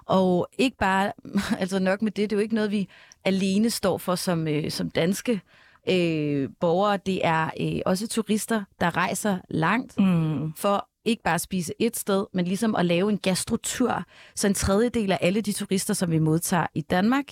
Og 0.05 0.47
ikke 0.57 0.77
bare, 0.77 1.11
altså 1.59 1.79
nok 1.79 2.01
med 2.01 2.11
det, 2.11 2.29
det 2.29 2.35
er 2.35 2.37
jo 2.39 2.43
ikke 2.43 2.55
noget, 2.55 2.71
vi 2.71 2.87
alene 3.25 3.69
står 3.69 3.97
for 3.97 4.15
som, 4.15 4.47
øh, 4.47 4.71
som 4.71 4.89
danske 4.89 5.41
øh, 5.89 6.49
borgere. 6.59 6.97
Det 7.05 7.25
er 7.25 7.49
øh, 7.61 7.79
også 7.85 8.07
turister, 8.07 8.63
der 8.79 8.97
rejser 8.97 9.37
langt 9.49 9.99
Mm. 9.99 10.53
for 10.53 10.87
ikke 11.05 11.23
bare 11.23 11.35
at 11.35 11.41
spise 11.41 11.73
et 11.79 11.97
sted, 11.97 12.25
men 12.33 12.45
ligesom 12.45 12.75
at 12.75 12.85
lave 12.85 13.09
en 13.11 13.17
gastrotur. 13.17 14.03
Så 14.35 14.47
en 14.47 14.53
tredjedel 14.53 15.11
af 15.11 15.17
alle 15.21 15.41
de 15.41 15.51
turister, 15.53 15.93
som 15.93 16.11
vi 16.11 16.19
modtager 16.19 16.67
i 16.75 16.81
Danmark, 16.81 17.25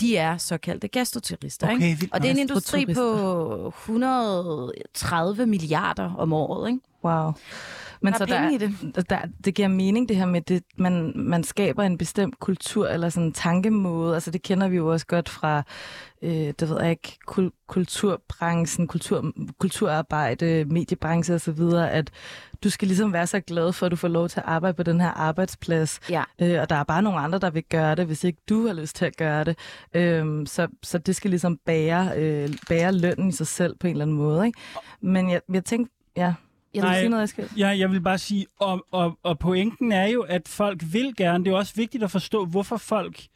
de 0.00 0.16
er 0.16 0.36
såkaldte 0.36 0.88
gastroturister. 0.88 1.74
Okay, 1.74 1.88
ikke? 1.88 2.08
Og 2.12 2.20
det 2.22 2.28
er 2.28 2.32
en 2.32 2.38
industri 2.38 2.86
på 2.94 3.68
130 3.68 5.46
milliarder 5.46 6.14
om 6.18 6.32
året. 6.32 6.68
Ikke? 6.68 6.80
Wow. 7.04 7.32
Men 8.02 8.12
Der 8.12 8.18
så 8.18 8.24
er 8.24 8.28
der, 8.28 8.50
i 8.50 8.58
det. 8.58 9.10
Der, 9.10 9.18
det 9.44 9.54
giver 9.54 9.68
mening 9.68 10.08
det 10.08 10.16
her 10.16 10.26
med, 10.26 10.40
det, 10.40 10.62
man, 10.76 11.12
man 11.16 11.44
skaber 11.44 11.82
en 11.82 11.98
bestemt 11.98 12.38
kultur 12.38 12.88
eller 12.88 13.08
sådan 13.08 13.26
en 13.26 13.32
tankemåde. 13.32 14.14
Altså 14.14 14.30
det 14.30 14.42
kender 14.42 14.68
vi 14.68 14.76
jo 14.76 14.92
også 14.92 15.06
godt 15.06 15.28
fra, 15.28 15.62
øh, 16.22 16.30
det 16.30 16.68
ved 16.68 16.80
jeg 16.80 16.90
ikke, 16.90 17.18
kul, 17.26 17.50
kulturbranchen, 17.66 18.86
kultur, 18.86 19.32
kulturarbejde, 19.58 20.64
mediebranche 20.64 21.34
osv., 21.34 21.60
at 21.90 22.10
du 22.64 22.70
skal 22.70 22.88
ligesom 22.88 23.12
være 23.12 23.26
så 23.26 23.40
glad 23.40 23.72
for, 23.72 23.86
at 23.86 23.92
du 23.92 23.96
får 23.96 24.08
lov 24.08 24.28
til 24.28 24.40
at 24.40 24.46
arbejde 24.46 24.76
på 24.76 24.82
den 24.82 25.00
her 25.00 25.10
arbejdsplads. 25.10 26.00
Ja. 26.10 26.22
Øh, 26.40 26.60
og 26.60 26.70
der 26.70 26.76
er 26.76 26.84
bare 26.84 27.02
nogle 27.02 27.18
andre, 27.18 27.38
der 27.38 27.50
vil 27.50 27.64
gøre 27.70 27.94
det, 27.94 28.06
hvis 28.06 28.24
ikke 28.24 28.38
du 28.48 28.66
har 28.66 28.74
lyst 28.74 28.96
til 28.96 29.04
at 29.04 29.16
gøre 29.16 29.44
det. 29.44 29.58
Øhm, 29.94 30.46
så, 30.46 30.68
så 30.82 30.98
det 30.98 31.16
skal 31.16 31.30
ligesom 31.30 31.58
bære, 31.66 32.10
øh, 32.16 32.48
bære 32.68 32.92
lønnen 32.92 33.28
i 33.28 33.32
sig 33.32 33.46
selv 33.46 33.76
på 33.80 33.86
en 33.86 33.90
eller 33.90 34.04
anden 34.04 34.16
måde. 34.16 34.46
Ikke? 34.46 34.58
Men 35.00 35.30
jeg, 35.30 35.40
jeg 35.52 35.64
tænkte, 35.64 35.94
ja, 36.16 36.34
jeg 36.74 36.82
vil 36.82 36.88
Nej. 36.90 36.98
sige 37.00 37.08
noget, 37.08 37.20
jeg 37.20 37.28
skal... 37.28 37.48
Ja, 37.56 37.68
jeg 37.68 37.90
vil 37.90 38.00
bare 38.00 38.18
sige, 38.18 38.46
og, 38.60 38.86
og, 38.92 39.18
og 39.22 39.38
pointen 39.38 39.92
er 39.92 40.06
jo, 40.06 40.20
at 40.22 40.48
folk 40.48 40.82
vil 40.92 41.16
gerne, 41.16 41.44
det 41.44 41.50
er 41.50 41.56
også 41.56 41.74
vigtigt 41.76 42.02
at 42.04 42.10
forstå, 42.10 42.44
hvorfor 42.44 42.76
folk 42.76 43.26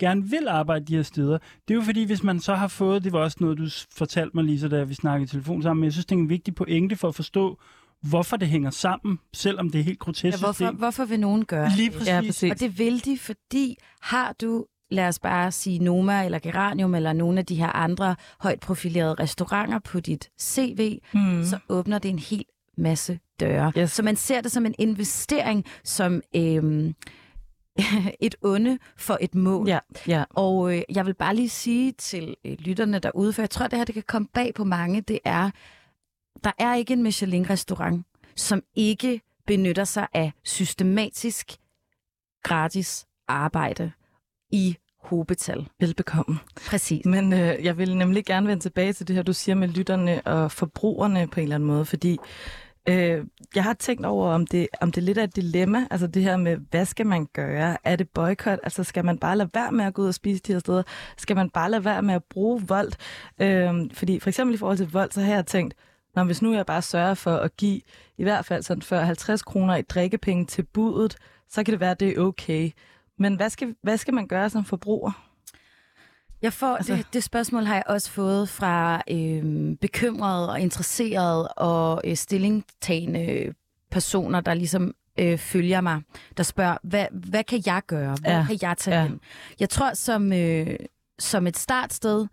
gerne 0.00 0.24
vil 0.30 0.48
arbejde 0.48 0.84
de 0.84 0.96
her 0.96 1.02
steder. 1.02 1.38
Det 1.68 1.74
er 1.74 1.74
jo 1.74 1.82
fordi, 1.82 2.04
hvis 2.04 2.22
man 2.22 2.40
så 2.40 2.54
har 2.54 2.68
fået, 2.68 3.04
det 3.04 3.12
var 3.12 3.18
også 3.18 3.36
noget, 3.40 3.58
du 3.58 3.66
fortalte 3.96 4.30
mig, 4.36 4.44
Lisa, 4.44 4.68
da 4.68 4.82
vi 4.84 4.94
snakkede 4.94 5.24
i 5.24 5.28
telefon 5.28 5.62
sammen, 5.62 5.80
men 5.80 5.84
jeg 5.84 5.92
synes, 5.92 6.06
det 6.06 6.14
er 6.14 6.18
en 6.18 6.28
vigtig 6.28 6.54
pointe 6.54 6.96
for 6.96 7.08
at 7.08 7.14
forstå, 7.14 7.58
hvorfor 8.02 8.36
det 8.36 8.48
hænger 8.48 8.70
sammen, 8.70 9.18
selvom 9.32 9.70
det 9.70 9.78
er 9.78 9.84
helt 9.84 9.98
grotesk 9.98 10.38
Ja, 10.38 10.46
hvorfor, 10.46 10.70
hvorfor 10.70 11.04
vil 11.04 11.20
nogen 11.20 11.44
gøre 11.44 11.68
Lige 11.76 11.84
det? 11.90 11.92
præcis. 11.98 12.08
Ja, 12.08 12.20
præcis. 12.20 12.50
Og 12.52 12.60
det 12.60 12.78
vil 12.78 13.04
de, 13.04 13.18
fordi 13.18 13.76
har 14.02 14.32
du, 14.40 14.66
lad 14.90 15.08
os 15.08 15.18
bare 15.18 15.52
sige 15.52 15.78
Noma 15.78 16.24
eller 16.24 16.38
Geranium 16.38 16.94
eller 16.94 17.12
nogle 17.12 17.38
af 17.38 17.46
de 17.46 17.54
her 17.54 17.68
andre 17.76 18.16
højt 18.40 18.60
profilerede 18.60 19.14
restauranter 19.14 19.78
på 19.78 20.00
dit 20.00 20.28
CV, 20.40 20.98
Mm. 21.14 21.44
så 21.44 21.58
åbner 21.68 21.98
det 21.98 22.08
en 22.08 22.18
hel 22.18 22.44
masse 22.76 23.18
døre. 23.40 23.72
Yes. 23.78 23.90
Så 23.92 24.02
man 24.02 24.16
ser 24.16 24.40
det 24.40 24.52
som 24.52 24.66
en 24.66 24.74
investering, 24.78 25.64
som 25.84 26.22
øhm, 26.36 26.94
et 28.20 28.34
onde 28.42 28.78
for 28.96 29.18
et 29.20 29.34
mål. 29.34 29.68
Ja, 29.68 29.78
ja. 30.08 30.24
Og 30.30 30.76
øh, 30.76 30.82
jeg 30.88 31.06
vil 31.06 31.14
bare 31.14 31.34
lige 31.36 31.48
sige 31.48 31.92
til 31.92 32.36
øh, 32.44 32.56
lytterne 32.58 32.98
derude, 32.98 33.32
for 33.32 33.42
jeg 33.42 33.50
tror, 33.50 33.66
det 33.66 33.78
her 33.78 33.84
det 33.84 33.94
kan 33.94 34.04
komme 34.06 34.28
bag 34.34 34.54
på 34.54 34.64
mange, 34.64 35.00
det 35.00 35.18
er, 35.24 35.50
der 36.44 36.52
er 36.58 36.74
ikke 36.74 36.92
en 36.92 37.02
Michelin-restaurant, 37.02 38.06
som 38.36 38.62
ikke 38.74 39.20
benytter 39.46 39.84
sig 39.84 40.06
af 40.12 40.32
systematisk 40.42 41.56
gratis 42.42 43.06
arbejde 43.28 43.92
i 44.50 44.76
hobetal. 45.04 45.68
Velbekomme. 45.80 46.38
Præcis. 46.68 47.06
Men 47.06 47.32
øh, 47.32 47.64
jeg 47.64 47.78
vil 47.78 47.96
nemlig 47.96 48.24
gerne 48.24 48.48
vende 48.48 48.62
tilbage 48.62 48.92
til 48.92 49.08
det 49.08 49.16
her, 49.16 49.22
du 49.22 49.32
siger 49.32 49.54
med 49.54 49.68
lytterne 49.68 50.22
og 50.26 50.52
forbrugerne 50.52 51.26
på 51.26 51.40
en 51.40 51.42
eller 51.42 51.54
anden 51.54 51.66
måde, 51.66 51.84
fordi 51.84 52.18
øh, 52.88 53.24
jeg 53.54 53.64
har 53.64 53.72
tænkt 53.72 54.06
over, 54.06 54.28
om 54.28 54.46
det, 54.46 54.68
om 54.80 54.92
det 54.92 55.00
er 55.00 55.04
lidt 55.04 55.18
er 55.18 55.24
et 55.24 55.36
dilemma, 55.36 55.86
altså 55.90 56.06
det 56.06 56.22
her 56.22 56.36
med, 56.36 56.56
hvad 56.70 56.84
skal 56.84 57.06
man 57.06 57.26
gøre? 57.26 57.76
Er 57.84 57.96
det 57.96 58.08
boykot? 58.08 58.58
Altså 58.62 58.84
skal 58.84 59.04
man 59.04 59.18
bare 59.18 59.36
lade 59.36 59.50
være 59.54 59.72
med 59.72 59.84
at 59.84 59.94
gå 59.94 60.02
ud 60.02 60.08
og 60.08 60.14
spise 60.14 60.42
de 60.42 60.52
her 60.52 60.58
steder? 60.58 60.82
Skal 61.16 61.36
man 61.36 61.50
bare 61.50 61.70
lade 61.70 61.84
være 61.84 62.02
med 62.02 62.14
at 62.14 62.24
bruge 62.24 62.62
vold? 62.66 62.92
Øh, 63.40 63.90
fordi 63.92 64.20
for 64.20 64.30
eksempel 64.30 64.54
i 64.54 64.58
forhold 64.58 64.78
til 64.78 64.90
vold, 64.92 65.10
så 65.10 65.20
har 65.20 65.34
jeg 65.34 65.46
tænkt, 65.46 65.74
når 66.14 66.24
hvis 66.24 66.42
nu 66.42 66.54
jeg 66.54 66.66
bare 66.66 66.82
sørger 66.82 67.14
for 67.14 67.36
at 67.36 67.56
give 67.56 67.80
i 68.18 68.22
hvert 68.22 68.44
fald 68.44 68.62
sådan 68.62 69.36
40-50 69.38 69.42
kroner 69.42 69.76
i 69.76 69.82
drikkepenge 69.82 70.46
til 70.46 70.62
budet, 70.62 71.16
så 71.48 71.64
kan 71.64 71.72
det 71.72 71.80
være, 71.80 71.90
at 71.90 72.00
det 72.00 72.08
er 72.08 72.20
okay. 72.20 72.70
Men 73.18 73.34
hvad 73.36 73.50
skal, 73.50 73.74
hvad 73.82 73.96
skal 73.96 74.14
man 74.14 74.26
gøre 74.26 74.50
som 74.50 74.64
forbruger? 74.64 75.33
Jeg 76.42 76.52
får, 76.52 76.76
Altså- 76.76 76.96
det, 76.96 77.06
det 77.12 77.24
spørgsmål 77.24 77.64
har 77.64 77.74
jeg 77.74 77.84
også 77.86 78.10
fået 78.10 78.48
fra 78.48 79.02
øh, 79.10 79.76
bekymrede 79.80 80.50
og 80.50 80.60
interesserede 80.60 81.48
og 81.48 82.00
øh, 82.04 82.16
stillingtagende 82.16 83.54
personer, 83.90 84.40
der 84.40 84.54
ligesom 84.54 84.94
øh, 85.18 85.38
følger 85.38 85.80
mig, 85.80 86.02
der 86.36 86.42
spørger, 86.42 86.76
hvad, 86.82 87.06
hvad 87.12 87.44
kan 87.44 87.62
jeg 87.66 87.82
gøre? 87.86 88.16
Hvor 88.20 88.30
Ja, 88.30 88.44
kan 88.46 88.58
jeg 88.62 88.76
tage 88.78 88.96
ja. 88.96 89.02
ja. 89.02 89.08
hen? 89.08 89.20
Jeg 89.60 89.68
tror, 89.70 89.94
som, 89.94 90.32
øh, 90.32 90.76
som 91.18 91.46
et 91.46 91.56
startsted, 91.56 92.26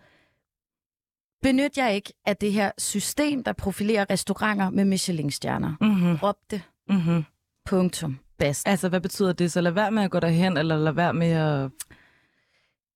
benyt 1.41 1.77
jeg 1.77 1.95
ikke 1.95 2.13
af 2.25 2.37
det 2.37 2.51
her 2.53 2.71
system, 2.77 3.43
der 3.43 3.53
profilerer 3.53 4.05
restauranter 4.09 4.69
med 4.69 4.85
Michelin-stjerner. 4.85 5.73
Mm-hmm. 5.81 6.15
Råb 6.15 6.35
det. 6.51 6.61
Mm-hmm. 6.89 7.23
Punktum. 7.65 8.19
Bast. 8.39 8.67
Altså, 8.67 8.89
hvad 8.89 9.01
betyder 9.01 9.33
det? 9.33 9.51
Så 9.51 9.61
lad 9.61 9.71
være 9.71 9.91
med 9.91 10.03
at 10.03 10.11
gå 10.11 10.19
derhen, 10.19 10.57
eller 10.57 10.77
lad 10.77 10.91
være 10.91 11.13
med 11.13 11.31
at... 11.31 11.69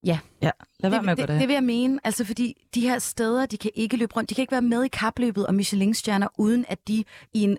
Ja. 0.06 0.20
Ja, 0.42 0.52
lad 0.80 0.90
være 0.90 1.04
med 1.04 1.12
at 1.12 1.18
det, 1.18 1.28
det, 1.28 1.40
det 1.40 1.48
vil 1.48 1.54
jeg 1.54 1.64
mene, 1.64 2.00
altså 2.04 2.26
fordi 2.26 2.54
de 2.76 2.82
her 2.82 3.00
steder, 3.00 3.46
de 3.46 3.58
kan 3.58 3.72
ikke 3.76 3.98
løbe 3.98 4.16
rundt, 4.16 4.30
de 4.30 4.36
kan 4.36 4.42
ikke 4.42 4.52
være 4.52 4.62
med 4.62 4.84
i 4.84 4.88
kapløbet 4.88 5.48
om 5.48 5.56
Michelin-stjerner, 5.56 6.28
uden 6.38 6.66
at 6.68 6.88
de 6.88 7.04
i 7.34 7.42
en, 7.44 7.58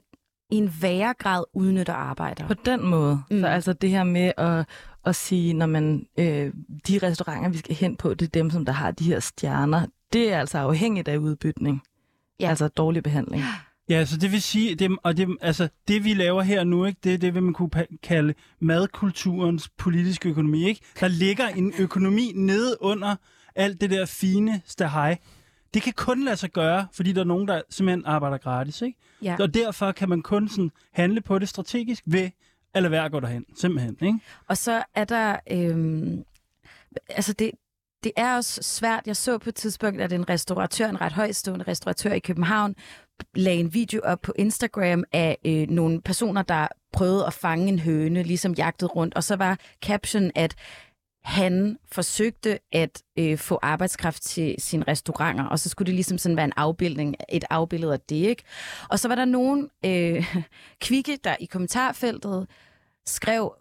i 0.51 0.57
en 0.57 0.73
værre 0.81 1.15
grad 1.19 1.45
udnytter 1.55 1.93
arbejder. 1.93 2.47
På 2.47 2.55
den 2.55 2.87
måde. 2.87 3.23
Mm. 3.31 3.37
Mm. 3.37 3.43
Så 3.43 3.47
altså 3.47 3.73
det 3.73 3.91
her 3.91 4.05
med 4.05 4.33
at, 4.37 4.67
at 5.07 5.17
sige, 5.17 5.55
når 5.55 5.67
man 5.67 6.07
øh, 6.19 6.53
de 6.89 6.99
restauranter, 7.03 7.51
vi 7.51 7.59
skal 7.59 7.75
hen 7.75 7.97
på, 7.97 8.15
det 8.15 8.27
er 8.27 8.31
dem, 8.31 8.51
som 8.51 8.65
der 8.65 8.73
har 8.73 8.91
de 8.91 9.05
her 9.05 9.21
stjerner. 9.21 9.87
Det 10.13 10.33
er 10.33 10.41
altså 10.41 10.59
afhængigt 10.59 11.09
af 11.09 11.17
udbytning. 11.17 11.83
Ja. 12.41 12.49
Altså 12.49 12.69
dårlig 12.69 13.03
behandling. 13.03 13.43
Ja, 13.43 13.49
så 13.91 14.17
det 14.21 14.33
vil 14.33 14.43
sige, 14.43 14.75
det, 14.75 14.97
og 15.03 15.17
det, 15.17 15.37
altså, 15.41 15.69
det 15.89 16.05
vi 16.05 16.15
laver 16.15 16.43
her 16.43 16.65
nu, 16.65 16.85
ikke, 16.85 16.99
det 17.05 17.15
er 17.15 17.19
det, 17.19 17.35
vil 17.35 17.43
man 17.43 17.53
kunne 17.55 17.71
kalde 18.03 18.35
madkulturens 18.61 19.69
politiske 19.69 20.29
økonomi. 20.29 20.69
Ikke? 20.69 20.81
Der 21.01 21.09
ligger 21.09 21.49
en 21.49 21.73
økonomi 21.79 22.33
nede 22.35 22.77
under 22.81 23.17
alt 23.55 23.81
det 23.81 23.91
der 23.91 24.07
fine 24.07 24.63
stahej. 24.65 25.19
Det 25.75 25.83
kan 25.83 25.93
kun 25.93 26.25
lade 26.25 26.37
sig 26.37 26.51
gøre, 26.51 26.87
fordi 26.93 27.13
der 27.13 27.21
er 27.21 27.25
nogen, 27.25 27.49
der 27.49 27.63
simpelthen 27.71 28.07
arbejder 28.07 28.39
gratis. 28.39 28.83
Ikke? 28.83 28.99
Ja. 29.23 29.37
Og 29.41 29.55
derfor 29.55 29.93
kan 29.93 30.09
man 30.09 30.23
kun 30.23 30.49
sådan 30.49 30.71
handle 30.93 31.21
på 31.21 31.39
det 31.39 31.49
strategisk 31.49 32.03
ved 32.07 32.31
at 32.75 32.83
lade 32.83 32.91
være 32.91 33.05
at 33.05 33.13
gå 33.13 33.21
derhen. 33.21 33.45
Simpelthen. 33.57 33.97
Ikke? 34.03 34.19
Og 34.49 34.57
så 34.57 34.83
er 34.95 35.05
der... 35.05 35.37
Øhm, 35.51 36.25
altså 37.09 37.33
det, 37.33 37.51
det 38.05 38.13
er 38.17 38.37
også 38.37 38.63
svært. 38.63 39.07
Jeg 39.07 39.17
så 39.17 39.39
på 39.39 39.49
et 39.49 39.55
tidspunkt, 39.55 40.01
at 40.01 40.13
en 40.13 40.29
restauratør, 40.29 40.89
en 40.89 41.01
ret 41.01 41.13
højstående 41.13 41.65
restauratør 41.69 42.13
i 42.13 42.19
København, 42.19 42.75
lagde 43.35 43.61
en 43.61 43.75
video 43.75 44.01
op 44.05 44.21
på 44.23 44.33
Instagram 44.39 45.05
af 45.13 45.39
øh, 45.47 45.69
nogle 45.71 46.03
personer, 46.03 46.43
der 46.43 46.69
prøvede 46.93 47.27
at 47.27 47.33
fange 47.33 47.69
en 47.69 47.79
høne, 47.79 48.23
ligesom 48.23 48.55
jagtede 48.55 48.91
rundt. 48.91 49.15
Og 49.15 49.25
så 49.25 49.37
var 49.37 49.59
caption, 49.85 50.31
at 50.35 50.55
han 51.25 51.79
forsøgte 51.93 52.59
at 52.73 53.03
øh, 53.19 53.39
få 53.39 53.59
arbejdskraft 53.63 54.23
til 54.23 54.55
sine 54.59 54.85
restauranter, 54.89 55.45
og 55.45 55.59
så 55.59 55.69
skulle 55.69 55.87
det 55.87 55.95
ligesom 55.95 56.19
sådan 56.19 56.37
være 56.37 56.45
en 56.45 56.53
afbildning, 56.57 57.15
et 57.29 57.45
afbillede 57.51 57.93
af 57.93 58.01
det, 58.01 58.17
ikke? 58.17 58.43
Og 58.91 58.99
så 58.99 59.09
var 59.09 59.15
der 59.15 59.25
nogen 59.25 59.71
øh, 59.85 60.35
kvikke, 60.87 61.19
der 61.25 61.37
i 61.41 61.45
kommentarfeltet 61.45 62.47
skrev, 63.07 63.55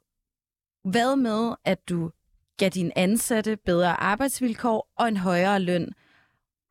hvad 0.84 1.16
med, 1.16 1.56
at 1.66 1.90
du 1.90 2.12
gav 2.58 2.70
dine 2.70 2.98
ansatte 2.98 3.58
bedre 3.66 4.02
arbejdsvilkår 4.02 4.92
og 4.98 5.08
en 5.08 5.18
højere 5.18 5.60
løn? 5.60 5.94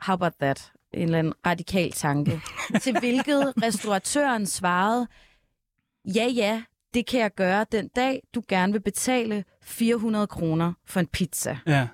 How 0.01 0.13
about 0.15 0.33
that? 0.41 0.73
En 0.93 1.03
eller 1.03 1.19
anden 1.19 1.33
radikal 1.47 1.93
tanke. 1.93 2.41
Til 2.83 2.99
hvilket 2.99 3.53
restauratøren 3.63 4.47
svarede, 4.47 5.07
ja 6.15 6.27
ja, 6.27 6.63
det 6.95 7.07
kan 7.07 7.21
jeg 7.21 7.35
gøre 7.35 7.67
den 7.73 7.89
dag, 7.89 8.23
du 8.35 8.43
gerne 8.49 8.73
vil 8.73 8.81
betale 8.81 9.45
400 9.63 10.27
kroner 10.27 10.73
for 10.87 11.01
en 11.01 11.07
pizza. 11.07 11.59
Ja. 11.67 11.89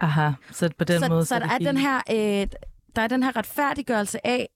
Aha, 0.00 0.30
så 0.50 0.70
på 0.78 0.84
den 0.84 1.00
så, 1.00 1.08
måde... 1.08 1.24
så 1.24 1.38
der 1.38 1.48
er 1.48 1.58
den 1.58 1.76
her, 1.76 1.96
øh, 2.10 2.46
der 2.96 3.02
er 3.02 3.06
den 3.06 3.22
her 3.22 3.36
retfærdiggørelse 3.36 4.26
af, 4.26 4.48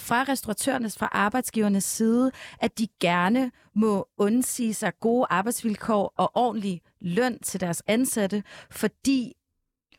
fra 0.00 0.22
restauratørernes, 0.22 0.98
fra 0.98 1.08
arbejdsgivernes 1.12 1.84
side, 1.84 2.30
at 2.58 2.78
de 2.78 2.88
gerne 3.00 3.50
må 3.74 4.08
undsige 4.16 4.74
sig 4.74 4.92
gode 5.00 5.26
arbejdsvilkår 5.30 6.14
og 6.16 6.30
ordentlig 6.34 6.80
løn 7.00 7.38
til 7.38 7.60
deres 7.60 7.82
ansatte, 7.86 8.42
fordi 8.70 9.32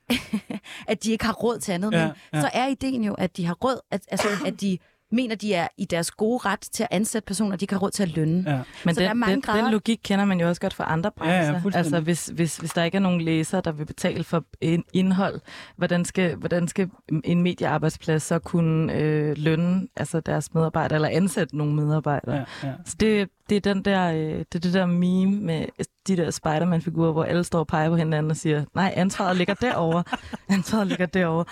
at 0.91 1.03
de 1.03 1.11
ikke 1.11 1.25
har 1.25 1.33
råd 1.33 1.59
til 1.59 1.71
andet. 1.71 1.91
Ja, 1.91 2.05
Men 2.05 2.13
ja. 2.33 2.41
så 2.41 2.49
er 2.53 2.67
ideen 2.67 3.03
jo, 3.03 3.13
at 3.13 3.37
de 3.37 3.45
har 3.45 3.53
råd, 3.53 3.79
at, 3.91 4.01
altså, 4.07 4.27
at 4.45 4.61
de 4.61 4.77
mener, 5.13 5.35
de 5.35 5.53
er 5.53 5.67
i 5.77 5.85
deres 5.85 6.11
gode 6.11 6.37
ret 6.37 6.59
til 6.59 6.83
at 6.83 6.89
ansætte 6.91 7.25
personer, 7.25 7.55
de 7.55 7.63
ikke 7.63 7.73
har 7.73 7.79
råd 7.79 7.91
til 7.91 8.03
at 8.03 8.09
lønne. 8.15 8.43
Ja. 8.51 8.59
Men 8.85 8.95
Så 8.95 9.01
der 9.01 9.07
er 9.07 9.11
den, 9.13 9.19
mange 9.19 9.33
den, 9.33 9.41
grader. 9.41 9.61
den 9.63 9.71
logik 9.71 9.99
kender 10.03 10.25
man 10.25 10.39
jo 10.39 10.47
også 10.47 10.61
godt 10.61 10.73
fra 10.73 10.85
andre 10.93 11.11
Ja, 11.25 11.29
ja, 11.31 11.37
brancher. 11.37 11.61
fuldstændig. 11.61 11.77
altså 11.95 11.99
hvis, 11.99 12.25
hvis, 12.35 12.57
hvis 12.57 12.71
der 12.71 12.83
ikke 12.83 12.95
er 12.95 12.99
nogen 13.01 13.21
læser, 13.21 13.61
der 13.61 13.71
vil 13.71 13.85
betale 13.85 14.23
for 14.23 14.45
indhold, 14.93 15.41
hvordan 15.77 16.05
skal, 16.05 16.35
hvordan 16.35 16.67
skal 16.67 16.89
en 17.23 17.41
mediearbejdsplads 17.43 18.23
så 18.23 18.39
kunne 18.39 18.93
øh, 18.93 19.37
lønne 19.37 19.87
altså 19.95 20.19
deres 20.19 20.53
medarbejdere, 20.53 20.95
eller 20.95 21.09
ansætte 21.09 21.57
nogle 21.57 21.73
medarbejdere? 21.73 22.35
Ja, 22.35 22.67
ja. 22.67 22.73
Så 22.85 22.95
det, 22.99 23.29
det 23.49 23.55
er 23.55 23.73
den 23.73 23.85
der, 23.85 24.11
øh, 24.11 24.39
det 24.39 24.55
er 24.55 24.59
det 24.59 24.73
der 24.73 24.85
meme 24.85 25.41
med 25.41 25.65
de 26.07 26.17
der 26.17 26.31
Spider-Man-figurer, 26.31 27.11
hvor 27.11 27.23
alle 27.23 27.43
står 27.43 27.59
og 27.59 27.67
peger 27.67 27.89
på 27.89 27.95
hinanden 27.95 28.31
og 28.31 28.37
siger, 28.37 28.65
nej, 28.75 28.93
ansvaret 28.95 29.37
ligger 29.37 29.53
derovre. 29.53 30.03
ansvaret 30.55 30.87
ligger 30.87 31.05
derovre. 31.05 31.45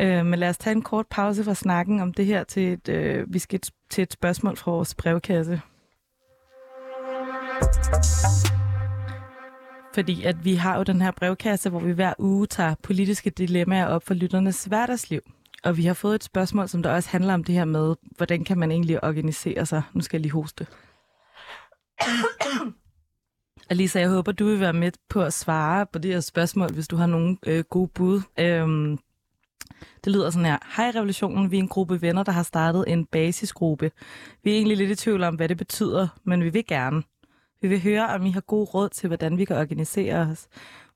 Øh, 0.00 0.26
men 0.26 0.38
lad 0.38 0.48
os 0.48 0.58
tage 0.58 0.76
en 0.76 0.82
kort 0.82 1.06
pause 1.06 1.44
fra 1.44 1.54
snakken 1.54 2.00
om 2.00 2.14
det 2.14 2.26
her 2.26 2.44
til 2.44 2.72
et, 2.72 2.88
øh, 2.88 3.34
vi 3.34 3.38
skal 3.38 3.60
til 3.90 4.02
et 4.02 4.12
spørgsmål 4.12 4.56
fra 4.56 4.70
vores 4.70 4.94
brevkasse. 4.94 5.60
Fordi 9.94 10.22
at 10.22 10.44
vi 10.44 10.54
har 10.54 10.76
jo 10.76 10.82
den 10.82 11.02
her 11.02 11.10
brevkasse, 11.10 11.70
hvor 11.70 11.80
vi 11.80 11.92
hver 11.92 12.12
uge 12.18 12.46
tager 12.46 12.74
politiske 12.82 13.30
dilemmaer 13.30 13.86
op 13.86 14.02
for 14.06 14.14
lytternes 14.14 14.64
hverdagsliv. 14.64 15.20
Og 15.64 15.76
vi 15.76 15.84
har 15.84 15.94
fået 15.94 16.14
et 16.14 16.24
spørgsmål, 16.24 16.68
som 16.68 16.82
der 16.82 16.90
også 16.90 17.08
handler 17.08 17.34
om 17.34 17.44
det 17.44 17.54
her 17.54 17.64
med, 17.64 17.94
hvordan 18.16 18.44
kan 18.44 18.58
man 18.58 18.70
egentlig 18.70 19.04
organisere 19.04 19.66
sig. 19.66 19.82
Nu 19.92 20.00
skal 20.00 20.18
jeg 20.18 20.22
lige 20.22 20.32
hoste. 20.32 20.66
Alisa, 23.70 24.00
jeg 24.00 24.08
håber, 24.08 24.32
du 24.32 24.46
vil 24.46 24.60
være 24.60 24.72
med 24.72 24.92
på 25.08 25.22
at 25.22 25.32
svare 25.32 25.86
på 25.86 25.98
det 25.98 26.12
her 26.12 26.20
spørgsmål, 26.20 26.72
hvis 26.72 26.88
du 26.88 26.96
har 26.96 27.06
nogle 27.06 27.36
øh, 27.46 27.64
gode 27.64 27.88
bud. 27.88 28.20
Øhm, 28.38 28.98
det 30.04 30.12
lyder 30.12 30.30
sådan 30.30 30.46
her. 30.46 30.58
Hej 30.76 30.92
Revolutionen, 30.94 31.50
vi 31.50 31.56
er 31.56 31.62
en 31.62 31.68
gruppe 31.68 32.02
venner, 32.02 32.22
der 32.22 32.32
har 32.32 32.42
startet 32.42 32.84
en 32.88 33.06
basisgruppe. 33.06 33.90
Vi 34.42 34.50
er 34.50 34.54
egentlig 34.54 34.76
lidt 34.76 34.90
i 34.90 34.94
tvivl 34.94 35.22
om, 35.22 35.34
hvad 35.34 35.48
det 35.48 35.56
betyder, 35.56 36.08
men 36.24 36.44
vi 36.44 36.48
vil 36.48 36.66
gerne. 36.66 37.02
Vi 37.62 37.68
vil 37.68 37.82
høre, 37.82 38.08
om 38.08 38.26
I 38.26 38.30
har 38.30 38.40
god 38.40 38.74
råd 38.74 38.88
til, 38.88 39.06
hvordan 39.06 39.38
vi 39.38 39.44
kan 39.44 39.56
organisere 39.56 40.16
os. 40.16 40.48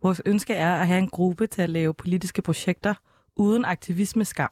Vores 0.02 0.22
ønske 0.26 0.54
er 0.54 0.74
at 0.74 0.86
have 0.86 0.98
en 0.98 1.08
gruppe 1.08 1.46
til 1.46 1.62
at 1.62 1.70
lave 1.70 1.94
politiske 1.94 2.42
projekter 2.42 2.94
uden 3.36 3.64
aktivisme 3.64 4.24
skam. 4.24 4.50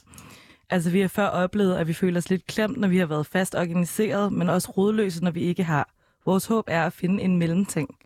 Altså, 0.70 0.90
vi 0.90 1.00
har 1.00 1.08
før 1.08 1.26
oplevet, 1.26 1.76
at 1.76 1.88
vi 1.88 1.92
føler 1.92 2.18
os 2.18 2.30
lidt 2.30 2.46
klemt, 2.46 2.76
når 2.76 2.88
vi 2.88 2.98
har 2.98 3.06
været 3.06 3.26
fast 3.26 3.54
organiseret, 3.54 4.32
men 4.32 4.48
også 4.48 4.70
rodløse, 4.70 5.24
når 5.24 5.30
vi 5.30 5.40
ikke 5.40 5.64
har. 5.64 5.97
Vores 6.28 6.46
håb 6.46 6.64
er 6.66 6.86
at 6.86 6.92
finde 6.92 7.22
en 7.22 7.36
mellemting. 7.36 7.98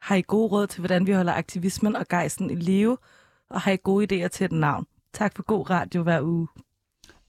Har 0.00 0.14
I 0.16 0.22
gode 0.26 0.48
råd 0.48 0.66
til, 0.66 0.80
hvordan 0.80 1.06
vi 1.06 1.12
holder 1.12 1.32
aktivismen 1.32 1.96
og 1.96 2.08
gejsten 2.08 2.50
i 2.50 2.54
live? 2.54 2.98
Og 3.50 3.60
har 3.60 3.72
I 3.72 3.76
gode 3.84 4.24
idéer 4.24 4.28
til 4.28 4.44
et 4.44 4.52
navn? 4.52 4.86
Tak 5.12 5.36
for 5.36 5.42
god 5.42 5.70
radio 5.70 6.02
hver 6.02 6.22
uge. 6.22 6.48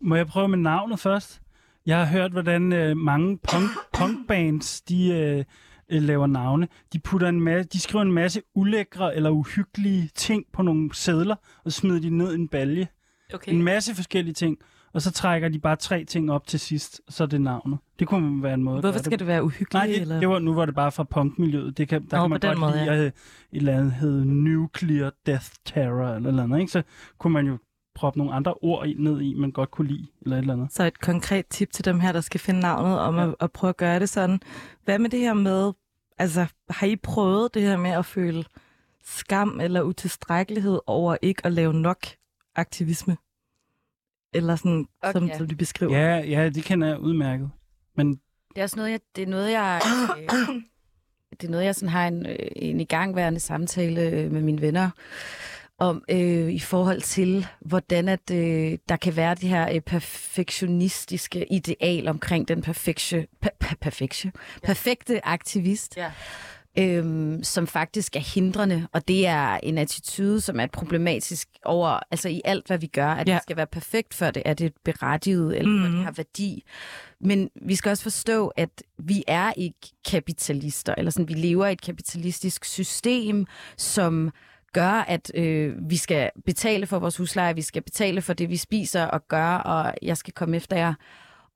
Må 0.02 0.16
jeg 0.16 0.28
prøve 0.28 0.48
med 0.48 0.58
navnet 0.58 1.00
først? 1.00 1.42
Jeg 1.86 1.98
har 1.98 2.06
hørt, 2.06 2.32
hvordan 2.32 2.74
øh, 2.74 2.98
mange 2.98 3.38
punk, 3.38 3.70
punkbands, 3.94 4.82
de 4.82 5.10
øh, 5.10 5.46
øh, 5.90 6.04
laver 6.04 6.28
navne. 6.28 6.68
De, 6.94 7.00
putter 7.00 7.28
en 7.28 7.42
masse, 7.42 7.70
de 7.70 7.80
skriver 7.80 8.02
en 8.02 8.12
masse 8.12 8.42
ulækre 8.56 9.16
eller 9.16 9.30
uhyggelige 9.30 10.10
ting 10.16 10.46
på 10.54 10.62
nogle 10.62 10.96
sædler, 10.96 11.36
og 11.66 11.72
smider 11.72 12.00
de 12.00 12.10
ned 12.10 12.32
i 12.32 12.36
en 12.36 12.48
balje. 12.48 12.88
Okay. 13.34 13.54
En 13.54 13.62
masse 13.64 13.96
forskellige 13.96 14.34
ting. 14.34 14.58
Og 14.94 15.02
så 15.02 15.12
trækker 15.12 15.50
de 15.50 15.60
bare 15.60 15.76
tre 15.76 16.06
ting 16.06 16.32
op 16.32 16.48
til 16.48 16.60
sidst, 16.60 17.02
så 17.10 17.24
er 17.24 17.28
det 17.28 17.42
navnet. 17.42 17.80
Det 18.00 18.08
kunne 18.08 18.44
være 18.44 18.54
en 18.54 18.64
måde 18.64 18.80
Hvorfor 18.80 19.00
skal 19.00 19.20
det 19.20 19.28
være 19.28 19.44
uhyggeligt? 19.44 19.74
Nej, 19.74 19.88
det, 19.88 20.02
eller? 20.02 20.20
det 20.20 20.30
var, 20.30 20.40
nu 20.40 20.54
var 20.54 20.66
det 20.66 20.76
bare 20.76 20.92
fra 20.92 21.04
punkmiljøet. 21.04 21.78
Det 21.78 21.88
kan, 21.88 22.02
der 22.12 22.18
Nå, 22.18 22.24
kan 22.24 22.30
man 22.30 22.40
godt 22.40 22.60
måde, 22.60 22.74
lide, 22.74 22.94
ja. 22.94 22.94
et 23.02 23.14
eller 23.52 23.78
andet 23.78 23.92
hed 23.92 24.26
Nuclear 24.26 25.12
Death 25.26 25.46
Terror 25.66 26.16
eller 26.16 26.32
noget 26.32 26.44
andet, 26.44 26.60
ikke? 26.60 26.72
Så 26.72 26.84
kunne 27.18 27.34
man 27.34 27.48
jo 27.48 27.58
proppe 27.96 28.20
nogle 28.20 28.34
andre 28.34 28.54
ord 28.54 28.88
ind 28.88 29.00
ned 29.00 29.22
i, 29.22 29.34
man 29.34 29.52
godt 29.52 29.72
kunne 29.72 29.88
lide, 29.88 30.08
eller 30.22 30.36
et 30.36 30.42
eller 30.42 30.54
andet. 30.54 30.74
Så 30.74 30.84
et 30.84 31.00
konkret 31.02 31.48
tip 31.48 31.72
til 31.72 31.86
dem 31.86 32.00
her, 32.00 32.12
der 32.12 32.22
skal 32.22 32.40
finde 32.40 32.60
navnet 32.60 33.00
om 33.00 33.16
ja. 33.16 33.28
at, 33.28 33.36
at 33.40 33.52
prøve 33.52 33.70
at 33.70 33.78
gøre 33.78 34.00
det 34.00 34.10
sådan. 34.10 34.40
Hvad 34.86 35.00
med 35.00 35.10
det 35.10 35.20
her 35.20 35.34
med, 35.34 35.72
altså 36.18 36.46
har 36.70 36.88
I 36.88 36.96
prøvet 36.96 37.54
det 37.54 37.62
her 37.62 37.78
med 37.78 37.92
at 37.92 38.06
føle 38.06 38.46
skam 39.04 39.60
eller 39.64 39.82
utilstrækkelighed 39.82 40.80
over 40.88 41.18
ikke 41.22 41.46
at 41.46 41.52
lave 41.52 41.74
nok 41.74 42.06
aktivisme? 42.56 43.18
Eller 44.34 44.56
sådan, 44.56 44.88
Okay. 45.04 45.14
som, 45.14 45.30
som 45.38 45.48
de 45.48 45.56
beskriver. 45.56 45.98
Ja, 46.00 46.18
ja, 46.18 46.50
det 46.50 46.64
kender 46.64 46.88
jeg 46.88 47.00
udmærket. 47.00 47.50
Men 47.98 48.10
Det 48.56 48.58
er 48.58 48.64
også 48.64 48.76
noget, 48.76 48.92
jeg, 48.92 49.00
det 49.16 49.22
er 49.24 49.28
noget, 49.28 49.52
jeg, 49.52 49.82
øh, 50.20 50.48
det 51.42 51.48
er 51.48 51.52
noget, 51.52 51.66
jeg 51.66 51.76
sådan 51.76 51.90
har 51.90 52.08
en, 52.08 52.26
øh, 52.26 52.36
en 52.56 52.80
igangværende 52.80 53.40
samtale 53.40 54.02
øh, 54.02 54.32
med 54.32 54.42
mine 54.42 54.62
venner 54.62 54.90
om 55.78 56.04
øh, 56.10 56.50
i 56.52 56.60
forhold 56.60 57.02
til, 57.02 57.48
hvordan 57.62 58.08
at, 58.08 58.32
øh, 58.32 58.78
der 58.90 58.96
kan 58.96 59.16
være 59.16 59.36
det 59.36 59.50
her 59.50 59.70
øh, 59.76 59.82
perfektionistiske 59.82 61.54
ideal 61.54 62.08
omkring 62.08 62.48
den 62.48 62.62
perfekte, 62.62 63.28
per, 63.42 63.50
per, 63.60 63.76
perfekte, 63.82 64.32
perfekte 64.64 65.26
aktivist. 65.26 65.98
Ja. 65.98 66.12
Øhm, 66.78 67.44
som 67.44 67.68
faktisk 67.68 68.16
er 68.16 68.20
hindrende, 68.20 68.88
og 68.92 69.08
det 69.08 69.28
er 69.28 69.60
en 69.64 69.78
attitude, 69.78 70.42
som 70.42 70.60
er 70.60 70.68
problematisk 70.68 71.50
over, 71.66 72.00
altså 72.12 72.30
i 72.30 72.42
alt, 72.46 72.68
hvad 72.68 72.78
vi 72.78 72.88
gør, 72.88 73.08
at 73.08 73.28
Ja. 73.28 73.34
det 73.34 73.42
skal 73.44 73.58
være 73.58 73.68
perfekt, 73.68 74.14
før 74.14 74.32
det 74.32 74.44
er 74.46 74.54
det 74.54 74.74
berettiget, 74.86 75.58
eller 75.58 75.72
mm. 75.72 75.80
Mhm. 75.80 75.92
det 75.96 76.04
har 76.04 76.12
værdi. 76.12 76.64
Men 77.22 77.50
vi 77.62 77.76
skal 77.76 77.90
også 77.90 78.04
forstå, 78.04 78.48
at 78.48 78.84
vi 79.00 79.24
er 79.28 79.54
ikke 79.58 79.78
kapitalister, 80.10 80.96
eller 80.98 81.12
sådan, 81.12 81.28
vi 81.28 81.34
lever 81.34 81.68
i 81.68 81.72
et 81.72 81.82
kapitalistisk 81.82 82.66
system, 82.66 83.46
som 83.78 84.32
gør, 84.74 84.92
at 85.08 85.32
øh, 85.36 85.90
vi 85.90 85.98
skal 85.98 86.30
betale 86.46 86.88
for 86.88 87.00
vores 87.00 87.18
husleje, 87.18 87.56
vi 87.56 87.62
skal 87.62 87.82
betale 87.82 88.22
for 88.22 88.34
det, 88.34 88.50
vi 88.50 88.58
spiser 88.58 89.04
og 89.06 89.28
gør, 89.28 89.54
og 89.56 89.94
jeg 90.02 90.18
skal 90.18 90.34
komme 90.34 90.58
efter 90.58 90.78
jer. 90.78 90.94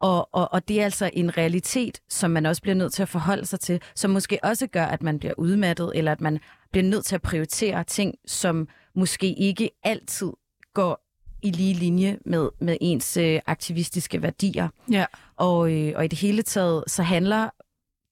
Og, 0.04 0.30
og, 0.32 0.54
og 0.54 0.68
det 0.68 0.80
er 0.80 0.84
altså 0.84 1.10
en 1.14 1.38
realitet, 1.38 2.02
som 2.10 2.32
man 2.32 2.46
også 2.46 2.62
bliver 2.62 2.76
nødt 2.76 2.94
til 2.94 3.02
at 3.02 3.10
forholde 3.10 3.46
sig 3.46 3.60
til, 3.60 3.82
som 3.96 4.12
måske 4.12 4.40
også 4.44 4.68
gør, 4.68 4.86
at 4.86 5.04
man 5.04 5.20
bliver 5.20 5.34
udmattet, 5.38 5.92
eller 5.96 6.12
at 6.12 6.22
man 6.22 6.40
bliver 6.72 6.84
nødt 6.84 7.06
til 7.06 7.16
at 7.16 7.22
prioritere 7.22 7.84
ting, 7.84 8.16
som 8.26 8.68
måske 8.96 9.34
ikke 9.34 9.70
altid 9.84 10.32
går 10.74 11.06
i 11.42 11.52
lige 11.52 11.74
linje 11.74 12.18
med, 12.26 12.50
med 12.60 12.78
ens 12.82 13.18
øh, 13.18 13.40
aktivistiske 13.46 14.22
værdier. 14.22 14.68
Ja. 14.92 15.06
Og, 15.38 15.74
øh, 15.74 15.94
og 15.96 16.06
i 16.06 16.08
det 16.08 16.20
hele 16.20 16.42
taget, 16.42 16.84
så 16.88 17.04
handler, 17.04 17.50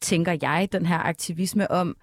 tænker 0.02 0.38
jeg, 0.42 0.70
den 0.72 0.86
her 0.86 0.98
aktivisme 0.98 1.72
om, 1.72 1.98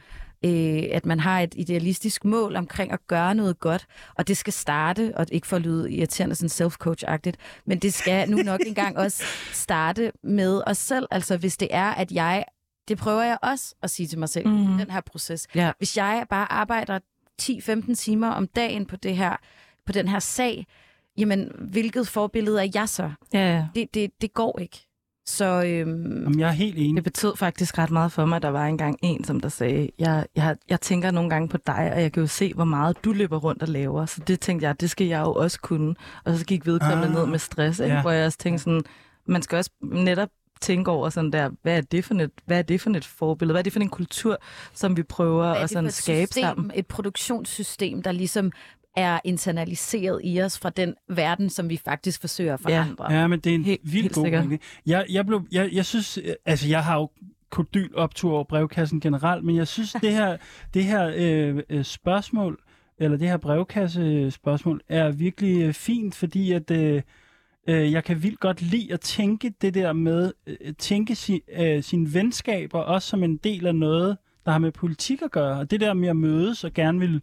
øh, 0.44 0.82
at 0.92 1.06
man 1.06 1.20
har 1.20 1.40
et 1.40 1.54
idealistisk 1.56 2.24
mål 2.24 2.56
omkring 2.56 2.92
at 2.92 3.06
gøre 3.06 3.34
noget 3.34 3.58
godt, 3.60 3.86
og 4.14 4.28
det 4.28 4.36
skal 4.36 4.52
starte, 4.52 5.12
og 5.16 5.26
ikke 5.32 5.46
for 5.46 5.56
at 5.56 5.62
lyde 5.62 5.92
irriterende 5.92 6.34
sådan 6.34 6.66
self-coach-agtigt, 6.66 7.36
men 7.66 7.78
det 7.78 7.94
skal 7.94 8.30
nu 8.30 8.36
nok 8.36 8.60
engang 8.66 8.96
også 8.98 9.22
starte 9.52 10.12
med 10.22 10.62
os 10.66 10.78
selv. 10.78 11.06
Altså 11.10 11.36
hvis 11.36 11.56
det 11.56 11.68
er, 11.70 11.90
at 11.90 12.12
jeg, 12.12 12.44
det 12.88 12.98
prøver 12.98 13.22
jeg 13.22 13.38
også 13.42 13.74
at 13.82 13.90
sige 13.90 14.06
til 14.06 14.18
mig 14.18 14.28
selv 14.28 14.48
Mhm. 14.48 14.74
i 14.74 14.80
den 14.82 14.90
her 14.90 15.00
proces. 15.00 15.46
Ja. 15.54 15.72
Hvis 15.78 15.96
jeg 15.96 16.26
bare 16.30 16.52
arbejder 16.52 16.98
10-15 17.42 17.94
timer 17.94 18.28
om 18.28 18.46
dagen 18.46 18.86
på 18.86 18.96
det 18.96 19.16
her, 19.16 19.36
på 19.86 19.92
den 19.92 20.08
her 20.08 20.18
sag, 20.18 20.66
jamen 21.18 21.50
hvilket 21.58 22.08
forbillede 22.08 22.60
er 22.64 22.70
jeg 22.74 22.88
så? 22.88 23.10
ja, 23.32 23.38
ja. 23.56 23.66
Det, 23.74 23.94
det, 23.94 24.10
det 24.20 24.34
går 24.34 24.58
ikke. 24.58 24.87
Så 25.28 25.44
øhm, 25.66 26.22
Jamen, 26.22 26.40
jeg 26.40 26.48
er 26.48 26.52
helt 26.52 26.74
enig. 26.78 26.96
Det 26.96 27.04
betød 27.04 27.36
faktisk 27.36 27.78
ret 27.78 27.90
meget 27.90 28.12
for 28.12 28.24
mig, 28.26 28.36
at 28.36 28.42
der 28.42 28.48
var 28.48 28.66
engang 28.66 28.98
en, 29.02 29.24
som 29.24 29.40
der 29.40 29.48
sagde, 29.48 29.90
jeg, 29.98 30.26
jeg, 30.36 30.56
jeg 30.68 30.80
tænker 30.80 31.10
nogle 31.10 31.30
gange 31.30 31.48
på 31.48 31.56
dig, 31.66 31.90
og 31.94 32.02
jeg 32.02 32.12
kan 32.12 32.20
jo 32.20 32.26
se, 32.26 32.54
hvor 32.54 32.64
meget 32.64 33.04
du 33.04 33.12
løber 33.12 33.36
rundt 33.38 33.62
og 33.62 33.68
laver. 33.68 34.06
Så 34.06 34.20
det 34.26 34.40
tænkte 34.40 34.66
jeg, 34.66 34.80
det 34.80 34.90
skal 34.90 35.06
jeg 35.06 35.20
jo 35.20 35.32
også 35.34 35.60
kunne. 35.60 35.94
Og 36.24 36.38
så 36.38 36.44
gik 36.44 36.66
vedkommende 36.66 37.06
Ah, 37.06 37.12
ned 37.14 37.26
med 37.26 37.38
stress, 37.38 37.80
ikke? 37.80 37.94
ja. 37.94 38.00
hvor 38.00 38.10
jeg 38.10 38.26
også 38.26 38.38
tænkte 38.38 38.62
sådan, 38.64 38.82
man 39.26 39.42
skal 39.42 39.56
også 39.58 39.70
netop 39.82 40.28
tænke 40.60 40.90
over 40.90 41.08
sådan 41.10 41.30
der, 41.32 41.50
hvad 41.62 41.76
er 41.76 41.80
det 41.80 42.04
for 42.04 42.14
et, 42.14 42.30
hvad 42.46 42.58
er 42.58 42.62
det 42.62 42.80
for 42.80 42.90
et 42.90 43.04
forbillede? 43.04 43.52
Hvad 43.52 43.60
er 43.60 43.62
det 43.62 43.72
for 43.72 43.80
en 43.80 43.88
kultur, 43.88 44.38
som 44.74 44.96
vi 44.96 45.02
prøver 45.02 45.46
hvad 45.46 45.56
er 45.60 45.64
at 45.64 45.70
sådan 45.70 45.86
et 45.86 45.92
skabe 45.94 46.26
system, 46.26 46.42
sammen? 46.42 46.70
Et 46.74 46.86
produktionssystem, 46.86 48.02
der 48.02 48.12
ligesom 48.12 48.52
er 48.98 49.20
internaliseret 49.24 50.20
i 50.24 50.40
os 50.42 50.58
fra 50.58 50.70
den 50.70 50.94
verden, 51.08 51.50
som 51.50 51.68
vi 51.70 51.76
faktisk 51.84 52.20
forsøger 52.20 52.54
at 52.54 52.60
Ja. 52.68 52.78
forandre. 52.82 53.12
Ja, 53.12 53.26
men 53.26 53.40
det 53.40 53.50
er 53.50 53.54
en 53.54 53.64
Helt- 53.64 53.80
vildt 53.84 54.02
helt 54.02 54.14
god 54.14 54.24
sikkert. 54.24 54.44
Jeg, 54.86 55.06
jeg, 55.10 55.26
blev, 55.26 55.46
jeg, 55.52 55.68
jeg 55.72 55.84
synes, 55.86 56.18
øh, 56.18 56.32
altså 56.46 56.68
jeg 56.68 56.84
har 56.84 56.96
jo 56.98 57.10
kodyl 57.50 57.94
optur 57.94 58.32
over 58.32 58.44
brevkassen 58.44 59.00
generelt, 59.00 59.44
men 59.44 59.56
jeg 59.56 59.68
synes, 59.68 59.92
det 59.92 60.12
her, 60.12 60.36
det 60.74 60.84
her 60.84 61.12
øh, 61.16 61.62
øh, 61.70 61.84
spørgsmål, 61.84 62.58
eller 62.98 63.16
det 63.16 63.28
her 63.28 63.36
brevkasse 63.36 64.30
spørgsmål, 64.30 64.80
er 64.88 65.10
virkelig 65.10 65.62
øh, 65.62 65.72
fint, 65.74 66.14
fordi 66.14 66.52
at 66.52 66.70
øh, 66.70 67.02
øh, 67.68 67.92
jeg 67.92 68.04
kan 68.04 68.22
vildt 68.22 68.40
godt 68.40 68.62
lide 68.62 68.92
at 68.92 69.00
tænke 69.00 69.54
det 69.60 69.74
der 69.74 69.92
med, 69.92 70.32
øh, 70.46 70.74
tænke 70.78 71.14
si, 71.14 71.40
øh, 71.58 71.82
sine 71.82 72.14
venskaber 72.14 72.78
også 72.78 73.08
som 73.08 73.22
en 73.22 73.36
del 73.36 73.66
af 73.66 73.74
noget, 73.74 74.16
der 74.44 74.52
har 74.52 74.58
med 74.58 74.72
politik 74.72 75.22
at 75.22 75.30
gøre. 75.30 75.58
Og 75.58 75.70
det 75.70 75.80
der 75.80 75.94
med 75.94 76.08
at 76.08 76.16
mødes 76.16 76.64
og 76.64 76.72
gerne 76.74 76.98
vil 77.00 77.20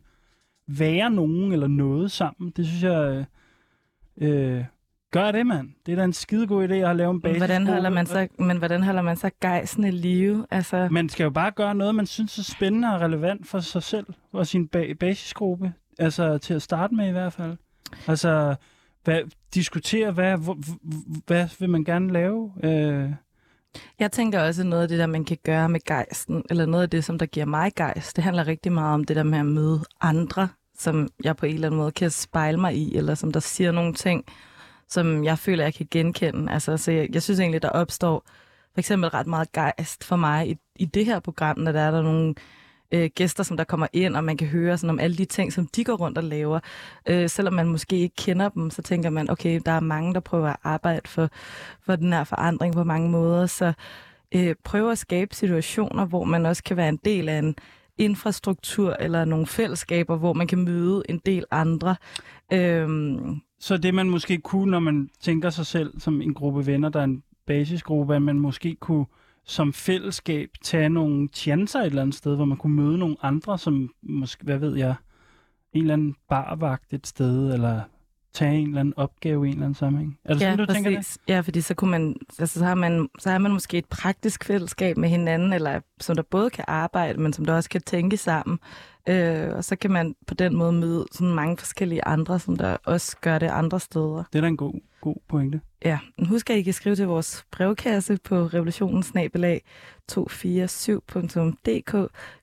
være 0.67 1.09
nogen 1.09 1.51
eller 1.53 1.67
noget 1.67 2.11
sammen, 2.11 2.53
det 2.57 2.65
synes 2.67 2.83
jeg... 2.83 3.25
Øh, 4.17 4.55
øh, 4.57 4.63
gør 5.11 5.31
det, 5.31 5.47
mand. 5.47 5.69
Det 5.85 5.91
er 5.91 5.95
da 5.95 6.03
en 6.03 6.13
skidegod 6.13 6.69
idé 6.69 6.73
at 6.73 6.95
lavet 6.95 7.13
en 7.13 7.21
basis. 7.21 7.37
Hvordan 7.37 7.67
holder 7.67 7.89
man 7.89 8.05
så, 8.05 8.27
men 8.39 8.57
hvordan 8.57 8.83
holder 8.83 9.01
man 9.01 9.17
så 9.17 9.29
gejsen 9.41 9.83
i 9.83 9.91
live? 9.91 10.45
Altså, 10.51 10.87
Man 10.91 11.09
skal 11.09 11.23
jo 11.23 11.29
bare 11.29 11.51
gøre 11.51 11.75
noget, 11.75 11.95
man 11.95 12.05
synes 12.05 12.37
er 12.37 12.43
spændende 12.43 12.95
og 12.95 13.01
relevant 13.01 13.47
for 13.47 13.59
sig 13.59 13.83
selv 13.83 14.05
og 14.31 14.47
sin 14.47 14.69
ba- 14.75 14.93
basisgruppe. 14.93 15.73
Altså 15.99 16.37
til 16.37 16.53
at 16.53 16.61
starte 16.61 16.95
med 16.95 17.07
i 17.07 17.11
hvert 17.11 17.33
fald. 17.33 17.57
Altså 18.07 18.55
hvad, 19.03 19.21
diskutere, 19.53 20.11
hvad, 20.11 20.37
hvor, 20.37 20.57
hvad 21.27 21.47
vil 21.59 21.69
man 21.69 21.83
gerne 21.83 22.13
lave? 22.13 22.51
Øh, 22.63 23.09
jeg 23.99 24.11
tænker 24.11 24.41
også, 24.41 24.61
at 24.61 24.67
noget 24.67 24.83
af 24.83 24.87
det, 24.87 24.99
der 24.99 25.05
man 25.05 25.25
kan 25.25 25.37
gøre 25.43 25.69
med 25.69 25.79
gejsten, 25.85 26.43
eller 26.49 26.65
noget 26.65 26.83
af 26.83 26.89
det, 26.89 27.03
som 27.03 27.19
der 27.19 27.25
giver 27.25 27.45
mig 27.45 27.71
gejst, 27.75 28.15
det 28.15 28.23
handler 28.23 28.47
rigtig 28.47 28.71
meget 28.71 28.93
om 28.93 29.03
det 29.03 29.15
der 29.15 29.23
med 29.23 29.39
at 29.39 29.45
møde 29.45 29.83
andre, 30.01 30.49
som 30.77 31.09
jeg 31.23 31.37
på 31.37 31.45
en 31.45 31.53
eller 31.55 31.67
anden 31.67 31.77
måde 31.77 31.91
kan 31.91 32.11
spejle 32.11 32.57
mig 32.57 32.75
i, 32.75 32.95
eller 32.95 33.15
som 33.15 33.31
der 33.31 33.39
siger 33.39 33.71
nogle 33.71 33.93
ting, 33.93 34.25
som 34.87 35.23
jeg 35.23 35.39
føler, 35.39 35.63
jeg 35.63 35.73
kan 35.73 35.87
genkende. 35.91 36.51
Altså, 36.51 36.77
så 36.77 36.91
jeg, 36.91 37.07
jeg 37.13 37.23
synes 37.23 37.39
egentlig, 37.39 37.61
der 37.61 37.69
opstår 37.69 38.23
for 38.73 38.79
eksempel 38.79 39.09
ret 39.09 39.27
meget 39.27 39.51
gejst 39.51 40.03
for 40.03 40.15
mig 40.15 40.49
i, 40.49 40.57
i 40.75 40.85
det 40.85 41.05
her 41.05 41.19
program, 41.19 41.59
når 41.59 41.71
der 41.71 41.79
er 41.79 41.91
der 41.91 42.01
nogle 42.01 42.35
øh, 42.95 43.09
gæster, 43.15 43.43
som 43.43 43.57
der 43.57 43.63
kommer 43.63 43.87
ind, 43.93 44.15
og 44.15 44.23
man 44.23 44.37
kan 44.37 44.47
høre 44.47 44.77
sådan 44.77 44.89
om 44.89 44.99
alle 44.99 45.17
de 45.17 45.25
ting, 45.25 45.53
som 45.53 45.67
de 45.67 45.83
går 45.83 45.95
rundt 45.95 46.17
og 46.17 46.23
laver. 46.23 46.59
Øh, 47.09 47.29
selvom 47.29 47.53
man 47.53 47.67
måske 47.67 47.97
ikke 47.97 48.15
kender 48.15 48.49
dem, 48.49 48.69
så 48.69 48.81
tænker 48.81 49.09
man, 49.09 49.29
okay, 49.29 49.61
der 49.65 49.71
er 49.71 49.79
mange, 49.79 50.13
der 50.13 50.19
prøver 50.19 50.49
at 50.49 50.57
arbejde 50.63 51.09
for, 51.09 51.29
for 51.85 51.95
den 51.95 52.13
her 52.13 52.23
forandring 52.23 52.73
på 52.73 52.83
mange 52.83 53.09
måder, 53.09 53.45
så 53.45 53.73
øh, 54.35 54.55
prøve 54.63 54.91
at 54.91 54.97
skabe 54.97 55.35
situationer, 55.35 56.05
hvor 56.05 56.23
man 56.23 56.45
også 56.45 56.63
kan 56.63 56.77
være 56.77 56.89
en 56.89 56.99
del 57.05 57.29
af 57.29 57.39
en 57.39 57.55
infrastruktur 57.97 58.95
eller 58.99 59.25
nogle 59.25 59.47
fællesskaber, 59.47 60.17
hvor 60.17 60.33
man 60.33 60.47
kan 60.47 60.59
møde 60.59 61.03
en 61.09 61.21
del 61.25 61.45
andre. 61.51 61.95
Øhm, 62.53 63.41
så 63.59 63.77
det 63.77 63.93
man 63.93 64.09
måske 64.09 64.37
kunne, 64.37 64.71
når 64.71 64.79
man 64.79 65.09
tænker 65.19 65.49
sig 65.49 65.65
selv 65.65 65.99
som 65.99 66.21
en 66.21 66.33
gruppe 66.33 66.65
venner, 66.65 66.89
der 66.89 66.99
er 66.99 67.03
en 67.03 67.23
basisgruppe, 67.47 68.15
at 68.15 68.21
man 68.21 68.39
måske 68.39 68.75
kunne 68.79 69.05
som 69.45 69.73
fællesskab 69.73 70.49
tage 70.63 70.89
nogle 70.89 71.29
chancer 71.33 71.79
et 71.79 71.85
eller 71.85 72.01
andet 72.01 72.15
sted, 72.15 72.35
hvor 72.35 72.45
man 72.45 72.57
kunne 72.57 72.75
møde 72.75 72.97
nogle 72.97 73.15
andre, 73.21 73.57
som 73.57 73.89
måske, 74.01 74.43
hvad 74.43 74.57
ved 74.57 74.75
jeg, 74.77 74.95
en 75.73 75.81
eller 75.81 75.93
anden 75.93 76.15
barvagt 76.29 76.93
et 76.93 77.07
sted, 77.07 77.53
eller 77.53 77.81
tage 78.33 78.57
en 78.57 78.67
eller 78.67 78.79
anden 78.79 78.93
opgave 78.97 79.45
i 79.45 79.47
en 79.47 79.53
eller 79.53 79.65
anden 79.65 79.75
sammenhæng. 79.75 80.19
Er 80.23 80.33
det 80.33 80.41
ja, 80.41 80.51
sådan, 80.51 80.67
du 80.67 80.73
tænker 80.73 80.89
det? 80.89 81.17
Ja, 81.27 81.39
fordi 81.39 81.61
så, 81.61 81.73
kunne 81.73 81.91
man, 81.91 82.15
altså, 82.39 82.59
så, 82.59 82.65
har 82.65 82.75
man, 82.75 83.09
så 83.19 83.29
har 83.29 83.37
man 83.37 83.51
måske 83.51 83.77
et 83.77 83.85
praktisk 83.85 84.43
fællesskab 84.43 84.97
med 84.97 85.09
hinanden, 85.09 85.53
eller 85.53 85.79
som 85.99 86.15
der 86.15 86.23
både 86.23 86.49
kan 86.49 86.65
arbejde, 86.67 87.21
men 87.21 87.33
som 87.33 87.45
der 87.45 87.55
også 87.55 87.69
kan 87.69 87.81
tænke 87.81 88.17
sammen. 88.17 88.59
Øh, 89.09 89.49
og 89.55 89.63
så 89.63 89.75
kan 89.75 89.91
man 89.91 90.15
på 90.27 90.33
den 90.33 90.55
måde 90.55 90.73
møde 90.73 91.05
sådan 91.11 91.33
mange 91.33 91.57
forskellige 91.57 92.05
andre, 92.05 92.39
som 92.39 92.55
der 92.55 92.77
også 92.85 93.17
gør 93.21 93.39
det 93.39 93.47
andre 93.47 93.79
steder. 93.79 94.23
Det 94.33 94.39
er 94.39 94.41
da 94.41 94.47
en 94.47 94.57
god, 94.57 94.73
god 95.05 95.21
pointe. 95.27 95.61
Ja, 95.85 95.99
husk 96.27 96.49
at 96.49 96.57
I 96.57 96.61
kan 96.61 96.73
skrive 96.73 96.95
til 96.95 97.07
vores 97.07 97.45
brevkasse 97.51 98.17
på 98.23 98.35
revolutionsnabelag 98.35 99.61
247.dk. 100.11 101.93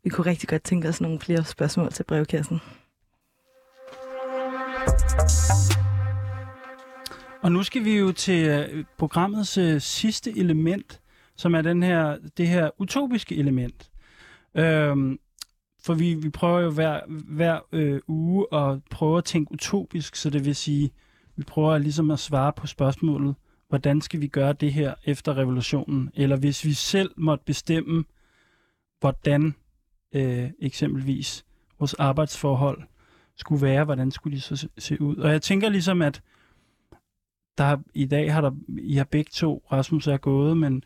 Vi 0.04 0.10
kunne 0.10 0.26
rigtig 0.26 0.48
godt 0.48 0.64
tænke 0.64 0.88
os 0.88 1.00
nogle 1.00 1.20
flere 1.20 1.44
spørgsmål 1.44 1.92
til 1.92 2.04
brevkassen. 2.04 2.60
Og 7.42 7.52
nu 7.52 7.62
skal 7.62 7.84
vi 7.84 7.98
jo 7.98 8.12
til 8.12 8.46
øh, 8.46 8.84
programmets 8.98 9.58
øh, 9.58 9.80
sidste 9.80 10.38
element, 10.38 11.00
som 11.36 11.54
er 11.54 11.62
den 11.62 11.82
her, 11.82 12.18
det 12.36 12.48
her 12.48 12.70
utopiske 12.78 13.36
element. 13.36 13.90
Øhm, 14.54 15.18
for 15.84 15.94
vi, 15.94 16.14
vi 16.14 16.30
prøver 16.30 16.60
jo 16.60 16.70
hver, 16.70 17.00
hver 17.08 17.60
øh, 17.72 18.00
uge 18.08 18.46
at 18.52 18.78
prøve 18.90 19.18
at 19.18 19.24
tænke 19.24 19.52
utopisk, 19.52 20.16
så 20.16 20.30
det 20.30 20.44
vil 20.44 20.56
sige, 20.56 20.90
vi 21.42 21.46
prøver 21.46 21.78
ligesom 21.78 22.10
at 22.10 22.18
svare 22.18 22.52
på 22.52 22.66
spørgsmålet, 22.66 23.34
hvordan 23.68 24.00
skal 24.00 24.20
vi 24.20 24.26
gøre 24.26 24.52
det 24.52 24.72
her 24.72 24.94
efter 25.04 25.36
revolutionen? 25.36 26.10
Eller 26.14 26.36
hvis 26.36 26.64
vi 26.64 26.72
selv 26.72 27.10
måtte 27.16 27.44
bestemme, 27.44 28.04
hvordan 29.00 29.54
øh, 30.14 30.50
eksempelvis 30.58 31.44
vores 31.78 31.94
arbejdsforhold 31.94 32.82
skulle 33.36 33.62
være, 33.62 33.84
hvordan 33.84 34.10
skulle 34.10 34.36
de 34.36 34.40
så 34.40 34.68
se- 34.78 35.02
ud? 35.02 35.16
Og 35.16 35.30
jeg 35.30 35.42
tænker 35.42 35.68
ligesom, 35.68 36.02
at 36.02 36.22
der 37.58 37.76
i 37.94 38.04
dag 38.06 38.32
har 38.34 38.40
der, 38.40 38.50
I 38.78 38.94
har 38.94 39.04
begge 39.04 39.30
to, 39.34 39.62
Rasmus 39.72 40.06
er 40.06 40.16
gået, 40.16 40.56
men 40.56 40.82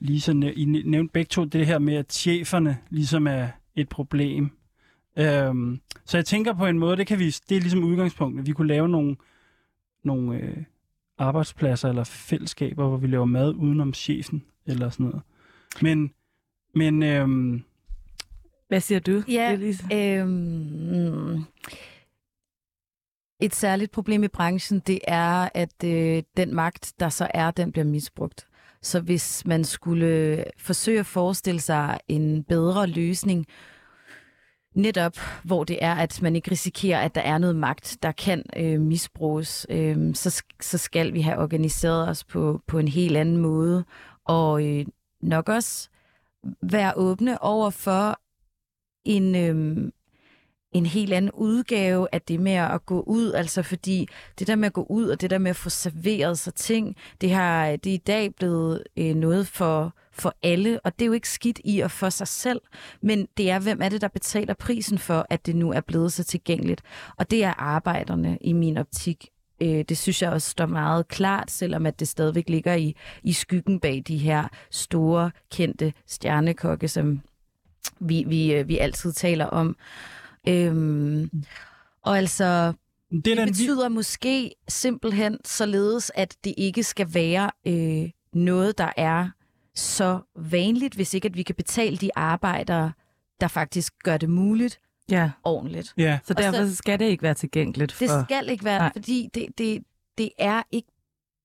Lisa, 0.00 0.32
næ- 0.32 0.52
I 0.56 0.64
nævnte 0.64 1.12
begge 1.12 1.28
to 1.28 1.44
det 1.44 1.66
her 1.66 1.78
med, 1.78 1.94
at 1.94 2.12
cheferne 2.12 2.78
ligesom 2.90 3.26
er 3.26 3.48
et 3.76 3.88
problem. 3.88 4.50
Øhm, 5.16 5.80
så 6.04 6.16
jeg 6.18 6.24
tænker 6.26 6.52
på 6.54 6.66
en 6.66 6.78
måde, 6.78 6.96
det 6.96 7.06
kan 7.06 7.18
vi, 7.18 7.26
det 7.48 7.56
er 7.56 7.60
ligesom 7.60 7.84
udgangspunktet. 7.84 8.46
Vi 8.46 8.52
kunne 8.52 8.68
lave 8.68 8.88
nogle, 8.88 9.16
nogle 10.02 10.38
øh, 10.38 10.56
arbejdspladser 11.18 11.88
eller 11.88 12.04
fællesskaber, 12.04 12.88
hvor 12.88 12.96
vi 12.96 13.06
laver 13.06 13.24
mad 13.24 13.54
udenom 13.54 13.94
chefen, 13.94 14.44
eller 14.66 14.90
sådan 14.90 15.06
noget. 15.06 15.22
Men, 15.82 16.12
men 16.74 17.02
øhm, 17.02 17.62
Hvad 18.68 18.80
siger 18.80 19.00
du? 19.00 19.22
Ja, 19.28 19.52
Elise? 19.52 19.84
Øhm, 19.92 21.44
et 23.40 23.54
særligt 23.54 23.90
problem 23.90 24.24
i 24.24 24.28
branchen, 24.28 24.80
det 24.80 25.00
er, 25.08 25.48
at 25.54 25.84
øh, 25.84 26.22
den 26.36 26.54
magt, 26.54 26.94
der 27.00 27.08
så 27.08 27.30
er, 27.34 27.50
den 27.50 27.72
bliver 27.72 27.84
misbrugt. 27.84 28.46
Så 28.82 29.00
hvis 29.00 29.46
man 29.46 29.64
skulle 29.64 30.44
forsøge 30.58 31.00
at 31.00 31.06
forestille 31.06 31.60
sig 31.60 31.98
en 32.08 32.44
bedre 32.44 32.86
løsning, 32.86 33.46
netop 34.74 35.16
hvor 35.44 35.64
det 35.64 35.78
er, 35.80 35.94
at 35.94 36.22
man 36.22 36.36
ikke 36.36 36.50
risikerer, 36.50 37.00
at 37.00 37.14
der 37.14 37.20
er 37.20 37.38
noget 37.38 37.56
magt, 37.56 37.98
der 38.02 38.12
kan 38.12 38.42
øh, 38.56 38.80
misbruges, 38.80 39.66
øh, 39.70 40.14
så, 40.14 40.42
så 40.60 40.78
skal 40.78 41.14
vi 41.14 41.20
have 41.20 41.38
organiseret 41.38 42.08
os 42.08 42.24
på, 42.24 42.60
på 42.66 42.78
en 42.78 42.88
helt 42.88 43.16
anden 43.16 43.36
måde, 43.36 43.84
og 44.24 44.66
øh, 44.66 44.86
nok 45.20 45.48
også 45.48 45.88
være 46.62 46.92
åbne 46.96 47.42
over 47.42 47.70
for 47.70 48.20
en, 49.04 49.34
øh, 49.34 49.90
en 50.72 50.86
helt 50.86 51.12
anden 51.12 51.30
udgave 51.30 52.08
af 52.12 52.22
det 52.22 52.40
med 52.40 52.52
at 52.52 52.86
gå 52.86 53.00
ud. 53.00 53.32
Altså 53.32 53.62
fordi 53.62 54.08
det 54.38 54.46
der 54.46 54.56
med 54.56 54.66
at 54.66 54.72
gå 54.72 54.86
ud, 54.90 55.08
og 55.08 55.20
det 55.20 55.30
der 55.30 55.38
med 55.38 55.50
at 55.50 55.56
få 55.56 55.70
serveret 55.70 56.38
sig 56.38 56.54
ting, 56.54 56.96
det, 57.20 57.30
har, 57.30 57.76
det 57.76 57.90
er 57.90 57.94
i 57.94 58.02
dag 58.06 58.34
blevet 58.34 58.82
øh, 58.96 59.14
noget 59.14 59.46
for, 59.46 59.94
for 60.20 60.34
alle, 60.42 60.80
og 60.80 60.98
det 60.98 61.04
er 61.04 61.06
jo 61.06 61.12
ikke 61.12 61.28
skidt 61.28 61.60
i 61.64 61.80
og 61.80 61.90
for 61.90 62.08
sig 62.08 62.28
selv, 62.28 62.60
men 63.02 63.28
det 63.36 63.50
er, 63.50 63.58
hvem 63.58 63.82
er 63.82 63.88
det, 63.88 64.00
der 64.00 64.08
betaler 64.08 64.54
prisen 64.54 64.98
for, 64.98 65.26
at 65.30 65.46
det 65.46 65.56
nu 65.56 65.72
er 65.72 65.80
blevet 65.80 66.12
så 66.12 66.24
tilgængeligt. 66.24 66.82
Og 67.16 67.30
det 67.30 67.44
er 67.44 67.54
arbejderne 67.60 68.38
i 68.40 68.52
min 68.52 68.78
optik. 68.78 69.28
Øh, 69.62 69.84
det 69.88 69.98
synes 69.98 70.22
jeg 70.22 70.30
også 70.30 70.50
står 70.50 70.66
meget 70.66 71.08
klart, 71.08 71.50
selvom 71.50 71.86
at 71.86 72.00
det 72.00 72.08
stadigvæk 72.08 72.48
ligger 72.48 72.74
i, 72.74 72.96
i 73.22 73.32
skyggen 73.32 73.80
bag 73.80 74.02
de 74.06 74.16
her 74.16 74.48
store, 74.70 75.30
kendte 75.50 75.92
stjernekokke, 76.06 76.88
som 76.88 77.20
vi, 78.00 78.24
vi, 78.26 78.54
øh, 78.54 78.68
vi 78.68 78.78
altid 78.78 79.12
taler 79.12 79.46
om. 79.46 79.76
Øhm, 80.48 81.30
og 82.02 82.18
altså, 82.18 82.72
det 83.10 83.24
det 83.24 83.36
den, 83.36 83.46
vi, 83.46 83.50
betyder 83.50 83.88
måske 83.88 84.54
simpelthen 84.68 85.38
således, 85.44 86.12
at 86.14 86.36
det 86.44 86.54
ikke 86.56 86.82
skal 86.82 87.14
være 87.14 87.50
øh, 87.66 88.10
noget, 88.32 88.78
der 88.78 88.90
er 88.96 89.28
så 89.78 90.18
vanligt, 90.36 90.94
hvis 90.94 91.14
ikke 91.14 91.26
at 91.26 91.36
vi 91.36 91.42
kan 91.42 91.54
betale 91.54 91.96
de 91.96 92.10
arbejdere, 92.16 92.92
der 93.40 93.48
faktisk 93.48 93.92
gør 94.04 94.16
det 94.16 94.28
muligt 94.30 94.80
Ja, 95.10 95.30
ordentligt. 95.44 95.94
ja, 95.98 96.18
så 96.24 96.34
Og 96.34 96.42
så- 96.42 96.50
derfor 96.52 96.74
skal 96.74 96.98
det 96.98 97.04
ikke 97.04 97.22
være 97.22 97.34
tilgængeligt 97.34 97.92
for... 97.92 98.04
Det 98.04 98.24
skal 98.28 98.48
ikke 98.48 98.64
være, 98.64 98.78
Nej. 98.78 98.92
fordi 98.92 99.28
det, 99.34 99.46
det, 99.58 99.82
det 100.18 100.30
er 100.38 100.62
ikke, 100.70 100.88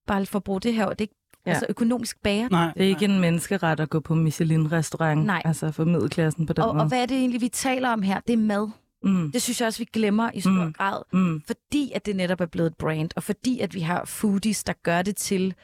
bare 0.06 0.26
for 0.26 0.38
at 0.38 0.44
bruge 0.44 0.60
det 0.60 0.74
her, 0.74 0.86
ord, 0.86 0.90
det 0.90 1.00
er 1.00 1.02
ikke 1.02 1.14
ja. 1.46 1.50
altså 1.50 1.66
økonomisk 1.68 2.22
bære. 2.22 2.48
nej, 2.50 2.72
Det 2.76 2.84
er 2.84 2.88
ikke 2.88 3.04
en 3.04 3.20
menneskeret 3.20 3.80
at 3.80 3.90
gå 3.90 4.00
på 4.00 4.14
Michelin-restaurant, 4.14 5.24
Nej. 5.26 5.42
altså 5.44 5.70
for 5.72 5.84
middelklassen 5.84 6.46
på 6.46 6.52
den 6.52 6.64
Og, 6.64 6.74
måde. 6.74 6.82
og 6.82 6.88
hvad 6.88 7.02
er 7.02 7.06
det 7.06 7.16
egentlig, 7.16 7.40
vi 7.40 7.48
taler 7.48 7.88
om 7.88 8.02
her? 8.02 8.20
Det 8.26 8.32
er 8.32 8.36
mad. 8.36 8.70
Mm, 9.02 9.32
Det 9.32 9.42
synes 9.42 9.60
jeg 9.60 9.66
også, 9.66 9.78
vi 9.78 9.88
glemmer 9.92 10.30
i 10.34 10.40
stor 10.40 10.64
Mm. 10.64 10.72
grad. 10.72 11.02
mm, 11.12 11.42
fordi 11.46 11.92
at 11.94 12.06
det 12.06 12.16
netop 12.16 12.40
er 12.40 12.46
blevet 12.46 12.66
et 12.70 12.76
brand, 12.76 13.10
og 13.16 13.22
fordi 13.22 13.60
at 13.60 13.74
vi 13.74 13.80
har 13.80 14.04
foodies, 14.04 14.64
der 14.64 14.72
gør 14.82 15.02
det 15.02 15.16
til 15.16 15.54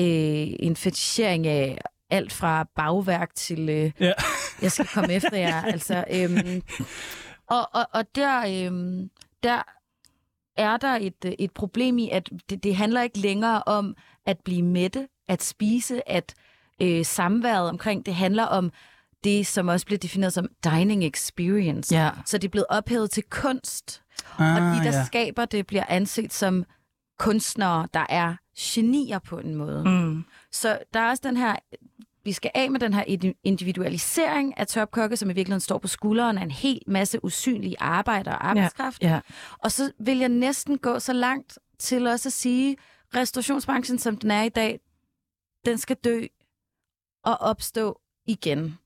øh, 0.00 0.06
en 0.60 0.76
fetichering 0.76 1.46
af 1.46 1.78
alt 2.10 2.32
fra 2.32 2.66
bagværk 2.76 3.34
til, 3.34 3.68
øh, 3.68 3.92
Ja. 4.00 4.12
jeg 4.62 4.72
skal 4.72 4.86
komme 4.94 5.12
efter 5.12 5.36
jer. 5.36 5.62
Altså, 5.74 6.04
øhm, 6.10 6.62
og, 7.46 7.68
og, 7.74 7.86
og 7.92 8.04
der, 8.14 8.66
øhm, 8.66 9.10
der 9.42 9.62
er 10.56 10.76
der 10.76 10.98
et, 11.00 11.24
øh, 11.24 11.32
et 11.38 11.50
problem 11.50 11.98
i, 11.98 12.10
at 12.10 12.30
det, 12.50 12.62
det 12.64 12.76
handler 12.76 13.02
ikke 13.02 13.18
længere 13.18 13.62
om 13.66 13.96
at 14.26 14.38
blive 14.44 14.62
mætte, 14.62 15.08
at 15.28 15.42
spise, 15.42 16.08
at 16.08 16.34
øh, 16.82 17.04
samværet 17.04 17.68
omkring, 17.68 18.06
det 18.06 18.14
handler 18.14 18.44
om 18.44 18.72
det, 19.24 19.46
som 19.46 19.68
også 19.68 19.86
bliver 19.86 19.98
defineret 19.98 20.32
som 20.32 20.48
dining 20.64 21.04
experience. 21.04 21.94
ja. 21.94 22.10
Så 22.26 22.38
det 22.38 22.44
er 22.48 22.50
blevet 22.50 22.66
ophævet 22.68 23.10
til 23.10 23.22
kunst, 23.30 24.02
ah, 24.38 24.54
og 24.56 24.60
de, 24.60 24.84
der 24.84 24.98
ja. 24.98 25.04
skaber 25.04 25.44
det, 25.44 25.66
bliver 25.66 25.84
anset 25.88 26.32
som 26.32 26.64
kunstnere, 27.18 27.88
der 27.94 28.06
er 28.08 28.34
genier 28.58 29.18
på 29.18 29.38
en 29.38 29.54
måde. 29.54 29.84
Mm. 29.84 29.90
Mm, 29.90 30.24
Så 30.52 30.78
der 30.94 31.00
er 31.00 31.10
også 31.10 31.22
den 31.26 31.36
her, 31.36 31.56
vi 32.26 32.32
skal 32.32 32.50
af 32.54 32.70
med 32.70 32.80
den 32.80 32.94
her 32.94 33.04
indi- 33.04 33.40
individualisering 33.44 34.58
af 34.58 34.66
topkokke, 34.66 35.16
som 35.16 35.30
i 35.30 35.32
virkeligheden 35.32 35.60
står 35.60 35.78
på 35.78 35.88
skulderen 35.88 36.38
af 36.38 36.42
en 36.42 36.50
hel 36.50 36.80
masse 36.86 37.24
usynlige 37.24 37.76
arbejder 37.78 38.32
og 38.32 38.48
arbejdskraft. 38.48 39.02
ja. 39.02 39.20
Og 39.58 39.72
så 39.72 39.92
vil 40.00 40.18
jeg 40.18 40.28
næsten 40.28 40.78
gå 40.78 40.98
så 40.98 41.12
langt 41.12 41.58
til 41.78 42.06
også 42.06 42.28
at 42.28 42.32
sige, 42.32 42.76
restaurationsbranchen, 43.16 43.98
som 43.98 44.16
den 44.16 44.30
er 44.30 44.42
i 44.42 44.48
dag, 44.48 44.80
den 45.66 45.78
skal 45.78 45.96
dø 46.04 46.22
og 47.24 47.36
opstå 47.40 48.00
igen 48.26 48.78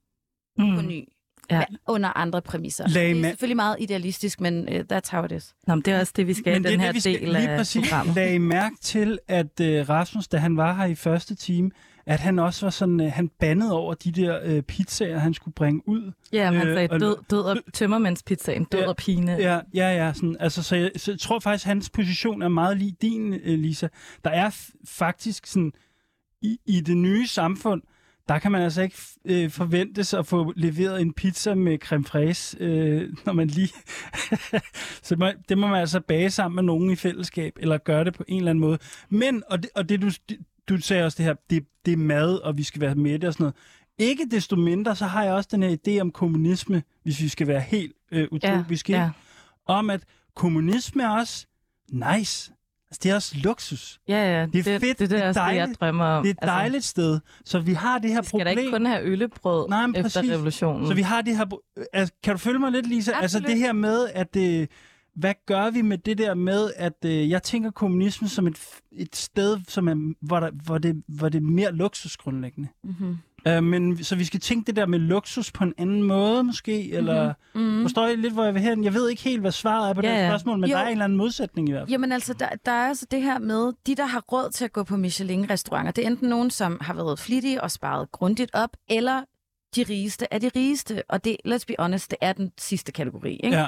på 0.58 0.64
Mm. 0.64 0.84
ny. 0.88 1.04
Ja. 1.50 1.56
Ja. 1.56 1.64
Under 1.88 2.18
andre 2.18 2.42
præmisser. 2.42 2.88
Lag 2.88 3.08
det 3.08 3.18
er 3.24 3.28
selvfølgelig 3.28 3.56
meget 3.56 3.76
idealistisk, 3.80 4.40
men 4.40 4.68
uh, 4.68 4.80
that's 4.92 5.10
how 5.10 5.24
it 5.24 5.32
is. 5.32 5.54
Nå, 5.66 5.74
men 5.74 5.82
det 5.84 5.92
er 5.94 6.00
også 6.00 6.12
det, 6.16 6.26
vi 6.26 6.34
skal 6.34 6.52
Men 6.52 6.62
i 6.62 6.64
det 6.64 6.66
er 6.66 6.70
den 6.70 6.78
det, 6.80 6.86
her 6.86 6.92
vi 6.92 7.00
skal- 7.00 7.20
del 7.20 7.28
lige 7.28 7.48
af 7.48 7.58
præcis 7.58 7.88
programmet. 7.88 8.14
lagde 8.14 8.34
I 8.34 8.38
mærke 8.38 8.76
til, 8.80 9.18
at 9.28 9.60
øh, 9.60 9.88
Rasmus, 9.88 10.28
da 10.28 10.36
han 10.36 10.56
var 10.56 10.74
her 10.74 10.84
i 10.84 10.94
første 10.94 11.34
time, 11.34 11.70
at 12.06 12.20
han 12.20 12.38
også 12.38 12.66
var 12.66 12.70
sådan, 12.70 13.00
øh, 13.00 13.12
han 13.12 13.28
bandede 13.40 13.72
over 13.72 13.94
de 13.94 14.12
der 14.12 14.40
øh, 14.44 14.62
pizzaer, 14.62 15.18
han 15.18 15.34
skulle 15.34 15.54
bringe 15.54 15.88
ud. 15.88 16.12
Ja, 16.32 16.50
man 16.50 16.68
Øh, 16.68 16.74
sagde 16.74 16.88
og- 16.90 17.00
død, 17.00 17.16
død 17.30 17.40
og 17.42 17.56
tømmermandspizzaen, 17.72 18.64
død 18.64 18.80
Ja, 18.80 18.88
og 18.88 18.96
pine. 18.96 19.32
Ja, 19.32 19.60
ja, 19.74 20.04
ja. 20.06 20.12
Sådan, 20.12 20.36
altså, 20.40 20.62
så, 20.62 20.76
jeg, 20.76 20.90
så 20.96 21.10
jeg 21.12 21.18
tror 21.18 21.38
faktisk, 21.38 21.66
at 21.66 21.68
hans 21.68 21.90
position 21.90 22.42
er 22.42 22.48
meget 22.48 22.76
lige 22.78 22.96
din, 23.02 23.34
øh, 23.34 23.58
Lisa. 23.58 23.88
Der 24.24 24.30
er 24.30 24.50
faktisk 24.88 25.46
sådan, 25.46 25.72
i, 26.42 26.58
i 26.66 26.80
det 26.80 26.96
nye 26.96 27.26
samfund, 27.26 27.82
der 28.28 28.38
kan 28.38 28.52
man 28.52 28.62
altså 28.62 28.82
ikke 28.82 28.96
øh, 29.24 29.50
forventes 29.50 30.14
at 30.14 30.26
få 30.26 30.52
leveret 30.56 31.00
en 31.00 31.12
pizza 31.12 31.54
med 31.54 31.78
creme 31.78 32.04
fraise, 32.04 32.56
øh, 32.60 33.08
når 33.26 33.32
man 33.32 33.46
lige... 33.48 33.68
så 35.02 35.16
må, 35.16 35.26
det 35.48 35.58
må 35.58 35.66
man 35.66 35.80
altså 35.80 36.00
bage 36.00 36.30
sammen 36.30 36.54
med 36.56 36.62
nogen 36.62 36.90
i 36.90 36.96
fællesskab, 36.96 37.52
eller 37.60 37.78
gøre 37.78 38.04
det 38.04 38.14
på 38.14 38.24
en 38.28 38.36
eller 38.38 38.50
anden 38.50 38.60
måde. 38.60 38.78
Men, 39.08 39.42
og 39.50 39.62
det, 39.62 39.70
og 39.74 39.88
det 39.88 40.02
du, 40.02 40.10
du 40.76 40.82
sagde 40.82 41.04
også 41.04 41.16
det 41.16 41.24
her, 41.24 41.34
det, 41.50 41.64
det 41.86 41.92
er 41.92 41.96
mad, 41.96 42.34
og 42.34 42.56
vi 42.58 42.62
skal 42.62 42.80
være 42.80 42.94
mætte 42.94 43.26
og 43.26 43.32
sådan 43.32 43.44
noget. 43.44 43.54
Ikke 43.98 44.26
desto 44.30 44.56
mindre, 44.56 44.96
så 44.96 45.06
har 45.06 45.24
jeg 45.24 45.32
også 45.32 45.48
den 45.52 45.62
her 45.62 45.76
idé 45.88 46.00
om 46.00 46.10
kommunisme, 46.10 46.82
hvis 47.02 47.20
vi 47.20 47.28
skal 47.28 47.46
være 47.46 47.60
helt 47.60 47.92
øh, 48.12 48.28
utopiske. 48.30 48.92
ja. 48.92 49.04
ikke? 49.04 49.12
om, 49.66 49.90
at 49.90 50.00
kommunisme 50.36 51.02
er 51.02 51.08
også 51.08 51.46
nice. 51.88 52.52
Altså, 52.90 53.00
det 53.02 53.10
er 53.10 53.14
også 53.14 53.36
luksus. 53.44 54.00
Ja, 54.08 54.38
ja. 54.40 54.46
Det 54.46 54.66
er 54.66 54.78
fedt, 54.78 54.82
det, 54.82 54.98
det, 54.98 55.10
det 55.10 55.18
er 55.18 55.22
er 55.24 55.28
også 55.28 55.40
det, 55.40 55.46
jeg 55.46 55.54
dejligt. 55.56 55.80
drømmer 55.80 56.04
om. 56.04 56.22
Det 56.22 56.30
er 56.30 56.34
et 56.42 56.48
dejligt 56.48 56.84
sted. 56.84 57.20
Så 57.44 57.58
vi 57.60 57.72
har 57.72 57.98
det 57.98 58.10
her 58.10 58.16
Altså, 58.16 58.36
vi 58.36 58.40
skal 58.40 58.46
da 58.46 58.50
problem. 58.50 58.58
ikke 58.58 58.70
kun 58.72 58.86
have 58.86 59.02
øllebrød 59.02 59.68
Nej, 59.68 59.86
efter 59.86 60.02
præcis. 60.02 60.30
revolutionen. 60.30 60.86
Så 60.86 60.94
vi 60.94 61.02
har 61.02 61.22
det 61.22 61.36
her... 61.36 61.46
Altså, 61.92 62.14
kan 62.22 62.34
du 62.34 62.38
følge 62.38 62.58
mig 62.58 62.72
lidt, 62.72 62.86
Lisa? 62.86 63.12
Altså 63.12 63.38
Absolut. 63.38 63.48
det 63.48 63.58
her 63.58 63.72
med, 63.72 64.08
at... 64.14 64.36
Øh, 64.36 64.66
hvad 65.14 65.34
gør 65.46 65.70
vi 65.70 65.82
med 65.82 65.98
det 65.98 66.18
der 66.18 66.34
med, 66.34 66.70
at 66.76 67.04
øh, 67.04 67.30
jeg 67.30 67.42
tænker 67.42 67.70
kommunismen 67.70 68.28
som 68.28 68.46
et, 68.46 68.58
et 68.92 69.16
sted, 69.16 69.58
som 69.68 69.88
er, 69.88 70.14
hvor, 70.26 70.40
der, 70.40 70.50
hvor, 70.64 70.78
det, 70.78 71.02
hvor 71.08 71.28
det 71.28 71.38
er 71.38 71.42
mere 71.42 71.72
luksusgrundlæggende. 71.72 72.68
Mm-hmm. 72.84 73.16
Uh, 73.48 73.64
men 73.64 74.04
så 74.04 74.16
vi 74.16 74.24
skal 74.24 74.40
tænke 74.40 74.66
det 74.66 74.76
der 74.76 74.86
med 74.86 74.98
luksus 74.98 75.52
på 75.52 75.64
en 75.64 75.74
anden 75.78 76.02
måde, 76.02 76.44
måske? 76.44 76.90
Eller 76.92 77.34
Mm. 77.54 77.82
forstår 77.82 78.06
I 78.06 78.16
lidt, 78.16 78.32
hvor 78.32 78.44
jeg 78.44 78.54
vil 78.54 78.62
hen? 78.62 78.84
Jeg 78.84 78.94
ved 78.94 79.08
ikke 79.10 79.22
helt, 79.22 79.40
hvad 79.40 79.52
svaret 79.52 79.90
er 79.90 79.94
på 79.94 80.00
Ja, 80.04 80.08
det 80.12 80.14
ja. 80.18 80.28
spørgsmål, 80.30 80.58
men 80.58 80.70
Jo. 80.70 80.76
der 80.76 80.82
er 80.82 80.86
en 80.86 80.92
eller 80.92 81.04
anden 81.04 81.18
modsætning 81.18 81.68
i 81.68 81.72
hvert 81.72 81.80
fald. 81.82 81.90
Jamen 81.90 82.12
altså, 82.12 82.34
der, 82.34 82.48
der 82.66 82.72
er 82.72 82.88
altså 82.88 83.06
det 83.10 83.22
her 83.22 83.38
med, 83.38 83.72
de 83.86 83.94
der 83.94 84.06
har 84.06 84.20
råd 84.20 84.50
til 84.50 84.64
at 84.64 84.72
gå 84.72 84.82
på 84.84 84.96
Michelin-restauranter, 84.96 85.92
det 85.92 86.04
er 86.04 86.10
enten 86.10 86.28
nogen, 86.28 86.50
som 86.50 86.78
har 86.80 86.94
været 86.94 87.18
flittige 87.18 87.62
og 87.62 87.70
sparet 87.70 88.12
grundigt 88.12 88.50
op, 88.54 88.70
eller 88.88 89.22
de 89.76 89.82
rigeste 89.82 90.26
er 90.30 90.38
de 90.38 90.50
rigeste. 90.56 91.02
Og 91.08 91.24
det, 91.24 91.36
let's 91.46 91.64
be 91.68 91.74
honest, 91.78 92.10
det 92.10 92.18
er 92.20 92.32
den 92.32 92.52
sidste 92.58 92.92
kategori. 92.92 93.36
Ikke? 93.36 93.56
Ja. 93.56 93.66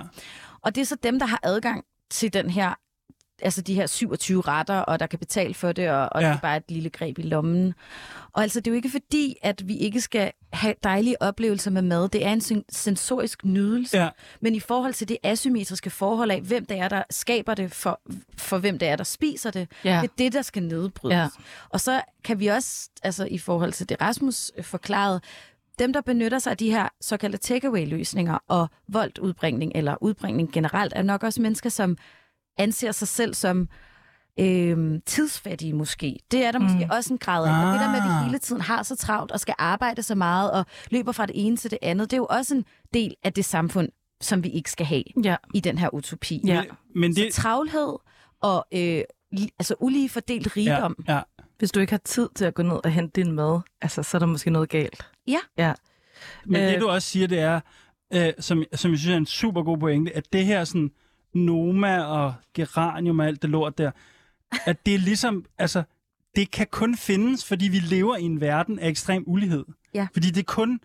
Og 0.62 0.74
det 0.74 0.80
er 0.80 0.84
så 0.84 0.96
dem, 1.02 1.18
der 1.18 1.26
har 1.26 1.40
adgang 1.42 1.84
til 2.10 2.32
den 2.32 2.50
her, 2.50 2.74
altså 3.42 3.62
de 3.62 3.74
her 3.74 3.86
27 3.86 4.40
retter, 4.40 4.78
og 4.78 5.00
der 5.00 5.06
kan 5.06 5.18
betale 5.18 5.54
for 5.54 5.72
det, 5.72 5.90
og, 5.90 6.08
og 6.12 6.22
Ja. 6.22 6.28
det 6.28 6.34
er 6.34 6.40
bare 6.40 6.56
et 6.56 6.62
lille 6.68 6.90
greb 6.90 7.18
i 7.18 7.22
lommen. 7.22 7.74
Og 8.32 8.42
altså, 8.42 8.60
det 8.60 8.66
er 8.66 8.70
jo 8.70 8.76
ikke 8.76 8.90
fordi, 8.90 9.36
at 9.42 9.68
vi 9.68 9.76
ikke 9.76 10.00
skal 10.00 10.32
have 10.52 10.74
dejlige 10.84 11.22
oplevelser 11.22 11.70
med 11.70 11.82
mad. 11.82 12.08
Det 12.08 12.26
er 12.26 12.32
en 12.32 12.40
sen- 12.40 12.64
sensorisk 12.70 13.44
nydelse. 13.44 13.98
Ja. 13.98 14.08
Men 14.40 14.54
i 14.54 14.60
forhold 14.60 14.94
til 14.94 15.08
det 15.08 15.16
asymmetriske 15.22 15.90
forhold 15.90 16.30
af, 16.30 16.40
hvem 16.40 16.66
det 16.66 16.78
er, 16.78 16.88
der 16.88 17.02
skaber 17.10 17.54
det, 17.54 17.72
for, 17.72 18.00
for 18.38 18.58
hvem 18.58 18.78
det 18.78 18.88
er, 18.88 18.96
der 18.96 19.04
spiser 19.04 19.50
det, 19.50 19.68
ja. 19.84 19.98
det 20.02 20.08
er 20.10 20.14
det, 20.18 20.32
der 20.32 20.42
skal 20.42 20.62
nedbrydes. 20.62 21.14
Ja. 21.16 21.28
Og 21.68 21.80
så 21.80 22.02
kan 22.24 22.40
vi 22.40 22.46
også, 22.46 22.90
altså 23.02 23.24
i 23.30 23.38
forhold 23.38 23.72
til 23.72 23.88
det 23.88 24.00
Rasmus 24.00 24.50
øh, 24.56 24.64
forklarede, 24.64 25.20
dem, 25.78 25.92
der 25.92 26.00
benytter 26.00 26.38
sig 26.38 26.50
af 26.50 26.56
de 26.56 26.70
her 26.70 26.88
såkaldte 27.00 27.38
takeaway-løsninger 27.38 28.38
og 28.48 28.68
voldudbringning 28.88 29.72
eller 29.74 29.96
udbringning 30.00 30.52
generelt, 30.52 30.92
er 30.96 31.02
nok 31.02 31.22
også 31.22 31.42
mennesker, 31.42 31.70
som 31.70 31.96
anser 32.58 32.92
sig 32.92 33.08
selv 33.08 33.34
som 33.34 33.68
øh, 34.40 35.00
tidsfattige 35.06 35.72
måske. 35.72 36.18
Det 36.30 36.44
er 36.44 36.52
der 36.52 36.58
Mm. 36.58 36.64
måske 36.64 36.88
også 36.92 37.12
en 37.12 37.18
grad 37.18 37.46
af. 37.48 37.66
Og 37.66 37.72
det 37.72 37.80
der 37.80 37.88
med, 37.90 37.96
at 37.98 38.04
vi 38.04 38.08
Ah. 38.10 38.24
hele 38.26 38.38
tiden 38.38 38.62
har 38.62 38.82
så 38.82 38.96
travlt 38.96 39.32
og 39.32 39.40
skal 39.40 39.54
arbejde 39.58 40.02
så 40.02 40.14
meget 40.14 40.50
og 40.50 40.66
løber 40.90 41.12
fra 41.12 41.26
det 41.26 41.46
ene 41.46 41.56
til 41.56 41.70
det 41.70 41.78
andet, 41.82 42.10
det 42.10 42.16
er 42.16 42.18
jo 42.18 42.26
også 42.30 42.54
en 42.54 42.64
del 42.94 43.14
af 43.22 43.32
det 43.32 43.44
samfund, 43.44 43.88
som 44.20 44.44
vi 44.44 44.48
ikke 44.48 44.70
skal 44.70 44.86
have 44.86 45.02
Ja. 45.24 45.36
i 45.54 45.60
den 45.60 45.78
her 45.78 45.94
utopi. 45.94 46.40
Ja. 46.46 46.62
Men, 46.62 47.00
men 47.00 47.16
det, 47.16 47.34
Så 47.34 47.42
travlhed 47.42 47.96
og 48.42 48.66
øh, 48.74 49.02
li- 49.36 49.48
altså 49.58 49.74
ulige 49.80 50.08
fordelt 50.08 50.56
rigdom. 50.56 50.96
ja, 51.08 51.14
ja. 51.14 51.20
Hvis 51.62 51.72
du 51.72 51.80
ikke 51.80 51.92
har 51.92 52.00
tid 52.04 52.28
til 52.34 52.44
at 52.44 52.54
gå 52.54 52.62
ned 52.62 52.80
og 52.84 52.90
hente 52.90 53.22
din 53.22 53.32
mad, 53.32 53.60
altså, 53.80 54.02
så 54.02 54.16
er 54.16 54.18
der 54.18 54.26
måske 54.26 54.50
noget 54.50 54.68
galt. 54.68 55.06
Ja. 55.26 55.38
Ja. 55.58 55.72
Men 56.44 56.62
Øh. 56.62 56.68
det 56.68 56.80
du 56.80 56.88
også 56.88 57.08
siger, 57.08 57.26
det 57.26 57.38
er, 57.38 57.60
øh, 58.14 58.32
som, 58.38 58.64
som 58.74 58.90
jeg 58.90 58.98
synes 58.98 59.12
er 59.12 59.16
en 59.16 59.26
super 59.26 59.62
god 59.62 59.78
pointe, 59.78 60.16
at 60.16 60.32
det 60.32 60.46
her 60.46 60.64
sådan 60.64 60.90
Noma 61.34 62.00
og 62.00 62.34
Geranium 62.54 63.18
og 63.18 63.26
alt 63.26 63.42
det 63.42 63.50
lort 63.50 63.78
der, 63.78 63.90
at 64.64 64.86
det 64.86 64.94
er 64.94 64.98
ligesom, 64.98 65.44
altså, 65.58 65.82
det 66.36 66.50
kan 66.50 66.66
kun 66.70 66.96
findes, 66.96 67.44
fordi 67.44 67.68
vi 67.68 67.78
lever 67.78 68.16
i 68.16 68.22
en 68.22 68.40
verden 68.40 68.78
af 68.78 68.88
ekstrem 68.88 69.24
ulighed. 69.26 69.64
Ja. 69.94 70.06
Fordi 70.12 70.30
det 70.30 70.40
er 70.40 70.52
kun 70.52 70.80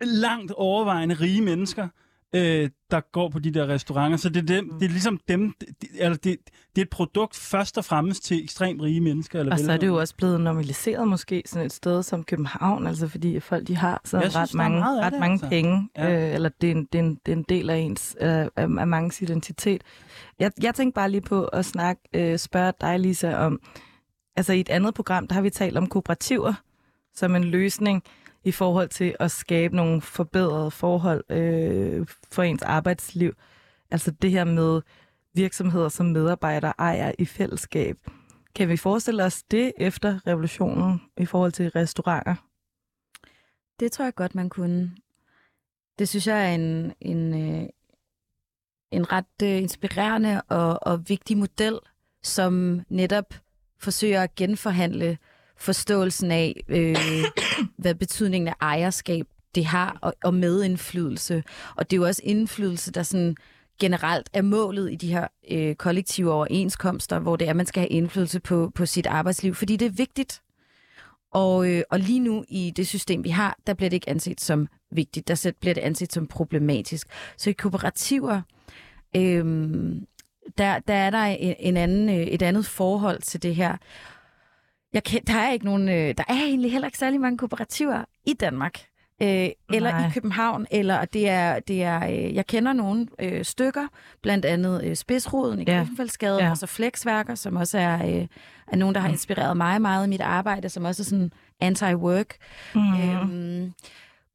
langt 0.00 0.52
overvejende 0.52 1.14
rige 1.14 1.42
mennesker, 1.42 1.88
øh, 2.34 2.70
der 2.90 3.00
går 3.12 3.28
på 3.28 3.38
de 3.38 3.50
der 3.50 3.68
restauranter. 3.68 4.18
Så 4.18 4.28
det 4.28 4.36
er, 4.36 4.46
dem, 4.46 4.78
det 4.78 4.86
er 4.86 4.90
ligesom 4.90 5.20
dem, 5.28 5.54
det, 5.60 5.68
eller 5.98 6.16
det, 6.16 6.36
det 6.76 6.78
er 6.78 6.82
et 6.82 6.90
produkt 6.90 7.36
først 7.36 7.78
og 7.78 7.84
fremmest 7.84 8.24
til 8.24 8.44
ekstremt 8.44 8.82
rige 8.82 9.00
mennesker. 9.00 9.40
Eller 9.40 9.52
Og 9.52 9.58
så 9.58 9.72
er 9.72 9.76
det 9.76 9.86
jo 9.86 9.96
også 9.96 10.16
blevet 10.16 10.40
normaliseret 10.40 11.08
måske 11.08 11.42
sådan 11.46 11.66
et 11.66 11.72
sted 11.72 12.02
som 12.02 12.24
København, 12.24 12.86
altså 12.86 13.08
fordi 13.08 13.40
folk 13.40 13.66
de 13.66 13.76
har 13.76 14.00
så 14.04 14.18
ret 14.18 14.32
synes, 14.32 14.54
mange, 14.54 14.78
meget 14.78 15.00
ret 15.02 15.12
det, 15.12 15.20
mange 15.20 15.32
altså. 15.32 15.48
penge, 15.48 15.88
ja. 15.96 16.28
øh, 16.28 16.34
eller 16.34 16.48
det 16.60 16.70
er, 16.70 16.74
en, 16.74 16.88
det, 16.92 16.98
er 16.98 17.02
en, 17.02 17.18
det 17.26 17.32
er 17.32 17.36
en 17.36 17.44
del 17.48 17.70
af 17.70 17.76
ens 17.76 18.16
øh, 18.20 18.28
af, 18.28 18.48
af 18.56 18.68
mangens 18.68 19.22
identitet. 19.22 19.82
Jeg, 20.38 20.52
jeg 20.62 20.74
tænkte 20.74 20.94
bare 20.94 21.10
lige 21.10 21.20
på 21.20 21.44
at 21.44 21.64
snakke, 21.64 22.02
øh, 22.14 22.38
spørge 22.38 22.72
dig 22.80 23.00
Lisa 23.00 23.34
om, 23.34 23.60
altså 24.36 24.52
i 24.52 24.60
et 24.60 24.68
andet 24.68 24.94
program, 24.94 25.26
der 25.26 25.34
har 25.34 25.42
vi 25.42 25.50
talt 25.50 25.76
om 25.76 25.86
kooperativer 25.86 26.54
som 27.14 27.36
en 27.36 27.44
løsning 27.44 28.02
i 28.44 28.52
forhold 28.52 28.88
til 28.88 29.16
at 29.20 29.30
skabe 29.30 29.76
nogle 29.76 30.00
forbedrede 30.00 30.70
forhold 30.70 31.24
øh, 31.30 32.06
for 32.32 32.42
ens 32.42 32.62
arbejdsliv. 32.62 33.32
Altså 33.90 34.10
det 34.10 34.30
her 34.30 34.44
med 34.44 34.80
virksomheder 35.34 35.88
som 35.88 36.06
medarbejdere 36.06 36.72
ejer 36.78 37.12
i 37.18 37.24
fællesskab. 37.24 37.96
Kan 38.54 38.68
vi 38.68 38.76
forestille 38.76 39.24
os 39.24 39.42
det 39.42 39.72
efter 39.76 40.26
revolutionen 40.26 41.00
i 41.16 41.26
forhold 41.26 41.52
til 41.52 41.70
restauranter? 41.70 42.34
Det 43.80 43.92
tror 43.92 44.04
jeg 44.04 44.14
godt, 44.14 44.34
man 44.34 44.48
kunne. 44.48 44.96
Det 45.98 46.08
synes 46.08 46.26
jeg 46.26 46.50
er 46.50 46.54
en, 46.54 46.92
en, 47.00 47.34
øh, 47.34 47.68
en 48.90 49.12
ret 49.12 49.42
øh, 49.42 49.48
inspirerende 49.48 50.42
og, 50.48 50.78
og 50.82 51.08
vigtig 51.08 51.38
model, 51.38 51.78
som 52.22 52.80
netop 52.88 53.34
forsøger 53.78 54.22
at 54.22 54.34
genforhandle 54.34 55.18
forståelsen 55.60 56.30
af, 56.30 56.64
øh, 56.68 56.96
hvad 57.82 57.94
betydningen 57.94 58.48
af 58.48 58.54
ejerskab 58.60 59.26
det 59.54 59.64
har, 59.64 59.98
og, 60.02 60.14
og 60.24 60.34
medindflydelse. 60.34 61.42
Og 61.76 61.90
det 61.90 61.96
er 61.96 62.00
jo 62.00 62.06
også 62.06 62.22
indflydelse, 62.24 62.92
der 62.92 63.02
sådan 63.02 63.36
generelt 63.80 64.30
er 64.32 64.42
målet 64.42 64.92
i 64.92 64.94
de 64.94 65.12
her 65.12 65.26
øh, 65.50 65.74
kollektive 65.74 66.32
overenskomster, 66.32 67.18
hvor 67.18 67.36
det 67.36 67.44
er, 67.46 67.50
at 67.50 67.56
man 67.56 67.66
skal 67.66 67.80
have 67.80 67.88
indflydelse 67.88 68.40
på, 68.40 68.72
på 68.74 68.86
sit 68.86 69.06
arbejdsliv, 69.06 69.54
fordi 69.54 69.76
det 69.76 69.86
er 69.86 69.90
vigtigt. 69.90 70.42
Og, 71.32 71.70
øh, 71.70 71.82
og 71.90 72.00
lige 72.00 72.20
nu 72.20 72.44
i 72.48 72.72
det 72.76 72.86
system, 72.86 73.24
vi 73.24 73.30
har, 73.30 73.58
der 73.66 73.74
bliver 73.74 73.90
det 73.90 73.96
ikke 73.96 74.10
anset 74.10 74.40
som 74.40 74.68
vigtigt. 74.90 75.28
Der 75.28 75.52
bliver 75.60 75.74
det 75.74 75.80
anset 75.80 76.12
som 76.12 76.26
problematisk. 76.26 77.08
Så 77.36 77.50
i 77.50 77.52
kooperativer, 77.52 78.42
øh, 79.16 79.44
der, 80.58 80.78
der 80.78 80.94
er 80.94 81.10
der 81.10 81.24
en, 81.24 81.54
en 81.58 81.76
anden, 81.76 82.08
øh, 82.08 82.26
et 82.26 82.42
andet 82.42 82.66
forhold 82.66 83.22
til 83.22 83.42
det 83.42 83.54
her. 83.54 83.76
Jeg 84.92 85.04
kan, 85.04 85.20
der 85.26 85.34
er 85.34 85.52
ikke 85.52 85.64
nogen, 85.64 85.88
øh, 85.88 85.94
der 86.18 86.24
er 86.28 86.34
egentlig 86.44 86.72
heller 86.72 86.88
ikke 86.88 86.98
særlig 86.98 87.20
mange 87.20 87.38
kooperativer 87.38 88.04
i 88.26 88.32
Danmark. 88.32 88.80
Øh, 89.22 89.48
eller 89.72 89.90
Nej. 89.90 90.06
i 90.06 90.10
København, 90.14 90.66
eller 90.70 91.04
det 91.04 91.28
er, 91.28 91.60
det 91.60 91.82
er 91.82 92.04
øh, 92.10 92.34
jeg 92.34 92.46
kender 92.46 92.72
nogle 92.72 93.06
øh, 93.18 93.44
stykker, 93.44 93.86
blandt 94.22 94.44
andet 94.44 94.84
øh, 94.84 94.96
Spidsroden 94.96 95.60
i 95.60 95.64
Ja. 95.66 95.86
Ja. 96.24 96.50
og 96.50 96.56
så 96.58 96.66
Flexværker, 96.66 97.34
som 97.34 97.56
også 97.56 97.78
er, 97.78 98.06
øh, 98.06 98.26
er 98.68 98.76
nogen, 98.76 98.94
der 98.94 99.00
har 99.00 99.08
inspireret 99.08 99.56
mig 99.56 99.82
meget 99.82 100.06
i 100.06 100.08
mit 100.08 100.20
arbejde, 100.20 100.68
som 100.68 100.84
også 100.84 101.02
er 101.02 101.04
sådan 101.04 101.32
anti-work. 101.64 102.36
Mm. 102.74 103.10
Øhm, 103.10 103.72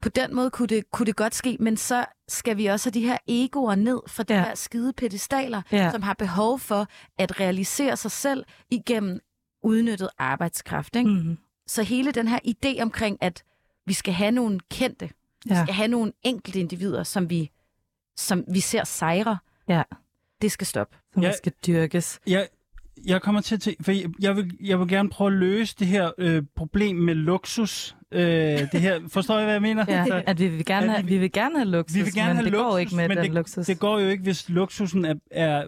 på 0.02 0.08
den 0.08 0.34
måde 0.34 0.50
kunne 0.50 0.68
det, 0.68 0.90
kunne 0.90 1.06
det 1.06 1.16
godt 1.16 1.34
ske, 1.34 1.56
men 1.60 1.76
så 1.76 2.04
skal 2.28 2.56
vi 2.56 2.66
også 2.66 2.90
have 2.90 3.00
de 3.00 3.06
her 3.06 3.16
egoer 3.28 3.74
ned 3.74 4.00
fra 4.08 4.22
de 4.22 4.34
Ja. 4.34 4.42
her 4.44 4.54
skide 4.54 4.92
pedestaler, 4.92 5.62
Ja. 5.72 5.90
som 5.90 6.02
har 6.02 6.14
behov 6.14 6.58
for 6.58 6.86
at 7.18 7.40
realisere 7.40 7.96
sig 7.96 8.10
selv 8.10 8.44
igennem 8.70 9.20
udnyttet 9.62 10.08
arbejdskraft. 10.18 10.96
Ikke? 10.96 11.10
Mm. 11.10 11.38
Så 11.66 11.82
hele 11.82 12.12
den 12.12 12.28
her 12.28 12.38
idé 12.48 12.82
omkring, 12.82 13.18
at 13.20 13.42
vi 13.86 13.92
skal 13.92 14.14
have 14.14 14.30
nogle 14.30 14.60
kendte, 14.70 15.10
vi 15.44 15.50
Ja. 15.54 15.62
skal 15.64 15.74
have 15.74 15.88
nogle 15.88 16.12
enkelte 16.22 16.60
individer, 16.60 17.02
som 17.02 17.30
vi, 17.30 17.50
som 18.16 18.44
vi 18.52 18.60
ser 18.60 18.84
sejre, 18.84 19.38
Ja. 19.68 19.82
det 20.42 20.52
skal 20.52 20.66
stoppe. 20.66 20.96
Som 21.12 21.22
Ja. 21.22 21.28
ja. 21.28 21.34
skal 21.36 21.52
dyrkes. 21.66 22.20
Jeg, 22.26 22.48
jeg 23.06 23.22
kommer 23.22 23.40
til 23.40 23.54
at 23.54 23.68
for 23.84 23.92
jeg, 23.92 24.10
jeg, 24.20 24.36
vil, 24.36 24.56
jeg 24.60 24.80
vil 24.80 24.88
gerne 24.88 25.10
prøve 25.10 25.28
at 25.32 25.38
løse 25.38 25.76
det 25.78 25.86
her 25.86 26.10
øh, 26.18 26.42
problem 26.56 26.96
med 26.96 27.14
luksus. 27.14 27.95
Øh, 28.12 28.20
det 28.72 28.80
her, 28.80 29.00
forstår 29.08 29.38
I, 29.38 29.42
hvad 29.42 29.52
jeg 29.52 29.62
mener? 29.62 29.84
Ja, 29.88 30.04
Så 30.06 30.22
at 30.26 30.38
vi 30.38 30.48
vil 30.48 30.64
gerne 30.64 30.90
have, 30.90 31.02
vi- 31.04 31.08
vi 31.14 31.18
vil 31.18 31.32
gerne 31.32 31.58
have 31.58 31.68
luksus, 31.70 31.96
vi 31.96 32.02
vil 32.02 32.14
gerne 32.14 32.28
men 32.28 32.36
have 32.36 32.44
det 32.44 32.52
luksus, 32.52 32.64
går 32.70 32.78
ikke 32.78 32.96
med 32.96 33.08
den 33.08 33.18
det, 33.18 33.30
luksus. 33.34 33.66
det 33.66 33.78
går 33.78 33.98
jo 33.98 34.08
ikke, 34.08 34.22
hvis 34.22 34.48
luksusen 34.48 35.04
er, 35.04 35.14
er 35.30 35.64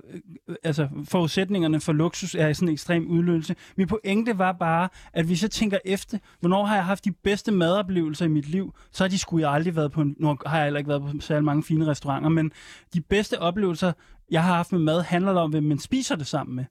altså 0.64 0.88
forudsætningerne 1.08 1.80
for 1.80 1.92
luksus 1.92 2.34
er 2.34 2.52
sådan 2.52 2.68
en 2.68 2.72
ekstrem 2.72 3.06
udløselse. 3.06 3.54
Min 3.76 3.86
pointe 3.86 4.38
var 4.38 4.52
bare, 4.52 4.88
at 5.12 5.24
hvis 5.26 5.42
jeg 5.42 5.50
tænker 5.50 5.78
efter, 5.84 6.18
hvornår 6.40 6.64
har 6.64 6.74
jeg 6.74 6.84
haft 6.84 7.04
de 7.04 7.12
bedste 7.12 7.52
madoplevelser 7.52 8.24
i 8.24 8.28
mit 8.28 8.48
liv, 8.48 8.74
så 8.92 9.04
har 9.04 9.08
de 9.08 9.18
sgu 9.18 9.38
jeg 9.38 9.50
aldrig 9.50 9.76
været 9.76 9.92
på, 9.92 10.02
nu 10.16 10.36
har 10.46 10.56
jeg 10.56 10.64
heller 10.64 10.78
ikke 10.78 10.88
været 10.88 11.02
på 11.02 11.08
særlig 11.20 11.44
mange 11.44 11.62
fine 11.62 11.86
restauranter, 11.86 12.28
men 12.28 12.52
de 12.94 13.00
bedste 13.00 13.38
oplevelser, 13.40 13.92
jeg 14.30 14.42
har 14.44 14.54
haft 14.54 14.72
med 14.72 14.80
mad, 14.80 15.02
handler 15.02 15.32
om, 15.32 15.50
hvem 15.50 15.62
man 15.64 15.78
spiser 15.78 16.16
det 16.16 16.26
sammen 16.26 16.56
med. 16.56 16.64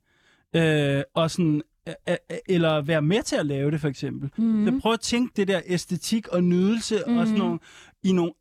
Øh, 0.98 1.04
og 1.16 1.32
sådan, 1.32 1.62
eller 2.50 2.82
være 2.82 3.02
med 3.02 3.24
til 3.24 3.36
at 3.36 3.46
lave 3.46 3.72
det, 3.72 3.82
for 3.82 3.88
eksempel. 3.88 4.30
Mm. 4.38 4.66
Så 4.66 4.80
prøv 4.82 4.94
at 4.94 5.00
tænke 5.00 5.34
det 5.36 5.48
der 5.48 5.62
æstetik 5.66 6.28
og 6.28 6.44
nydelse 6.44 7.00
mm. 7.08 7.18
og 7.18 7.26
sådan 7.28 7.40
Mhm. 7.40 7.46
nogle, 7.48 7.60
i 8.04 8.12
nogle, 8.12 8.32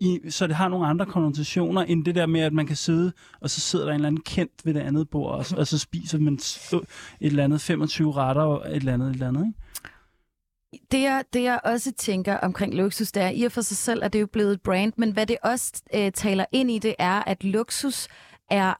i, 0.00 0.20
så 0.28 0.46
det 0.46 0.56
har 0.56 0.68
nogle 0.68 0.86
andre 0.86 1.06
konnotationer, 1.06 1.82
end 1.82 2.04
det 2.04 2.14
der 2.14 2.26
med, 2.26 2.40
at 2.40 2.52
man 2.52 2.66
kan 2.66 2.76
sidde, 2.76 3.12
og 3.40 3.50
så 3.50 3.60
sidder 3.60 3.84
der 3.84 3.92
en 3.92 3.94
eller 3.94 4.06
anden 4.08 4.22
kendt 4.22 4.52
ved 4.64 4.74
det 4.74 4.80
andet 4.80 5.10
bord, 5.10 5.32
og, 5.32 5.58
og 5.58 5.66
så 5.66 5.78
spiser 5.78 6.18
man 6.18 6.34
et 6.34 6.82
eller 7.20 7.44
andet 7.44 7.60
25 7.60 8.12
retter 8.12 8.42
og 8.42 8.70
et 8.70 8.76
eller 8.76 8.94
andet, 8.94 9.08
et 9.08 9.12
eller 9.12 9.28
andet. 9.28 9.46
Ikke? 9.46 9.58
Det 10.92 11.02
jeg, 11.02 11.24
det, 11.32 11.42
jeg 11.42 11.60
også 11.64 11.92
tænker 11.92 12.36
omkring 12.36 12.74
luksus, 12.74 13.12
det 13.12 13.22
er, 13.22 13.28
i 13.28 13.42
og 13.42 13.52
for 13.52 13.60
sig 13.60 13.76
selv, 13.76 14.04
at 14.04 14.12
det 14.12 14.18
er 14.18 14.20
jo 14.20 14.26
blevet 14.32 14.52
et 14.52 14.60
brand, 14.62 14.92
men 14.96 15.12
hvad 15.12 15.26
det 15.26 15.36
også 15.42 15.82
øh, 15.94 16.12
taler 16.12 16.44
ind 16.52 16.70
i, 16.70 16.78
det 16.78 16.94
er, 16.98 17.22
at 17.22 17.44
luksus 17.44 18.08
er 18.50 18.74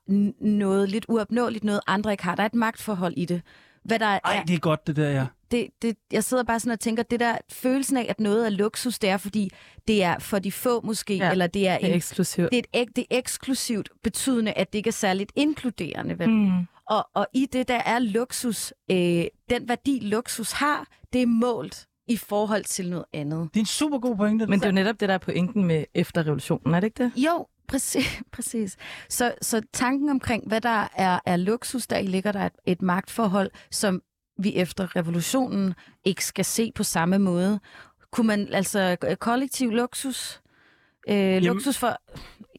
noget 0.44 0.88
lidt 0.88 1.04
uopnåeligt, 1.08 1.64
noget 1.64 1.80
andre 1.86 2.12
ikke 2.12 2.24
har. 2.24 2.34
Der 2.34 2.42
er 2.42 2.46
et 2.46 2.54
magtforhold 2.54 3.14
i 3.16 3.24
det. 3.24 3.42
Hvad 3.84 3.98
der 3.98 4.06
Ej, 4.06 4.20
er, 4.24 4.44
det 4.44 4.54
er 4.54 4.58
godt, 4.58 4.86
det 4.86 4.96
der, 4.96 5.10
ja. 5.10 5.26
det, 5.50 5.66
det, 5.82 5.96
jeg 6.12 6.24
sidder 6.24 6.42
bare 6.44 6.60
sådan 6.60 6.72
og 6.72 6.80
tænker, 6.80 7.02
det 7.02 7.20
der 7.20 7.36
følelsen 7.52 7.96
af, 7.96 8.06
at 8.08 8.20
noget 8.20 8.46
er 8.46 8.50
luksus, 8.50 8.98
det 8.98 9.10
er, 9.10 9.16
fordi 9.16 9.50
det 9.88 10.02
er 10.02 10.18
for 10.18 10.38
de 10.38 10.52
få 10.52 10.80
måske, 10.80 11.16
ja, 11.16 11.30
eller 11.30 11.46
det 11.46 11.68
er, 11.68 11.78
Det 11.78 11.84
er 11.86 11.88
en, 11.90 11.94
eksklusivt. 11.96 12.50
det 12.52 12.66
er, 12.72 12.80
et, 12.82 12.88
det 12.96 13.04
er 13.10 13.18
eksklusivt 13.18 13.88
betydende, 14.02 14.52
at 14.52 14.72
det 14.72 14.78
ikke 14.78 14.88
er 14.88 14.92
særligt 14.92 15.32
inkluderende. 15.36 16.18
Vel? 16.18 16.30
Mm. 16.30 16.50
Og, 16.90 17.08
og 17.14 17.26
i 17.34 17.46
det, 17.52 17.68
der 17.68 17.74
er 17.86 17.98
luksus, 17.98 18.72
øh, 18.90 18.96
den 19.50 19.68
værdi 19.68 19.98
luksus 20.02 20.52
har, 20.52 20.86
det 21.12 21.22
er 21.22 21.26
målt 21.26 21.86
i 22.08 22.16
forhold 22.16 22.64
til 22.64 22.90
noget 22.90 23.04
andet. 23.12 23.48
Det 23.54 23.60
er 23.60 23.62
en 23.62 23.66
super 23.66 23.98
god 23.98 24.16
pointe. 24.16 24.46
Men 24.46 24.58
det 24.60 24.64
er 24.66 24.70
jo 24.70 24.74
netop 24.74 25.00
det, 25.00 25.08
der 25.08 25.14
er 25.14 25.18
pointen 25.18 25.64
med 25.64 25.84
efter 25.94 26.22
revolutionen, 26.22 26.74
er 26.74 26.80
det 26.80 26.86
ikke 26.86 27.02
det? 27.04 27.12
Jo, 27.16 27.46
præcis. 27.70 28.22
præcis. 28.32 28.76
Så, 29.08 29.34
så 29.42 29.62
tanken 29.72 30.08
omkring, 30.08 30.48
hvad 30.48 30.60
der 30.60 30.88
er, 30.96 31.18
er 31.26 31.36
luksus, 31.36 31.86
der 31.86 32.02
ligger 32.02 32.32
der 32.32 32.46
et, 32.46 32.52
et 32.66 32.82
magtforhold, 32.82 33.50
som 33.70 34.02
vi 34.38 34.56
efter 34.56 34.96
revolutionen 34.96 35.74
ikke 36.04 36.24
skal 36.24 36.44
se 36.44 36.72
på 36.74 36.82
samme 36.82 37.18
måde. 37.18 37.60
Kunne 38.10 38.26
man 38.26 38.54
altså 38.54 38.96
øh, 39.08 39.16
kollektiv 39.16 39.70
luksus, 39.70 40.40
øh, 41.08 41.42
luksus 41.42 41.78
for, 41.78 42.00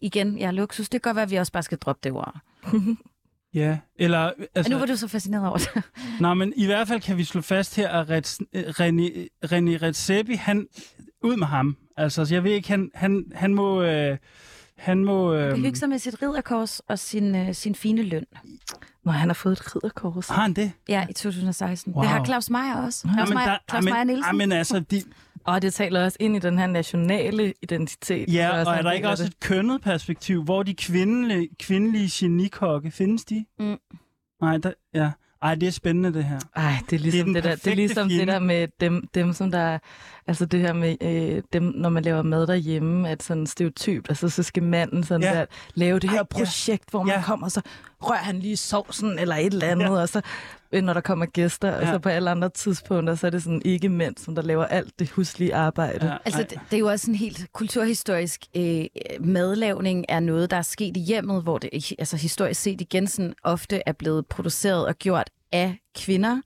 igen, 0.01 0.38
ja, 0.38 0.51
luksus, 0.51 0.89
det 0.89 1.01
kan 1.01 1.09
godt 1.09 1.16
være, 1.16 1.24
at 1.24 1.32
vi 1.32 1.36
også 1.36 1.51
bare 1.51 1.64
skal 1.64 1.78
droppe 1.78 1.99
det 2.03 2.12
ord. 2.12 2.36
Ja, 3.53 3.78
eller... 3.95 4.20
Altså, 4.20 4.47
Altså, 4.55 4.72
nu 4.72 4.78
var 4.80 4.86
du 4.86 4.95
så 4.95 5.07
fascineret 5.07 5.47
over 5.47 5.57
det. 5.57 5.84
Nej, 6.20 6.34
men 6.34 6.53
i 6.55 6.66
hvert 6.66 6.88
fald 6.88 7.01
kan 7.01 7.18
vi 7.18 7.24
slå 7.24 7.41
fast 7.41 7.76
her, 7.76 7.89
at 7.89 8.09
Rets, 8.09 8.41
René, 8.55 9.28
René 9.45 9.84
Redzepi, 9.84 10.34
han... 10.34 10.68
Ud 11.24 11.36
med 11.36 11.47
ham. 11.47 11.78
Altså, 11.97 12.28
jeg 12.32 12.43
ved 12.43 12.51
ikke, 12.51 12.70
han, 12.70 12.91
han, 12.95 13.32
han 13.36 13.53
må... 13.53 13.82
Øh, 13.82 14.18
han 14.82 15.06
må... 15.06 15.34
Øh, 15.34 15.52
Det 15.52 15.60
hygge 15.60 15.80
sig 15.80 15.90
med 15.90 16.00
sit 16.00 16.22
ridderkors 16.22 16.80
og 16.80 17.00
sin, 17.00 17.36
øh, 17.36 17.54
sin 17.56 17.76
fine 17.76 18.02
løn. 18.02 18.26
Når 19.06 19.12
han 19.12 19.30
har 19.30 19.34
fået 19.34 19.54
et 19.54 19.76
ridderkors. 19.76 20.28
har 20.28 20.42
han 20.42 20.54
det? 20.54 20.72
Ja, 20.90 21.06
i 21.10 21.14
2016. 21.14 21.94
Wow. 21.94 22.02
Det 22.02 22.10
har 22.10 22.26
Claus 22.26 22.50
Meier 22.50 22.76
også. 22.86 23.08
Claus 23.14 23.30
Meier, 23.34 23.58
Claus 23.70 23.84
Meier 23.86 24.04
Nielsen. 24.04 24.26
Jamen, 24.34 24.52
altså, 24.52 24.80
de, 24.80 25.04
Og 25.44 25.62
det 25.62 25.74
taler 25.74 26.04
også 26.06 26.18
ind 26.20 26.36
i 26.36 26.40
den 26.40 26.60
her 26.60 26.68
nationale 26.68 27.54
identitet. 27.62 28.34
Ja, 28.34 28.66
og 28.66 28.76
er 28.76 28.82
der 28.82 28.92
ikke 28.92 29.10
også 29.10 29.24
det. 29.24 29.30
et 29.34 29.40
kønnet 29.40 29.82
perspektiv, 29.82 30.44
hvor 30.44 30.64
de 30.64 30.74
kvindelige, 30.76 31.50
kvindelige 31.60 32.10
genikokke, 32.14 32.92
findes 32.92 33.26
de? 33.26 33.46
Mm. 33.60 33.78
Nej, 34.42 34.58
der, 34.58 34.74
ja. 34.94 35.12
Ej, 35.42 35.56
det 35.56 35.68
er 35.68 35.72
spændende, 35.72 36.14
det 36.14 36.24
her. 36.24 36.39
Ej, 36.56 36.74
det 36.89 36.96
er 36.96 37.00
ligesom, 37.00 37.34
det, 37.34 37.36
det, 37.36 37.44
der, 37.44 37.56
det, 37.56 37.68
er 37.72 37.76
ligesom 37.76 38.10
det 38.10 38.18
fjende. 38.18 38.34
der 38.34 38.39
med 38.39 38.68
dem, 38.80 39.08
dem 39.16 39.34
som 39.34 39.52
der... 39.52 39.80
Altså 40.28 40.46
det 40.46 40.60
her 40.60 40.74
med 40.74 40.96
øh, 41.02 41.42
dem, 41.54 41.64
når 41.76 41.89
man 41.89 42.04
laver 42.04 42.22
mad 42.22 42.48
derhjemme, 42.48 43.10
at 43.10 43.24
sådan 43.24 43.48
stereotypt, 43.48 44.10
altså 44.10 44.30
så 44.30 44.44
skal 44.44 44.64
manden 44.64 45.04
sådan 45.04 45.22
Ja. 45.24 45.34
der, 45.39 45.46
lave 45.74 46.00
det 46.00 46.10
her 46.10 46.18
Ej, 46.18 46.26
ja. 46.38 46.38
projekt, 46.38 46.89
hvor 46.92 47.04
man 47.04 47.16
Ja. 47.16 47.22
kommer, 47.24 47.46
og 47.46 47.52
så 47.52 47.62
rører 48.02 48.18
han 48.18 48.39
lige 48.39 48.58
sovsen 48.58 49.20
eller 49.20 49.36
et 49.36 49.54
eller 49.54 49.68
andet, 49.68 50.02
og 50.02 50.10
så 50.10 50.22
når 50.74 50.93
der 50.93 51.01
kommer 51.01 51.26
gæster, 51.26 51.72
og 51.76 51.82
Ja. 51.84 51.91
så 51.91 51.99
på 51.99 52.09
alle 52.09 52.30
andre 52.30 52.49
tidspunkter, 52.49 53.15
så 53.15 53.28
er 53.28 53.32
det 53.32 53.43
sådan 53.43 53.61
ikke 53.65 53.89
mænd, 53.89 54.15
som 54.17 54.36
der 54.36 54.41
laver 54.41 54.65
alt 54.65 54.99
det 54.99 55.09
huslige 55.09 55.55
arbejde. 55.55 56.05
Ja, 56.05 56.17
Altså, 56.26 56.43
det, 56.43 56.59
det 56.69 56.76
er 56.76 56.80
jo 56.80 56.88
også 56.88 57.11
en 57.11 57.15
helt 57.15 57.45
kulturhistorisk 57.53 58.41
øh, 58.55 58.86
madlavning 59.19 60.05
er 60.09 60.19
noget, 60.19 60.51
der 60.51 60.57
er 60.57 60.61
sket 60.61 60.97
i 60.97 60.99
hjemmet, 60.99 61.43
hvor 61.43 61.57
det 61.57 61.93
altså, 61.99 62.17
historisk 62.17 62.61
set 62.61 62.82
igen 62.82 63.07
sådan, 63.07 63.34
ofte 63.43 63.82
er 63.86 63.91
blevet 63.91 64.26
produceret 64.28 64.86
og 64.88 64.95
gjort 64.95 65.30
af 65.51 65.78
kvinder. 65.97 66.41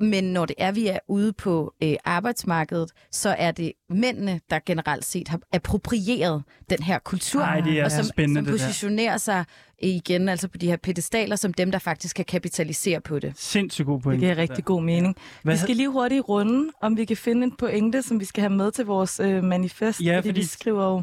Men 0.00 0.24
når 0.24 0.46
det 0.46 0.56
er, 0.58 0.72
vi 0.72 0.86
er 0.86 0.98
ude 1.08 1.32
på 1.32 1.74
øh, 1.82 1.94
arbejdsmarkedet, 2.04 2.90
så 3.12 3.28
er 3.38 3.50
det 3.52 3.72
mændene, 3.90 4.40
der 4.50 4.58
generelt 4.66 5.04
set 5.04 5.28
har 5.28 5.40
approprieret 5.52 6.42
den 6.70 6.82
her 6.82 6.98
kultur, 6.98 7.40
Ej, 7.42 7.60
det 7.60 7.78
er 7.80 7.84
og 7.84 7.90
som, 7.90 8.04
spændende, 8.04 8.38
som 8.38 8.44
det 8.44 8.52
positionerer 8.52 9.16
sig 9.16 9.44
igen 9.78 10.28
altså 10.28 10.48
på 10.48 10.58
de 10.58 10.66
her 10.66 10.76
pedestaler, 10.76 11.36
som 11.36 11.54
dem, 11.54 11.70
der 11.70 11.78
faktisk 11.78 12.16
kan 12.16 12.24
kapitalisere 12.24 13.00
på 13.00 13.18
det. 13.18 13.32
Sindssygt 13.36 13.86
god 13.86 13.96
Det 13.96 14.02
point. 14.02 14.20
giver 14.20 14.36
rigtig 14.36 14.64
god 14.64 14.82
mening. 14.82 15.16
Hvad 15.42 15.54
vi 15.54 15.58
skal 15.60 15.76
lige 15.76 15.88
hurtigt 15.88 16.28
runde, 16.28 16.70
om 16.80 16.96
vi 16.96 17.04
kan 17.04 17.16
finde 17.16 17.44
en 17.44 17.52
pointe, 17.56 18.02
som 18.02 18.20
vi 18.20 18.24
skal 18.24 18.40
have 18.40 18.52
med 18.52 18.70
til 18.72 18.84
vores 18.86 19.20
øh, 19.20 19.44
manifest. 19.44 20.00
Ja, 20.00 20.16
fordi, 20.18 20.28
fordi- 20.28 20.40
vi 20.40 20.46
skriver 20.46 20.84
jo... 20.84 21.02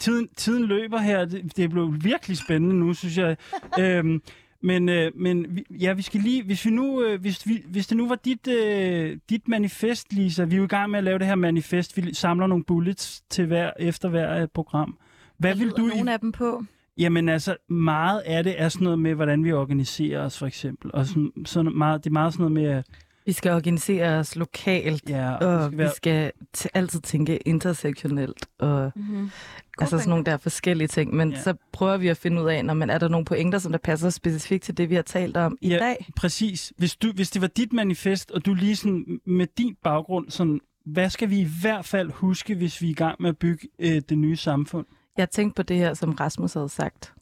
tiden, 0.00 0.28
tiden 0.36 0.64
løber 0.64 0.98
her. 0.98 1.24
Det, 1.24 1.56
det 1.56 1.70
blev 1.70 1.94
virkelig 2.00 2.38
spændende 2.38 2.74
nu, 2.76 2.94
synes 2.94 3.16
jeg. 3.18 3.36
øhm, 3.80 4.22
men 4.62 4.88
øh, 4.88 5.12
men 5.14 5.58
ja, 5.70 5.92
vi 5.92 6.02
skal 6.02 6.20
lige, 6.20 6.42
hvis 6.44 6.64
vi 6.64 6.70
nu, 6.70 7.02
øh, 7.02 7.20
hvis, 7.20 7.48
vi, 7.48 7.64
hvis 7.66 7.86
det 7.86 7.96
nu 7.96 8.08
var 8.08 8.14
dit, 8.14 8.48
øh, 8.48 9.16
dit 9.30 9.48
manifest, 9.48 10.12
Lisa, 10.12 10.44
vi 10.44 10.54
er 10.54 10.58
jo 10.58 10.64
i 10.64 10.68
gang 10.68 10.90
med 10.90 10.98
at 10.98 11.04
lave 11.04 11.18
det 11.18 11.26
her 11.26 11.34
manifest, 11.34 11.96
vi 11.96 12.14
samler 12.14 12.46
nogle 12.46 12.64
bullets 12.64 13.20
til 13.30 13.46
hver, 13.46 13.70
efter 13.78 14.08
hver 14.08 14.42
øh, 14.42 14.48
program. 14.54 14.98
Hvad 15.38 15.54
vil 15.54 15.70
du 15.70 15.86
i, 15.86 15.96
nogle 15.96 16.12
af 16.12 16.20
dem 16.20 16.32
på? 16.32 16.64
Jamen 16.98 17.28
altså, 17.28 17.56
meget 17.68 18.20
af 18.20 18.44
det 18.44 18.60
er 18.60 18.68
sådan 18.68 18.84
noget 18.84 18.98
med, 18.98 19.14
hvordan 19.14 19.44
vi 19.44 19.52
organiserer 19.52 20.24
os, 20.24 20.38
for 20.38 20.46
eksempel. 20.46 20.90
Og 20.94 21.06
sådan, 21.06 21.32
sådan 21.44 21.72
meget, 21.72 22.04
det 22.04 22.10
er 22.10 22.12
meget 22.12 22.32
sådan 22.32 22.52
noget 22.52 22.52
med, 22.52 22.78
at 22.78 22.86
Vi 23.28 23.32
skal 23.32 23.52
organisere 23.52 24.18
os 24.18 24.36
lokalt, 24.36 25.10
ja, 25.10 25.34
og 25.34 25.72
det 25.72 25.72
skal 25.72 25.84
vi 25.84 25.90
skal 25.96 26.32
t- 26.58 26.66
altid 26.74 27.00
tænke 27.00 27.36
intersektionelt, 27.48 28.46
og 28.58 28.92
Mm-hmm. 28.96 29.30
altså 29.78 29.98
sådan 29.98 30.08
nogle 30.08 30.24
der 30.24 30.36
forskellige 30.36 30.88
ting. 30.88 31.14
Men 31.14 31.30
ja. 31.30 31.42
så 31.42 31.54
prøver 31.72 31.96
vi 31.96 32.08
at 32.08 32.16
finde 32.16 32.42
ud 32.42 32.48
af, 32.48 32.64
når 32.64 32.74
man 32.74 32.90
er 32.90 32.98
der 32.98 33.08
nogle 33.08 33.24
pointer, 33.24 33.58
som 33.58 33.72
der 33.72 33.78
passer 33.78 34.10
specifikt 34.10 34.64
til 34.64 34.76
det, 34.76 34.90
vi 34.90 34.94
har 34.94 35.02
talt 35.02 35.36
om 35.36 35.58
i 35.60 35.68
Ja. 35.68 35.78
dag. 35.78 36.06
Præcis. 36.16 36.72
Hvis, 36.76 36.96
du, 36.96 37.12
hvis 37.12 37.30
det 37.30 37.42
var 37.42 37.48
dit 37.48 37.72
manifest, 37.72 38.30
og 38.30 38.46
du 38.46 38.54
lige 38.54 38.76
sådan 38.76 39.20
med 39.26 39.46
din 39.58 39.76
baggrund, 39.82 40.30
sådan, 40.30 40.60
hvad 40.86 41.10
skal 41.10 41.30
vi 41.30 41.40
i 41.40 41.48
hvert 41.60 41.84
fald 41.84 42.10
huske, 42.12 42.54
hvis 42.54 42.82
vi 42.82 42.86
er 42.86 42.90
i 42.90 42.94
gang 42.94 43.16
med 43.22 43.28
at 43.30 43.38
bygge 43.38 43.68
øh, 43.78 44.02
det 44.08 44.18
nye 44.18 44.36
samfund? 44.36 44.86
Jeg 45.18 45.30
tænkte 45.30 45.54
på 45.56 45.62
det 45.62 45.76
her, 45.76 45.94
som 45.94 46.12
Rasmus 46.12 46.52
havde 46.52 46.68
sagt, 46.68 47.14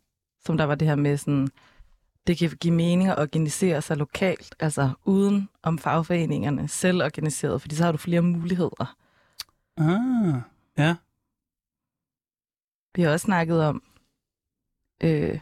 som 0.44 0.56
der 0.56 0.64
var 0.64 0.74
det 0.74 0.88
her 0.88 0.96
med 0.96 1.16
sådan, 1.16 1.48
det 2.26 2.38
kan 2.38 2.50
give 2.60 2.74
mening 2.74 3.08
at 3.08 3.18
organisere 3.18 3.82
sig 3.82 3.96
lokalt, 3.96 4.54
altså 4.60 4.90
uden 5.04 5.48
om 5.62 5.78
fagforeningerne, 5.78 6.68
selv 6.68 7.02
organiseret, 7.02 7.60
fordi 7.60 7.74
så 7.74 7.84
har 7.84 7.92
du 7.92 7.98
flere 7.98 8.22
muligheder. 8.22 8.96
Ah, 9.76 10.40
ja. 10.78 10.94
Vi 12.96 13.02
har 13.02 13.10
også 13.10 13.24
snakket 13.24 13.64
om 13.64 13.82
øh, 15.02 15.38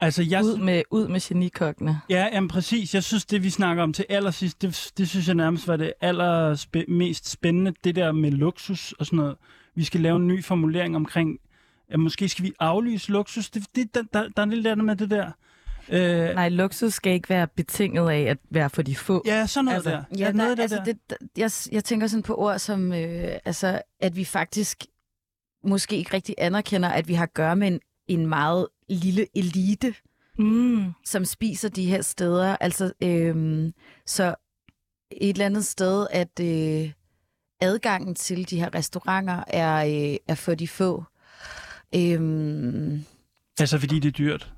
Altså, 0.00 0.22
jeg, 0.22 0.44
ud, 0.44 0.58
med, 0.58 0.82
ud 0.90 1.08
med 1.08 1.20
genikokkene. 1.20 2.00
ja, 2.10 2.28
jamen, 2.32 2.48
præcis. 2.48 2.94
Jeg 2.94 3.04
synes, 3.04 3.24
det 3.24 3.42
vi 3.42 3.50
snakker 3.50 3.82
om 3.82 3.92
til 3.92 4.06
allersidst, 4.08 4.62
det, 4.62 4.92
det 4.98 5.08
synes 5.08 5.26
jeg 5.26 5.34
nærmest 5.34 5.68
var 5.68 5.76
det 5.76 5.92
aller 6.00 6.54
spæ- 6.54 6.92
mest 6.92 7.28
spændende, 7.28 7.74
det 7.84 7.96
der 7.96 8.12
med 8.12 8.30
luksus 8.30 8.92
og 8.92 9.06
sådan 9.06 9.16
noget. 9.16 9.36
Vi 9.74 9.84
skal 9.84 10.00
lave 10.00 10.16
en 10.16 10.26
ny 10.28 10.44
formulering 10.44 10.96
omkring, 10.96 11.38
at 11.88 12.00
måske 12.00 12.28
skal 12.28 12.44
vi 12.44 12.52
aflyse 12.60 13.12
luksus. 13.12 13.50
Det, 13.50 13.62
det, 13.74 13.94
der, 13.94 14.02
der, 14.12 14.28
der 14.28 14.42
er 14.42 14.46
lidt 14.46 14.66
andet 14.66 14.86
med 14.86 14.96
det 14.96 15.10
der. 15.10 15.30
Øh, 15.88 16.34
Nej, 16.34 16.48
luksus 16.48 16.94
skal 16.94 17.12
ikke 17.12 17.28
være 17.28 17.46
betinget 17.46 18.10
af 18.10 18.20
at 18.20 18.38
være 18.50 18.70
for 18.70 18.82
de 18.82 18.96
få. 18.96 19.22
ja, 19.26 19.46
sådan 19.46 19.64
noget 19.64 19.76
altså, 19.76 19.90
der. 19.90 20.02
Ja, 20.18 20.28
er 20.28 20.32
noget 20.32 20.56
der, 20.56 20.62
altså 20.62 20.76
der. 20.76 20.84
det, 20.84 20.98
der, 21.10 21.16
jeg, 21.36 21.50
jeg 21.72 21.84
tænker 21.84 22.06
sådan 22.06 22.22
på 22.22 22.34
ord 22.34 22.58
som, 22.58 22.92
øh, 22.92 23.32
altså, 23.44 23.82
at 24.00 24.16
vi 24.16 24.24
faktisk 24.24 24.84
måske 25.64 25.96
ikke 25.96 26.14
rigtig 26.14 26.34
anerkender, 26.38 26.88
at 26.88 27.08
vi 27.08 27.14
har 27.14 27.22
at 27.22 27.34
gøre 27.34 27.56
med 27.56 27.66
en, 27.68 27.80
en 28.06 28.26
meget 28.26 28.68
lille 28.88 29.26
elite, 29.34 29.94
Mm. 30.38 30.92
som 31.04 31.24
spiser 31.24 31.68
de 31.68 31.84
her 31.86 32.02
steder. 32.02 32.56
Altså, 32.60 32.92
øh, 33.02 33.72
så 34.06 34.34
et 35.10 35.28
eller 35.30 35.46
andet 35.46 35.64
sted, 35.64 36.06
at 36.10 36.40
øh, 36.40 36.90
adgangen 37.60 38.14
til 38.14 38.50
de 38.50 38.58
her 38.60 38.74
restauranter 38.74 39.44
er, 39.46 39.84
øh, 40.12 40.16
er 40.28 40.34
for 40.34 40.54
de 40.54 40.68
få. 40.68 41.04
Øh, 41.94 43.00
Altså, 43.60 43.78
fordi 43.78 43.98
det 43.98 44.08
er 44.08 44.12
dyrt. 44.12 44.53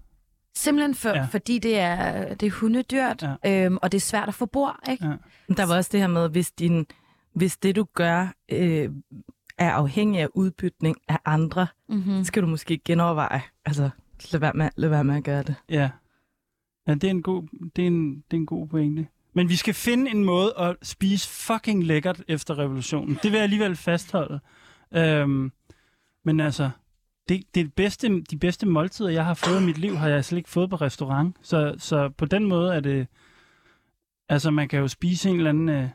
Simpelthen 0.56 0.94
for, 0.94 1.08
Ja. 1.08 1.24
fordi 1.30 1.58
det 1.58 1.78
er, 1.78 2.34
det 2.34 2.46
er 2.46 2.50
hundedyrt, 2.50 3.24
ja. 3.44 3.64
øh, 3.66 3.72
og 3.82 3.92
det 3.92 3.98
er 3.98 4.00
svært 4.02 4.28
at 4.28 4.34
få 4.34 4.46
bord, 4.46 4.78
ikke? 4.90 5.04
Ja. 5.06 5.12
Men 5.48 5.56
Der 5.56 5.66
var 5.66 5.76
også 5.76 5.90
det 5.92 6.00
her 6.00 6.06
med, 6.06 6.28
hvis, 6.28 6.52
din, 6.52 6.86
hvis 7.34 7.56
det 7.56 7.76
du 7.76 7.86
gør 7.94 8.32
øh, 8.52 8.88
er 9.58 9.70
afhængig 9.72 10.20
af 10.20 10.28
udbytning 10.34 10.96
af 11.08 11.18
andre, 11.24 11.66
Mm-hmm. 11.88 12.18
så 12.18 12.24
skal 12.24 12.42
du 12.42 12.46
måske 12.48 12.78
genoverveje. 12.84 13.42
Altså, 13.64 13.90
lad 14.32 14.40
være 14.40 14.52
med, 14.54 14.68
lad 14.76 14.88
være 14.88 15.04
med 15.04 15.16
at 15.16 15.24
gøre 15.24 15.42
det. 15.42 15.54
Ja. 15.68 15.90
Ja, 16.88 16.94
det 16.94 17.04
er 17.04 17.10
en 17.10 17.22
god, 17.22 17.42
det 17.76 17.82
er 17.82 17.86
en, 17.86 18.14
det 18.16 18.22
er 18.32 18.36
en 18.36 18.46
god 18.46 18.68
pointe. 18.68 19.06
Men 19.34 19.48
vi 19.48 19.56
skal 19.56 19.74
finde 19.74 20.10
en 20.10 20.24
måde 20.24 20.54
at 20.58 20.76
spise 20.82 21.28
fucking 21.28 21.84
lækkert 21.84 22.22
efter 22.28 22.58
revolutionen. 22.58 23.14
Det 23.14 23.24
vil 23.24 23.32
jeg 23.32 23.42
alligevel 23.42 23.76
fastholde. 23.76 24.40
Øhm, 24.94 25.52
men 26.24 26.40
altså, 26.40 26.70
det, 27.28 27.42
det 27.54 27.74
bedste, 27.74 28.20
de 28.30 28.38
bedste 28.38 28.66
måltider, 28.66 29.08
jeg 29.08 29.24
har 29.24 29.34
fået 29.34 29.60
i 29.62 29.64
mit 29.64 29.78
liv, 29.78 29.96
har 29.96 30.08
jeg 30.08 30.24
slet 30.24 30.38
ikke 30.38 30.50
fået 30.50 30.70
på 30.70 30.76
restaurant. 30.76 31.36
Så, 31.42 31.74
så 31.78 32.08
på 32.08 32.24
den 32.24 32.44
måde 32.44 32.74
er 32.74 32.80
det... 32.80 33.06
Altså, 34.28 34.50
man 34.50 34.68
kan 34.68 34.78
jo 34.78 34.88
spise 34.88 35.30
en 35.30 35.36
eller 35.36 35.50
anden 35.50 35.68
øh, 35.68 35.88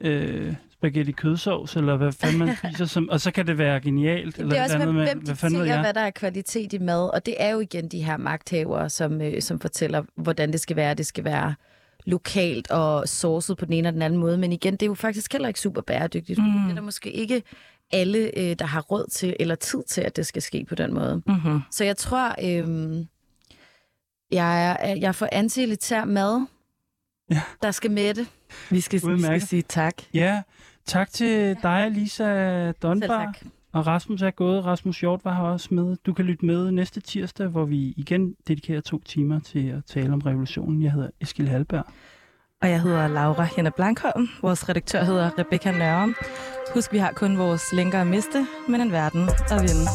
øh, 0.00 0.54
spaghetti 0.70 1.12
kødsovs, 1.12 1.76
eller 1.76 1.96
hvad 1.96 2.12
fanden 2.12 2.38
man 2.38 2.56
spiser, 2.64 2.84
som, 2.84 3.08
og 3.08 3.20
så 3.20 3.30
kan 3.30 3.46
det 3.46 3.58
være 3.58 3.80
genialt. 3.80 4.38
eller 4.38 4.50
Det 4.50 4.58
er 4.58 4.62
også, 4.62 4.74
eller 4.74 4.92
hvem, 4.92 4.94
hvem 4.94 5.18
hvad 5.18 5.34
ved 5.40 5.50
dikterer, 5.50 5.64
jeg? 5.64 5.80
hvad 5.80 5.94
der 5.94 6.00
er 6.00 6.10
kvalitet 6.10 6.72
i 6.72 6.78
mad. 6.78 7.14
Og 7.14 7.26
det 7.26 7.34
er 7.38 7.50
jo 7.50 7.60
igen 7.60 7.88
de 7.88 8.04
her 8.04 8.16
magthavere, 8.16 8.90
som, 8.90 9.20
øh, 9.20 9.42
som 9.42 9.60
fortæller, 9.60 10.02
hvordan 10.14 10.52
det 10.52 10.60
skal 10.60 10.76
være. 10.76 10.94
Det 10.94 11.06
skal 11.06 11.24
være 11.24 11.54
lokalt 12.04 12.70
og 12.70 13.08
sourcet 13.08 13.56
på 13.56 13.64
den 13.64 13.72
ene 13.72 13.88
og 13.88 13.92
den 13.92 14.02
anden 14.02 14.20
måde. 14.20 14.38
Men 14.38 14.52
igen, 14.52 14.72
det 14.72 14.82
er 14.82 14.86
jo 14.86 14.94
faktisk 14.94 15.32
heller 15.32 15.48
ikke 15.48 15.60
super 15.60 15.80
bæredygtigt. 15.80 16.38
Mm. 16.38 16.44
Det 16.44 16.70
er 16.70 16.74
der 16.74 16.82
måske 16.82 17.10
ikke 17.12 17.42
alle, 17.92 18.38
øh, 18.38 18.56
der 18.58 18.64
har 18.64 18.80
råd 18.80 19.06
til 19.10 19.36
eller 19.40 19.54
tid 19.54 19.82
til, 19.88 20.00
at 20.00 20.16
det 20.16 20.26
skal 20.26 20.42
ske 20.42 20.64
på 20.68 20.74
den 20.74 20.94
måde. 20.94 21.22
Mm-hmm. 21.26 21.60
Så 21.70 21.84
jeg 21.84 21.96
tror, 21.96 22.28
øh, 22.44 23.04
jeg, 24.30 24.76
er, 24.80 24.94
jeg 24.96 25.14
får 25.14 25.28
anti-elitær 25.32 26.04
mad, 26.04 26.46
Ja. 27.30 27.42
der 27.62 27.70
skal 27.70 27.90
mætte. 27.90 28.26
Vi 28.70 28.80
skal, 28.80 29.00
vi 29.16 29.22
skal 29.22 29.40
sige 29.40 29.62
tak. 29.62 29.94
Ja, 30.14 30.42
tak 30.86 31.10
til 31.10 31.56
dig, 31.62 31.90
Lisa 31.90 32.72
Donbar. 32.72 33.34
Og 33.72 33.86
Rasmus 33.86 34.22
er 34.22 34.30
gået. 34.30 34.64
Rasmus 34.64 35.00
Hjort 35.00 35.24
var 35.24 35.34
her 35.34 35.42
også 35.42 35.68
med. 35.74 35.96
Du 36.06 36.12
kan 36.12 36.24
lytte 36.24 36.46
med 36.46 36.70
næste 36.70 37.00
tirsdag, 37.00 37.46
hvor 37.46 37.64
vi 37.64 37.94
igen 37.96 38.34
dedikerer 38.48 38.80
to 38.80 38.98
timer 39.02 39.40
til 39.40 39.68
at 39.68 39.84
tale 39.84 40.12
om 40.12 40.20
revolutionen. 40.20 40.82
Jeg 40.82 40.92
hedder 40.92 41.08
Eskil 41.20 41.48
Halberg. 41.48 41.84
Og 42.62 42.70
jeg 42.70 42.80
hedder 42.80 43.08
Laura 43.08 43.42
Henne 43.56 43.70
Blankholm. 43.70 44.28
Vores 44.42 44.68
redaktør 44.68 45.04
hedder 45.04 45.30
Rebecca 45.38 45.70
Nørre. 45.70 46.14
Husk, 46.74 46.92
vi 46.92 46.98
har 46.98 47.12
kun 47.12 47.38
vores 47.38 47.72
længere 47.72 48.00
at 48.00 48.06
miste, 48.06 48.46
men 48.68 48.80
en 48.80 48.92
verden 48.92 49.28
at 49.50 49.62
vinde. 49.62 49.86